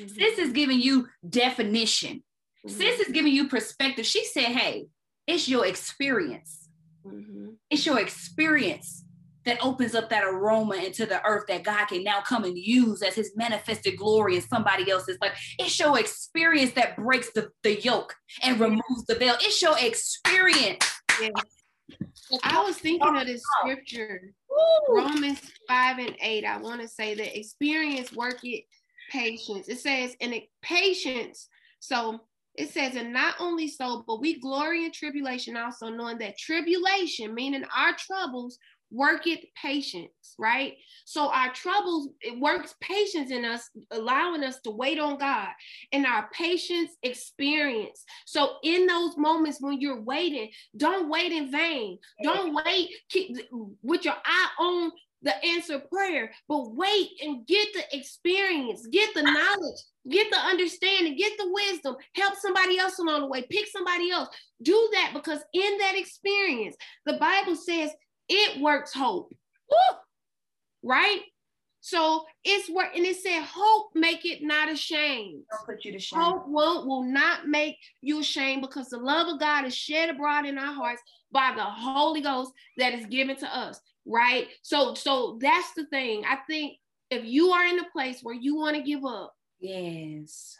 Mm-hmm. 0.00 0.08
Sis 0.08 0.38
is 0.38 0.52
giving 0.52 0.80
you 0.80 1.06
definition. 1.28 2.24
Mm-hmm. 2.66 2.76
Sis 2.76 3.00
is 3.00 3.12
giving 3.12 3.32
you 3.32 3.48
perspective. 3.48 4.06
She 4.06 4.24
said, 4.24 4.46
Hey, 4.46 4.86
it's 5.26 5.48
your 5.48 5.66
experience. 5.66 6.68
Mm-hmm. 7.06 7.50
It's 7.70 7.86
your 7.86 8.00
experience 8.00 9.04
that 9.44 9.62
opens 9.62 9.94
up 9.94 10.08
that 10.10 10.24
aroma 10.24 10.76
into 10.76 11.04
the 11.06 11.24
earth 11.26 11.44
that 11.48 11.64
God 11.64 11.86
can 11.86 12.02
now 12.02 12.20
come 12.22 12.44
and 12.44 12.56
use 12.56 13.02
as 13.02 13.14
his 13.14 13.32
manifested 13.36 13.96
glory 13.98 14.36
in 14.36 14.42
somebody 14.42 14.90
else's 14.90 15.18
life. 15.20 15.38
It's 15.58 15.78
your 15.78 15.98
experience 15.98 16.72
that 16.72 16.96
breaks 16.96 17.30
the, 17.32 17.50
the 17.62 17.80
yoke 17.80 18.14
and 18.42 18.58
removes 18.58 19.04
the 19.06 19.16
veil. 19.16 19.34
It's 19.40 19.60
your 19.60 19.76
experience. 19.78 20.90
Yes. 21.20 21.32
I 22.42 22.62
was 22.62 22.76
thinking 22.76 23.16
of 23.16 23.26
this 23.26 23.42
scripture, 23.60 24.32
Ooh. 24.50 24.96
Romans 24.96 25.40
5 25.68 25.98
and 25.98 26.16
8. 26.20 26.44
I 26.44 26.56
want 26.56 26.80
to 26.80 26.88
say 26.88 27.14
that 27.14 27.38
experience 27.38 28.12
work 28.12 28.38
it 28.42 28.64
patience. 29.10 29.68
It 29.68 29.78
says, 29.78 30.16
and 30.20 30.32
it, 30.32 30.44
patience. 30.62 31.48
So 31.80 32.20
it 32.56 32.70
says, 32.70 32.96
and 32.96 33.12
not 33.12 33.34
only 33.40 33.68
so, 33.68 34.04
but 34.06 34.20
we 34.20 34.38
glory 34.40 34.84
in 34.84 34.92
tribulation 34.92 35.56
also, 35.56 35.88
knowing 35.88 36.18
that 36.18 36.38
tribulation, 36.38 37.34
meaning 37.34 37.64
our 37.76 37.94
troubles, 37.98 38.58
worketh 38.90 39.40
patience, 39.60 40.34
right? 40.38 40.74
So 41.04 41.28
our 41.28 41.52
troubles, 41.52 42.10
it 42.20 42.38
works 42.38 42.74
patience 42.80 43.30
in 43.30 43.44
us, 43.44 43.68
allowing 43.90 44.44
us 44.44 44.60
to 44.60 44.70
wait 44.70 45.00
on 45.00 45.18
God 45.18 45.48
and 45.92 46.06
our 46.06 46.30
patience 46.32 46.92
experience. 47.02 48.04
So 48.24 48.56
in 48.62 48.86
those 48.86 49.16
moments 49.16 49.58
when 49.60 49.80
you're 49.80 50.00
waiting, 50.00 50.50
don't 50.76 51.10
wait 51.10 51.32
in 51.32 51.50
vain. 51.50 51.98
Don't 52.22 52.54
wait 52.54 52.90
keep, 53.08 53.36
with 53.82 54.04
your 54.04 54.16
eye 54.24 54.48
on 54.60 54.92
the 55.24 55.44
answer 55.44 55.80
prayer, 55.80 56.30
but 56.48 56.74
wait 56.74 57.08
and 57.22 57.46
get 57.46 57.66
the 57.72 57.96
experience, 57.96 58.86
get 58.92 59.12
the 59.14 59.22
knowledge, 59.22 59.80
get 60.08 60.30
the 60.30 60.36
understanding, 60.36 61.16
get 61.16 61.32
the 61.38 61.50
wisdom, 61.50 61.96
help 62.14 62.34
somebody 62.36 62.78
else 62.78 62.98
along 62.98 63.22
the 63.22 63.26
way, 63.26 63.42
pick 63.50 63.66
somebody 63.66 64.10
else. 64.10 64.28
Do 64.62 64.88
that 64.92 65.12
because 65.14 65.40
in 65.52 65.78
that 65.78 65.94
experience, 65.96 66.76
the 67.06 67.14
Bible 67.14 67.56
says 67.56 67.90
it 68.28 68.60
works 68.60 68.92
hope. 68.92 69.34
Woo! 69.70 69.96
Right? 70.82 71.22
So 71.80 72.24
it's 72.44 72.70
work, 72.70 72.96
and 72.96 73.04
it 73.04 73.16
said, 73.16 73.42
hope 73.42 73.90
make 73.94 74.24
it 74.24 74.42
not 74.42 74.70
ashamed. 74.70 75.42
Don't 75.50 75.66
put 75.66 75.84
you 75.84 75.92
to 75.92 75.98
shame. 75.98 76.18
Hope 76.18 76.44
will, 76.46 76.86
will 76.86 77.02
not 77.02 77.46
make 77.46 77.76
you 78.00 78.20
ashamed 78.20 78.62
because 78.62 78.88
the 78.88 78.96
love 78.96 79.28
of 79.28 79.38
God 79.38 79.66
is 79.66 79.74
shed 79.74 80.08
abroad 80.08 80.46
in 80.46 80.56
our 80.56 80.72
hearts 80.72 81.02
by 81.30 81.52
the 81.54 81.62
Holy 81.62 82.22
Ghost 82.22 82.52
that 82.78 82.94
is 82.94 83.04
given 83.06 83.36
to 83.36 83.54
us 83.54 83.80
right? 84.06 84.48
So 84.62 84.94
so 84.94 85.38
that's 85.40 85.72
the 85.74 85.86
thing. 85.86 86.24
I 86.24 86.38
think 86.48 86.78
if 87.10 87.24
you 87.24 87.50
are 87.50 87.64
in 87.64 87.78
a 87.78 87.90
place 87.90 88.20
where 88.22 88.34
you 88.34 88.56
want 88.56 88.76
to 88.76 88.82
give 88.82 89.04
up, 89.04 89.34
yes, 89.60 90.56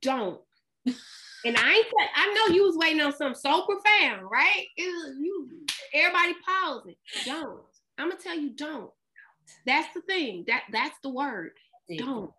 don't. 0.00 0.40
and 0.86 1.56
I 1.56 1.72
ain't 1.72 1.86
I 2.14 2.34
know 2.34 2.54
you 2.54 2.64
was 2.64 2.76
waiting 2.76 3.00
on 3.00 3.12
something 3.14 3.40
so 3.40 3.62
profound, 3.62 4.22
right? 4.30 4.66
Was, 4.78 5.16
you 5.20 5.48
everybody 5.94 6.34
pausing. 6.44 6.96
Don't. 7.24 7.60
I'm 7.98 8.10
gonna 8.10 8.20
tell 8.20 8.38
you, 8.38 8.50
don't. 8.50 8.90
That's 9.64 9.92
the 9.94 10.00
thing. 10.02 10.44
That 10.48 10.64
that's 10.72 10.96
the 11.02 11.10
word. 11.10 11.52
Don't. 11.98 12.30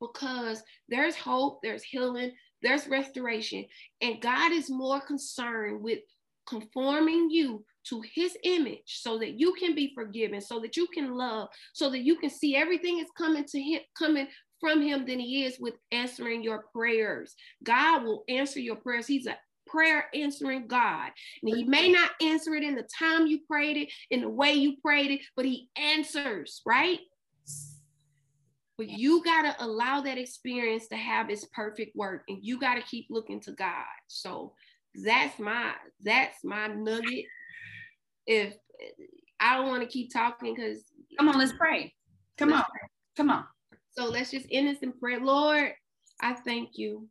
Because 0.00 0.62
there's 0.88 1.16
hope, 1.16 1.60
there's 1.62 1.82
healing, 1.82 2.32
there's 2.62 2.88
restoration, 2.88 3.66
and 4.00 4.20
God 4.20 4.52
is 4.52 4.70
more 4.70 5.00
concerned 5.00 5.82
with 5.82 6.00
conforming 6.46 7.30
you 7.30 7.64
to 7.88 8.02
his 8.14 8.36
image 8.44 8.82
so 8.86 9.18
that 9.18 9.38
you 9.38 9.54
can 9.54 9.74
be 9.74 9.92
forgiven, 9.94 10.40
so 10.40 10.60
that 10.60 10.76
you 10.76 10.86
can 10.88 11.14
love, 11.14 11.48
so 11.72 11.90
that 11.90 12.00
you 12.00 12.16
can 12.16 12.30
see 12.30 12.56
everything 12.56 12.98
is 12.98 13.08
coming 13.16 13.44
to 13.44 13.60
him, 13.60 13.80
coming 13.98 14.26
from 14.60 14.82
him 14.82 15.06
than 15.06 15.18
he 15.18 15.44
is 15.44 15.58
with 15.58 15.74
answering 15.90 16.42
your 16.42 16.64
prayers. 16.74 17.34
God 17.62 18.04
will 18.04 18.24
answer 18.28 18.60
your 18.60 18.76
prayers. 18.76 19.06
He's 19.06 19.26
a 19.26 19.38
prayer 19.66 20.06
answering 20.14 20.66
God. 20.66 21.10
And 21.42 21.56
he 21.56 21.64
may 21.64 21.90
not 21.90 22.10
answer 22.20 22.54
it 22.54 22.62
in 22.62 22.74
the 22.74 22.86
time 22.98 23.26
you 23.26 23.40
prayed 23.48 23.76
it, 23.76 23.88
in 24.10 24.20
the 24.20 24.28
way 24.28 24.52
you 24.52 24.76
prayed 24.84 25.10
it, 25.10 25.20
but 25.36 25.44
he 25.44 25.68
answers, 25.76 26.60
right? 26.66 26.98
But 28.76 28.88
you 28.88 29.22
got 29.22 29.42
to 29.42 29.64
allow 29.64 30.00
that 30.00 30.18
experience 30.18 30.88
to 30.88 30.96
have 30.96 31.30
its 31.30 31.44
perfect 31.52 31.94
work 31.94 32.22
and 32.28 32.38
you 32.40 32.58
got 32.58 32.76
to 32.76 32.82
keep 32.82 33.06
looking 33.10 33.40
to 33.42 33.52
God. 33.52 33.84
So 34.06 34.54
that's 35.04 35.38
my 35.38 35.72
that's 36.02 36.42
my 36.42 36.66
nugget. 36.66 37.26
If 38.26 38.54
I 39.40 39.56
don't 39.56 39.68
want 39.68 39.82
to 39.82 39.88
keep 39.88 40.12
talking 40.12 40.54
because 40.54 40.84
come 41.18 41.28
on, 41.28 41.38
let's 41.38 41.52
pray. 41.52 41.92
Come 42.38 42.50
let's 42.50 42.60
on. 42.60 42.70
Pray. 42.70 42.88
Come 43.16 43.30
on. 43.30 43.44
So 43.90 44.06
let's 44.06 44.30
just 44.30 44.46
end 44.50 44.68
this 44.68 44.82
in 44.82 44.92
prayer. 44.92 45.20
Lord, 45.20 45.72
I 46.20 46.34
thank 46.34 46.78
you 46.78 47.08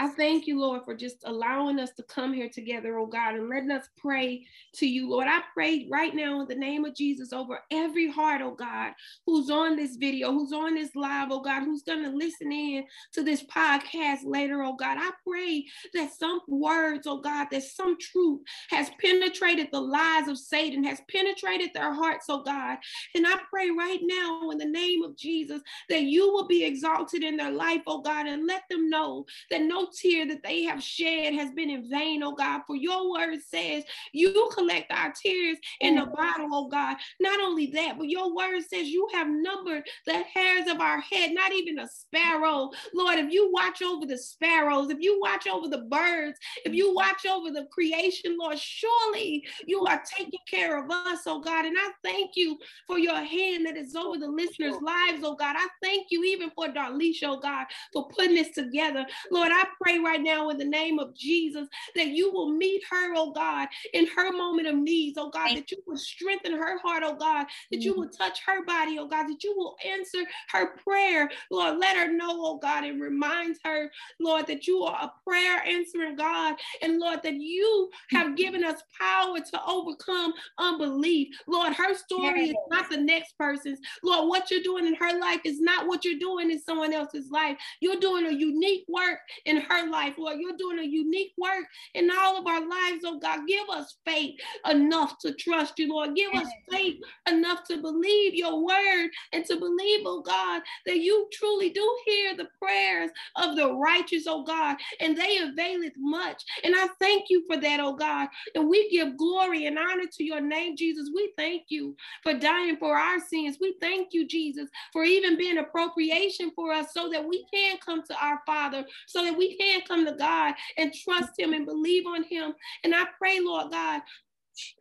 I 0.00 0.08
thank 0.08 0.46
you, 0.46 0.58
Lord, 0.58 0.86
for 0.86 0.96
just 0.96 1.18
allowing 1.24 1.78
us 1.78 1.90
to 1.98 2.02
come 2.02 2.32
here 2.32 2.48
together, 2.48 2.98
oh 2.98 3.04
God, 3.04 3.34
and 3.34 3.50
letting 3.50 3.70
us 3.70 3.86
pray 3.98 4.46
to 4.76 4.86
you, 4.86 5.10
Lord. 5.10 5.26
I 5.28 5.42
pray 5.52 5.86
right 5.90 6.14
now 6.14 6.40
in 6.40 6.48
the 6.48 6.54
name 6.54 6.86
of 6.86 6.94
Jesus 6.94 7.34
over 7.34 7.60
every 7.70 8.10
heart, 8.10 8.40
oh 8.40 8.54
God, 8.54 8.94
who's 9.26 9.50
on 9.50 9.76
this 9.76 9.96
video, 9.96 10.32
who's 10.32 10.54
on 10.54 10.74
this 10.74 10.96
live, 10.96 11.28
oh 11.30 11.42
God, 11.42 11.64
who's 11.64 11.82
going 11.82 12.02
to 12.02 12.16
listen 12.16 12.50
in 12.50 12.84
to 13.12 13.22
this 13.22 13.42
podcast 13.44 14.20
later, 14.24 14.62
oh 14.62 14.72
God. 14.72 14.96
I 14.98 15.10
pray 15.28 15.66
that 15.92 16.14
some 16.14 16.40
words, 16.48 17.06
oh 17.06 17.18
God, 17.18 17.48
that 17.50 17.64
some 17.64 17.98
truth 18.00 18.40
has 18.70 18.88
penetrated 19.02 19.68
the 19.70 19.82
lies 19.82 20.28
of 20.28 20.38
Satan, 20.38 20.82
has 20.84 21.02
penetrated 21.10 21.72
their 21.74 21.92
hearts, 21.92 22.24
oh 22.30 22.42
God. 22.42 22.78
And 23.14 23.26
I 23.26 23.34
pray 23.50 23.68
right 23.68 24.00
now 24.02 24.48
in 24.48 24.56
the 24.56 24.64
name 24.64 25.02
of 25.02 25.18
Jesus 25.18 25.60
that 25.90 26.04
you 26.04 26.32
will 26.32 26.46
be 26.46 26.64
exalted 26.64 27.22
in 27.22 27.36
their 27.36 27.52
life, 27.52 27.82
oh 27.86 28.00
God, 28.00 28.26
and 28.26 28.46
let 28.46 28.62
them 28.70 28.88
know 28.88 29.26
that 29.50 29.60
no 29.60 29.88
tear 29.90 30.26
that 30.28 30.42
they 30.42 30.62
have 30.64 30.82
shed 30.82 31.34
has 31.34 31.50
been 31.52 31.70
in 31.70 31.88
vain, 31.88 32.22
oh 32.22 32.34
God. 32.34 32.62
For 32.66 32.76
your 32.76 33.10
word 33.10 33.38
says 33.46 33.84
you 34.12 34.50
collect 34.54 34.90
our 34.92 35.12
tears 35.12 35.58
in 35.80 35.96
the 35.96 36.06
bottle, 36.06 36.48
oh 36.52 36.68
God. 36.68 36.96
Not 37.20 37.40
only 37.40 37.66
that, 37.72 37.98
but 37.98 38.08
your 38.08 38.34
word 38.34 38.62
says 38.62 38.88
you 38.88 39.08
have 39.12 39.28
numbered 39.28 39.84
the 40.06 40.22
hairs 40.34 40.68
of 40.68 40.80
our 40.80 41.00
head, 41.00 41.32
not 41.32 41.52
even 41.52 41.78
a 41.78 41.88
sparrow. 41.88 42.70
Lord, 42.94 43.18
if 43.18 43.32
you 43.32 43.50
watch 43.52 43.82
over 43.82 44.06
the 44.06 44.18
sparrows, 44.18 44.90
if 44.90 44.98
you 45.00 45.20
watch 45.20 45.46
over 45.46 45.68
the 45.68 45.86
birds, 45.90 46.38
if 46.64 46.74
you 46.74 46.94
watch 46.94 47.26
over 47.26 47.50
the 47.50 47.66
creation, 47.70 48.36
Lord, 48.38 48.58
surely 48.58 49.44
you 49.66 49.84
are 49.86 50.02
taking 50.16 50.40
care 50.48 50.82
of 50.82 50.90
us, 50.90 51.20
oh 51.26 51.40
God. 51.40 51.64
And 51.64 51.76
I 51.78 51.90
thank 52.02 52.32
you 52.34 52.58
for 52.86 52.98
your 52.98 53.16
hand 53.16 53.66
that 53.66 53.76
is 53.76 53.94
over 53.94 54.18
the 54.18 54.28
listeners' 54.28 54.80
lives, 54.82 55.22
oh 55.24 55.34
God. 55.34 55.56
I 55.58 55.66
thank 55.82 56.08
you 56.10 56.24
even 56.24 56.50
for 56.50 56.66
Darlyshia, 56.68 57.24
oh 57.24 57.40
God, 57.40 57.66
for 57.92 58.08
putting 58.08 58.34
this 58.34 58.50
together. 58.50 59.06
Lord, 59.30 59.50
I 59.52 59.64
pray 59.80 59.98
right 59.98 60.20
now 60.20 60.50
in 60.50 60.58
the 60.58 60.64
name 60.64 60.98
of 60.98 61.14
Jesus 61.14 61.68
that 61.94 62.08
you 62.08 62.32
will 62.32 62.50
meet 62.50 62.82
her, 62.90 63.14
oh 63.16 63.32
God, 63.32 63.68
in 63.92 64.06
her 64.08 64.32
moment 64.32 64.68
of 64.68 64.76
needs, 64.76 65.18
oh 65.18 65.30
God, 65.30 65.56
that 65.56 65.70
you 65.70 65.78
will 65.86 65.96
strengthen 65.96 66.52
her 66.52 66.78
heart, 66.78 67.02
oh 67.04 67.14
God, 67.14 67.46
that 67.70 67.80
you 67.80 67.94
will 67.94 68.06
mm-hmm. 68.06 68.22
touch 68.22 68.40
her 68.46 68.64
body, 68.64 68.98
oh 68.98 69.06
God, 69.06 69.24
that 69.24 69.42
you 69.42 69.54
will 69.56 69.76
answer 69.84 70.18
her 70.50 70.76
prayer, 70.78 71.30
Lord. 71.50 71.78
Let 71.78 71.96
her 71.96 72.12
know, 72.12 72.44
oh 72.44 72.58
God, 72.58 72.84
and 72.84 73.00
remind 73.00 73.56
her, 73.64 73.90
Lord, 74.18 74.46
that 74.46 74.66
you 74.66 74.82
are 74.82 75.04
a 75.04 75.12
prayer 75.28 75.62
answering 75.66 76.16
God, 76.16 76.56
and 76.82 76.98
Lord, 76.98 77.22
that 77.22 77.34
you 77.34 77.90
have 78.10 78.36
given 78.36 78.64
us 78.64 78.82
power 78.98 79.38
to 79.38 79.64
overcome 79.66 80.32
unbelief. 80.58 81.36
Lord, 81.46 81.72
her 81.74 81.94
story 81.94 82.50
is 82.50 82.56
not 82.70 82.90
the 82.90 82.96
next 82.96 83.36
person's. 83.38 83.78
Lord, 84.02 84.28
what 84.28 84.50
you're 84.50 84.62
doing 84.62 84.86
in 84.86 84.94
her 84.94 85.18
life 85.18 85.40
is 85.44 85.60
not 85.60 85.86
what 85.86 86.04
you're 86.04 86.18
doing 86.18 86.50
in 86.50 86.60
someone 86.60 86.92
else's 86.92 87.30
life. 87.30 87.56
You're 87.80 88.00
doing 88.00 88.26
a 88.26 88.32
unique 88.32 88.84
work 88.88 89.18
in 89.44 89.59
her 89.60 89.90
life, 89.90 90.14
Lord. 90.18 90.38
You're 90.38 90.56
doing 90.56 90.78
a 90.78 90.84
unique 90.84 91.32
work 91.38 91.66
in 91.94 92.10
all 92.10 92.38
of 92.38 92.46
our 92.46 92.60
lives, 92.60 93.04
oh 93.04 93.18
God. 93.18 93.40
Give 93.46 93.68
us 93.70 93.96
faith 94.06 94.38
enough 94.68 95.18
to 95.18 95.32
trust 95.34 95.78
you, 95.78 95.92
Lord. 95.92 96.14
Give 96.14 96.32
us 96.34 96.48
faith 96.70 97.00
enough 97.28 97.64
to 97.64 97.80
believe 97.80 98.34
your 98.34 98.64
word 98.64 99.10
and 99.32 99.44
to 99.46 99.56
believe, 99.56 100.00
oh 100.06 100.22
God, 100.22 100.62
that 100.86 100.98
you 100.98 101.28
truly 101.32 101.70
do 101.70 101.98
hear 102.06 102.36
the 102.36 102.48
prayers 102.58 103.10
of 103.36 103.56
the 103.56 103.72
righteous, 103.74 104.24
oh 104.26 104.42
God, 104.42 104.76
and 105.00 105.16
they 105.16 105.38
availeth 105.38 105.94
much. 105.96 106.42
And 106.64 106.74
I 106.76 106.88
thank 106.98 107.24
you 107.28 107.44
for 107.46 107.56
that, 107.58 107.80
oh 107.80 107.94
God. 107.94 108.28
And 108.54 108.68
we 108.68 108.88
give 108.90 109.16
glory 109.16 109.66
and 109.66 109.78
honor 109.78 110.06
to 110.10 110.24
your 110.24 110.40
name, 110.40 110.76
Jesus. 110.76 111.10
We 111.14 111.32
thank 111.36 111.64
you 111.68 111.96
for 112.22 112.34
dying 112.34 112.76
for 112.76 112.96
our 112.96 113.20
sins. 113.20 113.58
We 113.60 113.74
thank 113.80 114.12
you, 114.12 114.26
Jesus, 114.26 114.68
for 114.92 115.04
even 115.04 115.36
being 115.36 115.58
appropriation 115.58 116.52
for 116.54 116.72
us 116.72 116.92
so 116.92 117.08
that 117.10 117.24
we 117.24 117.44
can 117.52 117.78
come 117.78 118.02
to 118.04 118.14
our 118.22 118.40
Father, 118.46 118.84
so 119.06 119.24
that 119.24 119.36
we 119.36 119.49
can 119.56 119.82
come 119.82 120.04
to 120.06 120.12
God 120.12 120.54
and 120.76 120.92
trust 120.92 121.38
Him 121.38 121.52
and 121.52 121.66
believe 121.66 122.06
on 122.06 122.24
Him. 122.24 122.54
And 122.84 122.94
I 122.94 123.06
pray, 123.18 123.40
Lord 123.40 123.70
God, 123.70 124.02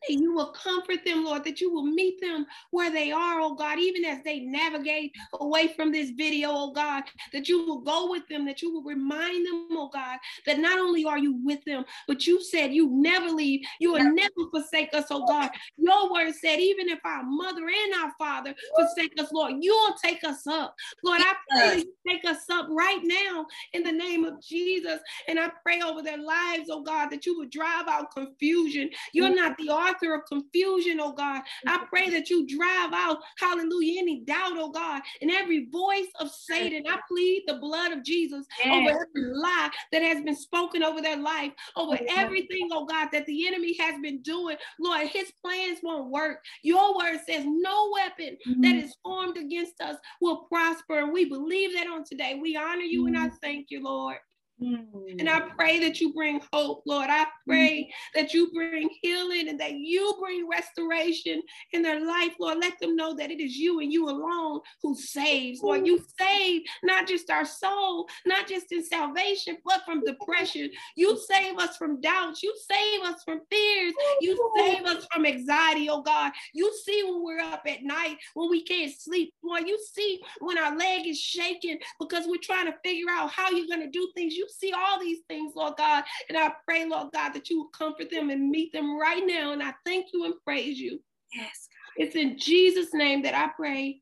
that 0.07 0.13
you 0.15 0.33
will 0.33 0.51
comfort 0.51 1.05
them, 1.05 1.25
Lord, 1.25 1.43
that 1.43 1.61
you 1.61 1.71
will 1.71 1.85
meet 1.85 2.19
them 2.21 2.45
where 2.71 2.91
they 2.91 3.11
are, 3.11 3.39
oh 3.39 3.55
God, 3.55 3.79
even 3.79 4.05
as 4.05 4.23
they 4.23 4.39
navigate 4.39 5.13
away 5.39 5.69
from 5.75 5.91
this 5.91 6.11
video, 6.11 6.49
oh 6.51 6.71
God, 6.71 7.03
that 7.33 7.47
you 7.49 7.65
will 7.65 7.81
go 7.81 8.09
with 8.09 8.27
them, 8.27 8.45
that 8.45 8.61
you 8.61 8.73
will 8.73 8.83
remind 8.83 9.45
them, 9.45 9.67
oh 9.71 9.89
God, 9.93 10.17
that 10.45 10.59
not 10.59 10.79
only 10.79 11.05
are 11.05 11.17
you 11.17 11.39
with 11.43 11.63
them, 11.65 11.85
but 12.07 12.25
you 12.25 12.41
said 12.41 12.73
you 12.73 12.89
never 12.89 13.29
leave, 13.29 13.61
you 13.79 13.93
will 13.93 14.13
never 14.13 14.49
forsake 14.51 14.93
us, 14.93 15.05
oh 15.11 15.25
God. 15.25 15.49
Your 15.77 16.11
word 16.11 16.33
said, 16.33 16.59
even 16.59 16.89
if 16.89 16.99
our 17.05 17.23
mother 17.23 17.67
and 17.67 18.01
our 18.01 18.11
father 18.17 18.53
forsake 18.75 19.19
us, 19.19 19.31
Lord, 19.31 19.53
you'll 19.59 19.95
take 20.03 20.23
us 20.23 20.45
up. 20.47 20.75
Lord, 21.03 21.21
I 21.21 21.33
pray 21.49 21.69
that 21.69 21.85
you 21.85 21.93
take 22.07 22.25
us 22.25 22.49
up 22.49 22.67
right 22.69 23.01
now 23.03 23.45
in 23.73 23.83
the 23.83 23.91
name 23.91 24.25
of 24.25 24.41
Jesus. 24.41 24.99
And 25.27 25.39
I 25.39 25.51
pray 25.63 25.81
over 25.81 26.01
their 26.01 26.17
lives, 26.17 26.69
oh 26.69 26.81
God, 26.81 27.09
that 27.09 27.25
you 27.25 27.37
would 27.37 27.49
drive 27.49 27.87
out 27.87 28.11
confusion. 28.13 28.89
You're 29.13 29.33
not 29.33 29.57
the 29.57 29.68
author 29.69 30.13
of 30.13 30.25
confusion, 30.25 30.99
oh 30.99 31.13
God. 31.13 31.41
I 31.67 31.85
pray 31.89 32.09
that 32.09 32.29
you 32.29 32.47
drive 32.47 32.93
out, 32.93 33.19
hallelujah, 33.39 33.99
any 33.99 34.21
doubt, 34.21 34.53
oh 34.55 34.71
God, 34.71 35.01
and 35.21 35.31
every 35.31 35.67
voice 35.67 36.07
of 36.19 36.31
Satan. 36.31 36.83
I 36.87 36.99
plead 37.07 37.43
the 37.47 37.55
blood 37.55 37.91
of 37.91 38.03
Jesus 38.03 38.45
yes. 38.63 38.67
over 38.67 39.07
every 39.07 39.33
lie 39.33 39.69
that 39.91 40.01
has 40.01 40.23
been 40.23 40.35
spoken 40.35 40.83
over 40.83 41.01
their 41.01 41.17
life, 41.17 41.51
over 41.75 41.97
everything, 42.09 42.69
oh 42.71 42.85
God, 42.85 43.09
that 43.11 43.25
the 43.25 43.47
enemy 43.47 43.75
has 43.79 43.95
been 44.01 44.21
doing. 44.21 44.57
Lord, 44.79 45.07
his 45.07 45.31
plans 45.43 45.79
won't 45.83 46.11
work. 46.11 46.43
Your 46.63 46.97
word 46.97 47.19
says 47.27 47.43
no 47.45 47.91
weapon 47.93 48.37
mm-hmm. 48.47 48.61
that 48.61 48.75
is 48.75 48.95
formed 49.03 49.37
against 49.37 49.81
us 49.81 49.97
will 50.21 50.45
prosper. 50.49 50.99
And 50.99 51.13
we 51.13 51.25
believe 51.25 51.73
that 51.73 51.87
on 51.87 52.03
today. 52.03 52.39
We 52.41 52.55
honor 52.55 52.81
you 52.81 53.03
mm-hmm. 53.03 53.15
and 53.15 53.17
I 53.17 53.27
mm-hmm. 53.27 53.35
thank 53.41 53.67
you, 53.69 53.83
Lord. 53.83 54.17
And 54.61 55.29
I 55.29 55.41
pray 55.57 55.79
that 55.79 56.01
you 56.01 56.13
bring 56.13 56.41
hope, 56.51 56.83
Lord. 56.85 57.07
I 57.09 57.25
pray 57.47 57.91
that 58.13 58.33
you 58.33 58.51
bring 58.51 58.89
healing 59.01 59.47
and 59.47 59.59
that 59.59 59.73
you 59.73 60.15
bring 60.19 60.47
restoration 60.49 61.41
in 61.71 61.81
their 61.81 62.05
life, 62.05 62.33
Lord. 62.39 62.57
Let 62.59 62.79
them 62.79 62.95
know 62.95 63.15
that 63.15 63.31
it 63.31 63.39
is 63.39 63.55
you 63.55 63.79
and 63.79 63.91
you 63.91 64.09
alone 64.09 64.59
who 64.81 64.95
saves, 64.95 65.61
Lord. 65.61 65.87
You 65.87 66.03
save 66.19 66.63
not 66.83 67.07
just 67.07 67.29
our 67.29 67.45
soul, 67.45 68.07
not 68.25 68.47
just 68.47 68.71
in 68.71 68.83
salvation, 68.83 69.57
but 69.65 69.83
from 69.85 70.03
depression. 70.03 70.69
You 70.95 71.17
save 71.17 71.57
us 71.57 71.77
from 71.77 72.01
doubts. 72.01 72.43
You 72.43 72.53
save 72.69 73.01
us 73.03 73.23
from 73.23 73.41
fears. 73.49 73.93
You 74.21 74.51
save 74.57 74.85
us 74.85 75.07
from 75.11 75.25
anxiety, 75.25 75.89
oh 75.89 76.01
God. 76.01 76.31
You 76.53 76.71
see 76.85 77.03
when 77.03 77.23
we're 77.23 77.39
up 77.39 77.63
at 77.65 77.83
night, 77.83 78.17
when 78.33 78.49
we 78.49 78.63
can't 78.63 78.91
sleep, 78.91 79.33
Lord. 79.43 79.67
You 79.67 79.79
see 79.93 80.19
when 80.39 80.57
our 80.57 80.75
leg 80.75 81.07
is 81.07 81.19
shaking 81.19 81.79
because 81.99 82.25
we're 82.27 82.37
trying 82.41 82.65
to 82.65 82.75
figure 82.83 83.09
out 83.09 83.31
how 83.31 83.49
you're 83.49 83.67
going 83.67 83.81
to 83.81 83.89
do 83.89 84.11
things. 84.15 84.35
You 84.35 84.47
see 84.51 84.73
all 84.73 84.99
these 84.99 85.19
things, 85.27 85.53
Lord 85.55 85.75
God. 85.77 86.03
And 86.27 86.37
I 86.37 86.53
pray, 86.65 86.85
Lord 86.85 87.11
God, 87.13 87.33
that 87.33 87.49
you 87.49 87.59
will 87.59 87.69
comfort 87.69 88.09
them 88.09 88.29
and 88.29 88.49
meet 88.49 88.71
them 88.73 88.99
right 88.99 89.23
now. 89.25 89.53
And 89.53 89.63
I 89.63 89.73
thank 89.85 90.07
you 90.13 90.25
and 90.25 90.33
praise 90.43 90.79
you. 90.79 90.99
Yes, 91.33 91.67
God. 91.97 92.03
It's 92.03 92.15
in 92.15 92.37
Jesus' 92.37 92.93
name 92.93 93.23
that 93.23 93.35
I 93.35 93.49
pray. 93.55 94.01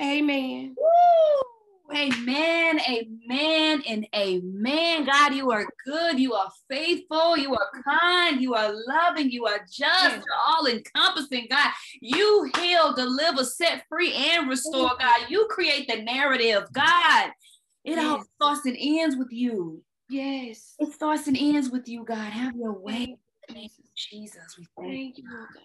Amen. 0.00 0.74
Woo! 0.76 1.48
Amen, 1.96 2.78
amen, 2.80 3.82
and 3.88 4.06
amen. 4.14 5.06
God, 5.06 5.34
you 5.34 5.50
are 5.50 5.64
good. 5.86 6.18
You 6.18 6.34
are 6.34 6.50
faithful. 6.68 7.38
You 7.38 7.54
are 7.54 7.70
kind. 7.82 8.42
You 8.42 8.54
are 8.54 8.74
loving. 8.86 9.30
You 9.30 9.46
are 9.46 9.60
just. 9.60 10.16
Yes. 10.16 10.22
All 10.46 10.66
encompassing, 10.66 11.46
God. 11.50 11.70
You 12.02 12.50
heal, 12.58 12.92
deliver, 12.92 13.42
set 13.42 13.86
free, 13.88 14.12
and 14.12 14.50
restore, 14.50 14.90
God. 14.98 15.30
You 15.30 15.46
create 15.50 15.88
the 15.88 16.02
narrative, 16.02 16.64
God. 16.72 17.30
It 17.88 17.92
yes. 17.92 18.04
all 18.04 18.24
starts 18.36 18.66
and 18.66 18.76
ends 18.78 19.16
with 19.16 19.32
you. 19.32 19.82
Yes. 20.10 20.74
It 20.78 20.92
starts 20.92 21.26
and 21.26 21.38
ends 21.38 21.70
with 21.70 21.88
you, 21.88 22.04
God. 22.04 22.18
Have 22.18 22.54
your 22.54 22.78
way. 22.78 23.16
Thank 23.48 23.72
you, 23.78 23.84
Jesus. 23.96 24.58
We 24.58 24.66
thank, 24.76 24.92
thank 24.92 25.18
you, 25.18 25.24
God. 25.24 25.62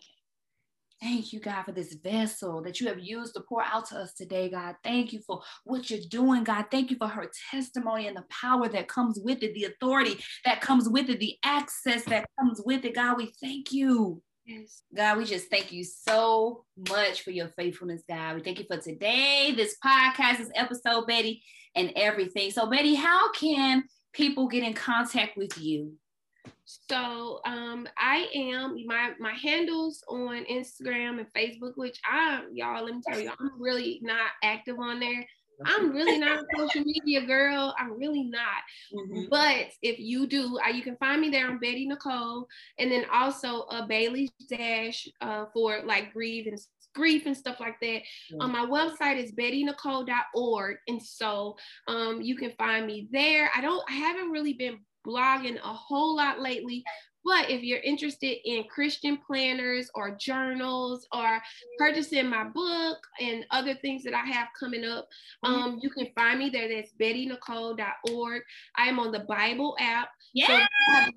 Thank 1.01 1.34
you, 1.34 1.41
God, 1.41 1.63
for 1.63 1.74
this 1.74 1.95
vessel 1.95 2.61
that 2.61 2.80
you 2.80 2.88
have 2.88 2.99
used 2.99 3.34
to 3.34 3.41
pour 3.41 3.61
out 3.61 3.88
to 3.88 3.97
us 3.97 4.13
today, 4.13 4.49
God. 4.49 4.76
Thank 4.86 5.11
you 5.11 5.19
for 5.28 5.41
what 5.65 5.89
you're 5.89 5.99
doing, 6.09 6.45
God. 6.45 6.67
Thank 6.71 6.91
you 6.91 6.97
for 6.97 7.09
her 7.09 7.30
testimony 7.51 8.07
and 8.07 8.15
the 8.15 8.24
power 8.30 8.69
that 8.69 8.88
comes 8.88 9.19
with 9.21 9.43
it, 9.43 9.53
the 9.53 9.65
authority 9.65 10.24
that 10.45 10.61
comes 10.61 10.88
with 10.88 11.09
it, 11.09 11.19
the 11.19 11.36
access 11.43 12.05
that 12.05 12.26
comes 12.39 12.61
with 12.65 12.86
it, 12.86 12.95
God. 12.95 13.17
We 13.17 13.34
thank 13.41 13.74
you. 13.74 14.21
Yes. 14.45 14.83
God, 14.95 15.17
we 15.17 15.25
just 15.25 15.49
thank 15.49 15.71
you 15.71 15.83
so 15.83 16.65
much 16.89 17.21
for 17.21 17.31
your 17.31 17.47
faithfulness, 17.49 18.03
God. 18.09 18.35
We 18.35 18.43
thank 18.43 18.59
you 18.59 18.65
for 18.65 18.77
today, 18.77 19.53
this 19.55 19.77
podcast, 19.83 20.39
this 20.39 20.51
episode, 20.53 21.07
Bettye, 21.07 21.41
and 21.75 21.93
everything. 21.95 22.51
So, 22.51 22.69
Bettye, 22.69 22.97
how 22.97 23.31
can 23.31 23.83
people 24.11 24.47
get 24.47 24.63
in 24.63 24.73
contact 24.73 25.37
with 25.37 25.57
you? 25.57 25.93
So 26.65 27.39
um, 27.45 27.87
I 27.97 28.27
am 28.33 28.75
my 28.85 29.11
my 29.19 29.33
handles 29.33 30.03
on 30.07 30.45
Instagram 30.45 31.19
and 31.19 31.27
Facebook, 31.35 31.73
which 31.75 31.99
I 32.05 32.41
y'all 32.53 32.83
let 32.85 32.95
me 32.95 33.01
tell 33.07 33.19
you, 33.19 33.29
I'm 33.29 33.61
really 33.61 33.99
not 34.01 34.31
active 34.43 34.77
on 34.79 34.99
there. 34.99 35.25
I'm 35.65 35.91
really 35.91 36.17
not 36.17 36.39
a 36.39 36.45
social 36.57 36.83
media 36.83 37.25
girl. 37.25 37.75
I'm 37.77 37.97
really 37.97 38.23
not. 38.23 38.63
Mm-hmm. 38.93 39.25
But 39.29 39.67
if 39.81 39.99
you 39.99 40.27
do, 40.27 40.59
uh, 40.65 40.69
you 40.69 40.81
can 40.81 40.97
find 40.97 41.21
me 41.21 41.29
there 41.29 41.47
on 41.47 41.59
Bettye 41.59 41.87
Nicole, 41.87 42.47
and 42.79 42.91
then 42.91 43.05
also 43.11 43.61
a 43.63 43.85
Bailey 43.87 44.29
Dash 44.49 45.07
uh, 45.21 45.45
for 45.53 45.81
like 45.85 46.13
grief 46.13 46.47
and 46.47 46.57
grief 46.93 47.25
and 47.25 47.35
stuff 47.35 47.59
like 47.59 47.79
that. 47.81 48.01
Mm-hmm. 48.31 48.41
Um, 48.41 48.51
my 48.51 48.65
website 48.65 49.17
is 49.21 49.31
bettyenicole.org, 49.31 50.77
and 50.87 51.01
so 51.01 51.55
um, 51.87 52.21
you 52.21 52.35
can 52.35 52.51
find 52.57 52.85
me 52.85 53.07
there. 53.11 53.49
I 53.55 53.61
don't, 53.61 53.83
I 53.89 53.93
haven't 53.93 54.31
really 54.31 54.53
been 54.53 54.79
blogging 55.05 55.57
a 55.57 55.73
whole 55.73 56.15
lot 56.15 56.39
lately, 56.39 56.83
but 57.26 57.49
if 57.49 57.63
you're 57.63 57.80
interested 57.80 58.38
in 58.45 58.65
Christian 58.65 59.17
planners 59.17 59.89
or 59.95 60.11
journals 60.11 61.07
or 61.13 61.41
purchasing 61.78 62.28
my 62.28 62.43
book 62.43 62.97
and 63.19 63.45
other 63.51 63.76
things 63.76 64.03
that 64.03 64.13
I 64.13 64.26
have 64.26 64.49
coming 64.59 64.84
up, 64.84 65.07
mm-hmm. 65.43 65.53
um, 65.53 65.80
you 65.82 65.89
can 65.89 66.07
find 66.15 66.39
me 66.39 66.49
there. 66.49 66.67
That's 66.67 66.91
bettyenicole.org. 66.99 68.41
I 68.78 68.88
am 68.88 68.99
on 68.99 69.11
the 69.11 69.19
Bible 69.21 69.76
app. 69.80 70.09
Yeah. 70.34 70.47
So 70.47 70.59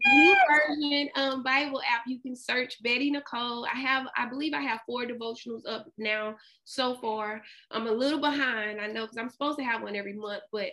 new 0.07 0.37
version 0.49 1.09
um, 1.17 1.43
Bible 1.43 1.81
app. 1.81 2.03
You 2.07 2.21
can 2.21 2.37
search 2.37 2.83
Bettye 2.85 3.11
Nicole. 3.11 3.67
I 3.67 3.79
have, 3.79 4.07
I 4.17 4.29
believe 4.29 4.55
I 4.55 4.61
have 4.61 4.81
four 4.87 5.05
devotionals 5.05 5.67
up 5.69 5.87
now 5.99 6.37
so 6.65 6.97
far. 6.97 7.43
I'm 7.71 7.87
a 7.87 7.93
little 7.93 8.21
behind, 8.21 8.81
I 8.81 8.87
know, 8.87 9.03
because 9.03 9.19
I'm 9.19 9.31
supposed 9.31 9.59
to 9.59 9.65
have 9.65 9.83
one 9.83 9.97
every 9.97 10.13
month, 10.13 10.43
but 10.53 10.69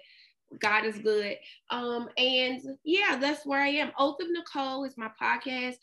God 0.60 0.86
is 0.86 0.97
good. 0.99 1.38
Um, 1.70 2.10
and 2.18 2.62
yeah, 2.84 3.18
that's 3.20 3.45
where 3.45 3.62
I 3.62 3.70
am. 3.70 3.91
Oath 3.97 4.22
of 4.22 4.28
Nicole 4.30 4.84
is 4.86 4.97
my 4.97 5.10
podcast. 5.22 5.76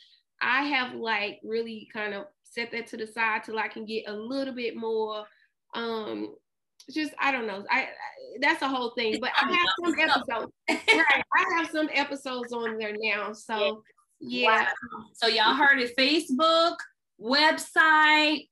I 0.42 0.62
have 0.62 0.94
like 0.94 1.40
really 1.44 1.88
kind 1.92 2.14
of 2.14 2.26
set 2.44 2.72
that 2.72 2.86
to 2.88 2.96
the 2.96 3.06
side 3.06 3.44
till 3.44 3.58
I 3.58 3.68
can 3.68 3.84
get 3.84 4.08
a 4.08 4.12
little 4.12 4.54
bit 4.54 4.76
more 4.76 5.24
um 5.74 6.34
just 6.92 7.12
I 7.18 7.30
don't 7.30 7.46
know. 7.46 7.64
I, 7.70 7.82
I 7.82 7.86
that's 8.40 8.62
a 8.62 8.68
whole 8.68 8.90
thing, 8.90 9.18
but 9.20 9.30
I 9.40 9.48
have 9.48 9.68
some 9.84 9.94
episodes. 9.98 10.52
right. 10.68 11.24
I 11.36 11.56
have 11.56 11.70
some 11.70 11.88
episodes 11.92 12.52
on 12.52 12.78
there 12.78 12.96
now. 12.98 13.32
So 13.32 13.82
yeah. 14.20 14.62
Wow. 14.62 15.04
So 15.14 15.26
y'all 15.26 15.54
heard 15.54 15.80
it 15.80 15.96
Facebook, 15.96 16.76
website, 17.20 18.48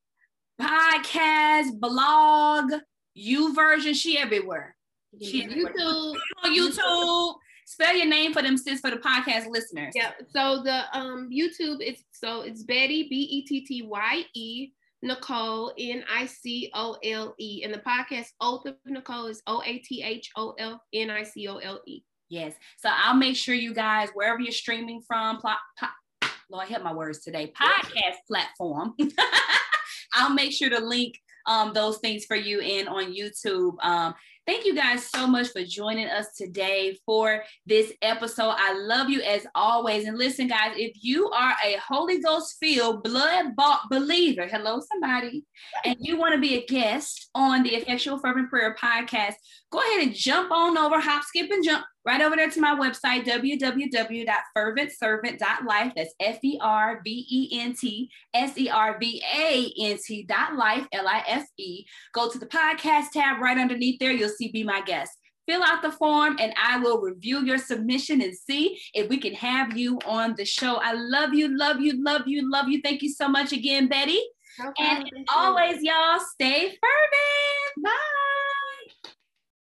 podcast, 0.60 1.78
blog, 1.78 2.72
YouVersion, 3.16 3.94
she 3.94 4.18
everywhere. 4.18 4.76
YouTube. 5.16 6.16
On 6.44 6.54
YouTube. 6.54 7.34
Spell 7.66 7.94
your 7.94 8.06
name 8.06 8.32
for 8.32 8.40
them 8.42 8.56
sis 8.56 8.80
for 8.80 8.90
the 8.90 8.96
podcast 8.96 9.46
listeners. 9.50 9.92
Yeah. 9.94 10.12
So 10.30 10.62
the 10.62 10.84
um 10.96 11.28
YouTube 11.30 11.82
is 11.82 12.02
so 12.12 12.40
it's 12.40 12.64
Bettye 12.64 13.09
B 13.09 13.28
E 13.30 13.44
T 13.44 13.61
T 13.64 13.82
Y 13.82 14.24
E 14.34 14.70
Nicole 15.02 15.72
N 15.78 16.02
I 16.11 16.26
C 16.26 16.70
O 16.74 16.96
L 17.04 17.34
E 17.38 17.62
and 17.64 17.72
the 17.72 17.78
podcast 17.78 18.28
Oath 18.40 18.66
of 18.66 18.76
Nicole 18.86 19.26
is 19.26 19.42
O 19.46 19.62
A 19.64 19.78
T 19.78 20.02
H 20.02 20.30
O 20.36 20.54
L 20.59 20.82
N 20.94 21.11
I 21.11 21.22
C 21.22 21.46
O 21.48 21.59
L 21.59 21.80
E. 21.86 22.00
Yes. 22.30 22.54
So 22.78 22.90
I'll 22.92 23.16
make 23.16 23.36
sure 23.36 23.54
you 23.54 23.74
guys 23.74 24.11
wherever 24.14 24.40
you're 24.40 24.52
streaming 24.52 25.02
from, 25.06 25.38
pl- 25.40 25.52
pl- 25.78 26.30
Lord 26.50 26.68
help 26.68 26.82
my 26.82 26.94
words 26.94 27.20
today, 27.20 27.52
podcast 27.59 28.16
platform. 28.26 28.94
I'll 30.14 30.32
make 30.32 30.52
sure 30.52 30.70
to 30.70 30.80
link 30.80 31.18
um, 31.46 31.72
those 31.72 31.98
things 31.98 32.24
for 32.24 32.36
you 32.36 32.61
in 32.61 32.88
on 32.88 33.14
YouTube. 33.14 33.82
Um, 33.82 34.14
Thank 34.49 34.64
you 34.64 34.74
guys 34.74 35.05
so 35.05 35.26
much 35.26 35.49
for 35.49 35.62
joining 35.62 36.07
us 36.07 36.34
today 36.34 36.96
for 37.05 37.44
this 37.66 37.92
episode. 38.01 38.55
I 38.57 38.78
love 38.78 39.11
you 39.11 39.20
as 39.20 39.46
always. 39.55 40.07
And 40.07 40.16
listen, 40.16 40.49
guys, 40.49 40.72
if 40.74 40.92
you 41.03 41.28
are 41.28 41.55
a 41.62 41.76
Holy 41.86 42.22
Ghost 42.22 42.57
filled, 42.59 43.03
blood 43.03 43.55
bought 43.55 43.90
believer, 43.90 44.46
hello, 44.46 44.80
somebody, 44.90 45.44
and 45.84 45.96
you 46.01 46.16
want 46.16 46.32
to 46.32 46.40
be 46.40 46.55
a 46.55 46.64
guest 46.64 47.28
on 47.34 47.62
the 47.62 47.74
Effectual 47.74 48.20
Fervent 48.20 48.49
Prayer 48.49 48.74
podcast, 48.82 49.34
go 49.70 49.80
ahead 49.80 50.07
and 50.07 50.14
jump 50.14 50.51
on 50.51 50.78
over, 50.78 50.99
hop, 50.99 51.24
skip, 51.24 51.51
and 51.51 51.62
jump 51.62 51.84
right 52.05 52.20
over 52.20 52.36
there 52.36 52.51
to 52.51 52.61
my 52.61 52.74
website, 52.74 53.24
www.ferventservant.life. 53.26 55.92
That's 55.96 56.14
F 56.20 56.38
E 56.42 56.59
R 56.61 57.01
V 57.05 57.26
E 57.30 57.61
N 57.61 57.74
T 57.74 58.11
S 58.34 58.53
E 58.57 58.68
R 58.68 58.99
V 58.99 59.22
A 59.34 59.72
N 59.80 59.99
T 60.05 60.24
dot 60.24 60.57
life, 60.57 60.86
L 60.92 61.09
I 61.09 61.24
F 61.26 61.46
E. 61.59 61.84
Go 62.12 62.30
to 62.30 62.38
the 62.38 62.46
podcast 62.46 63.11
tab 63.12 63.40
right 63.40 63.59
underneath 63.59 63.99
there. 63.99 64.12
You'll 64.12 64.28
see 64.28 64.51
Be 64.51 64.64
My 64.64 64.82
Guest. 64.82 65.12
Fill 65.46 65.62
out 65.62 65.80
the 65.80 65.92
form 65.92 66.36
and 66.38 66.53
I 66.62 66.78
will 66.78 67.01
review 67.01 67.42
your 67.42 67.57
submission 67.57 68.20
and 68.20 68.36
see 68.36 68.78
if 68.92 69.09
we 69.09 69.16
can 69.16 69.32
have 69.32 69.78
you 69.78 69.99
on 70.05 70.34
the 70.36 70.44
show. 70.44 70.76
I 70.76 70.92
love 70.92 71.32
you, 71.32 71.57
love 71.57 71.80
you, 71.80 72.05
love 72.05 72.24
you, 72.26 72.51
love 72.51 72.68
you. 72.68 72.82
Thank 72.82 73.01
you 73.01 73.11
so 73.11 73.28
much 73.28 73.53
again, 73.53 73.88
Bettye. 73.88 74.20
Okay, 74.61 74.84
and 74.84 75.09
always, 75.34 75.82
y'all, 75.82 76.20
stay 76.34 76.66
fervent. 76.66 77.82
Bye. 77.82 78.67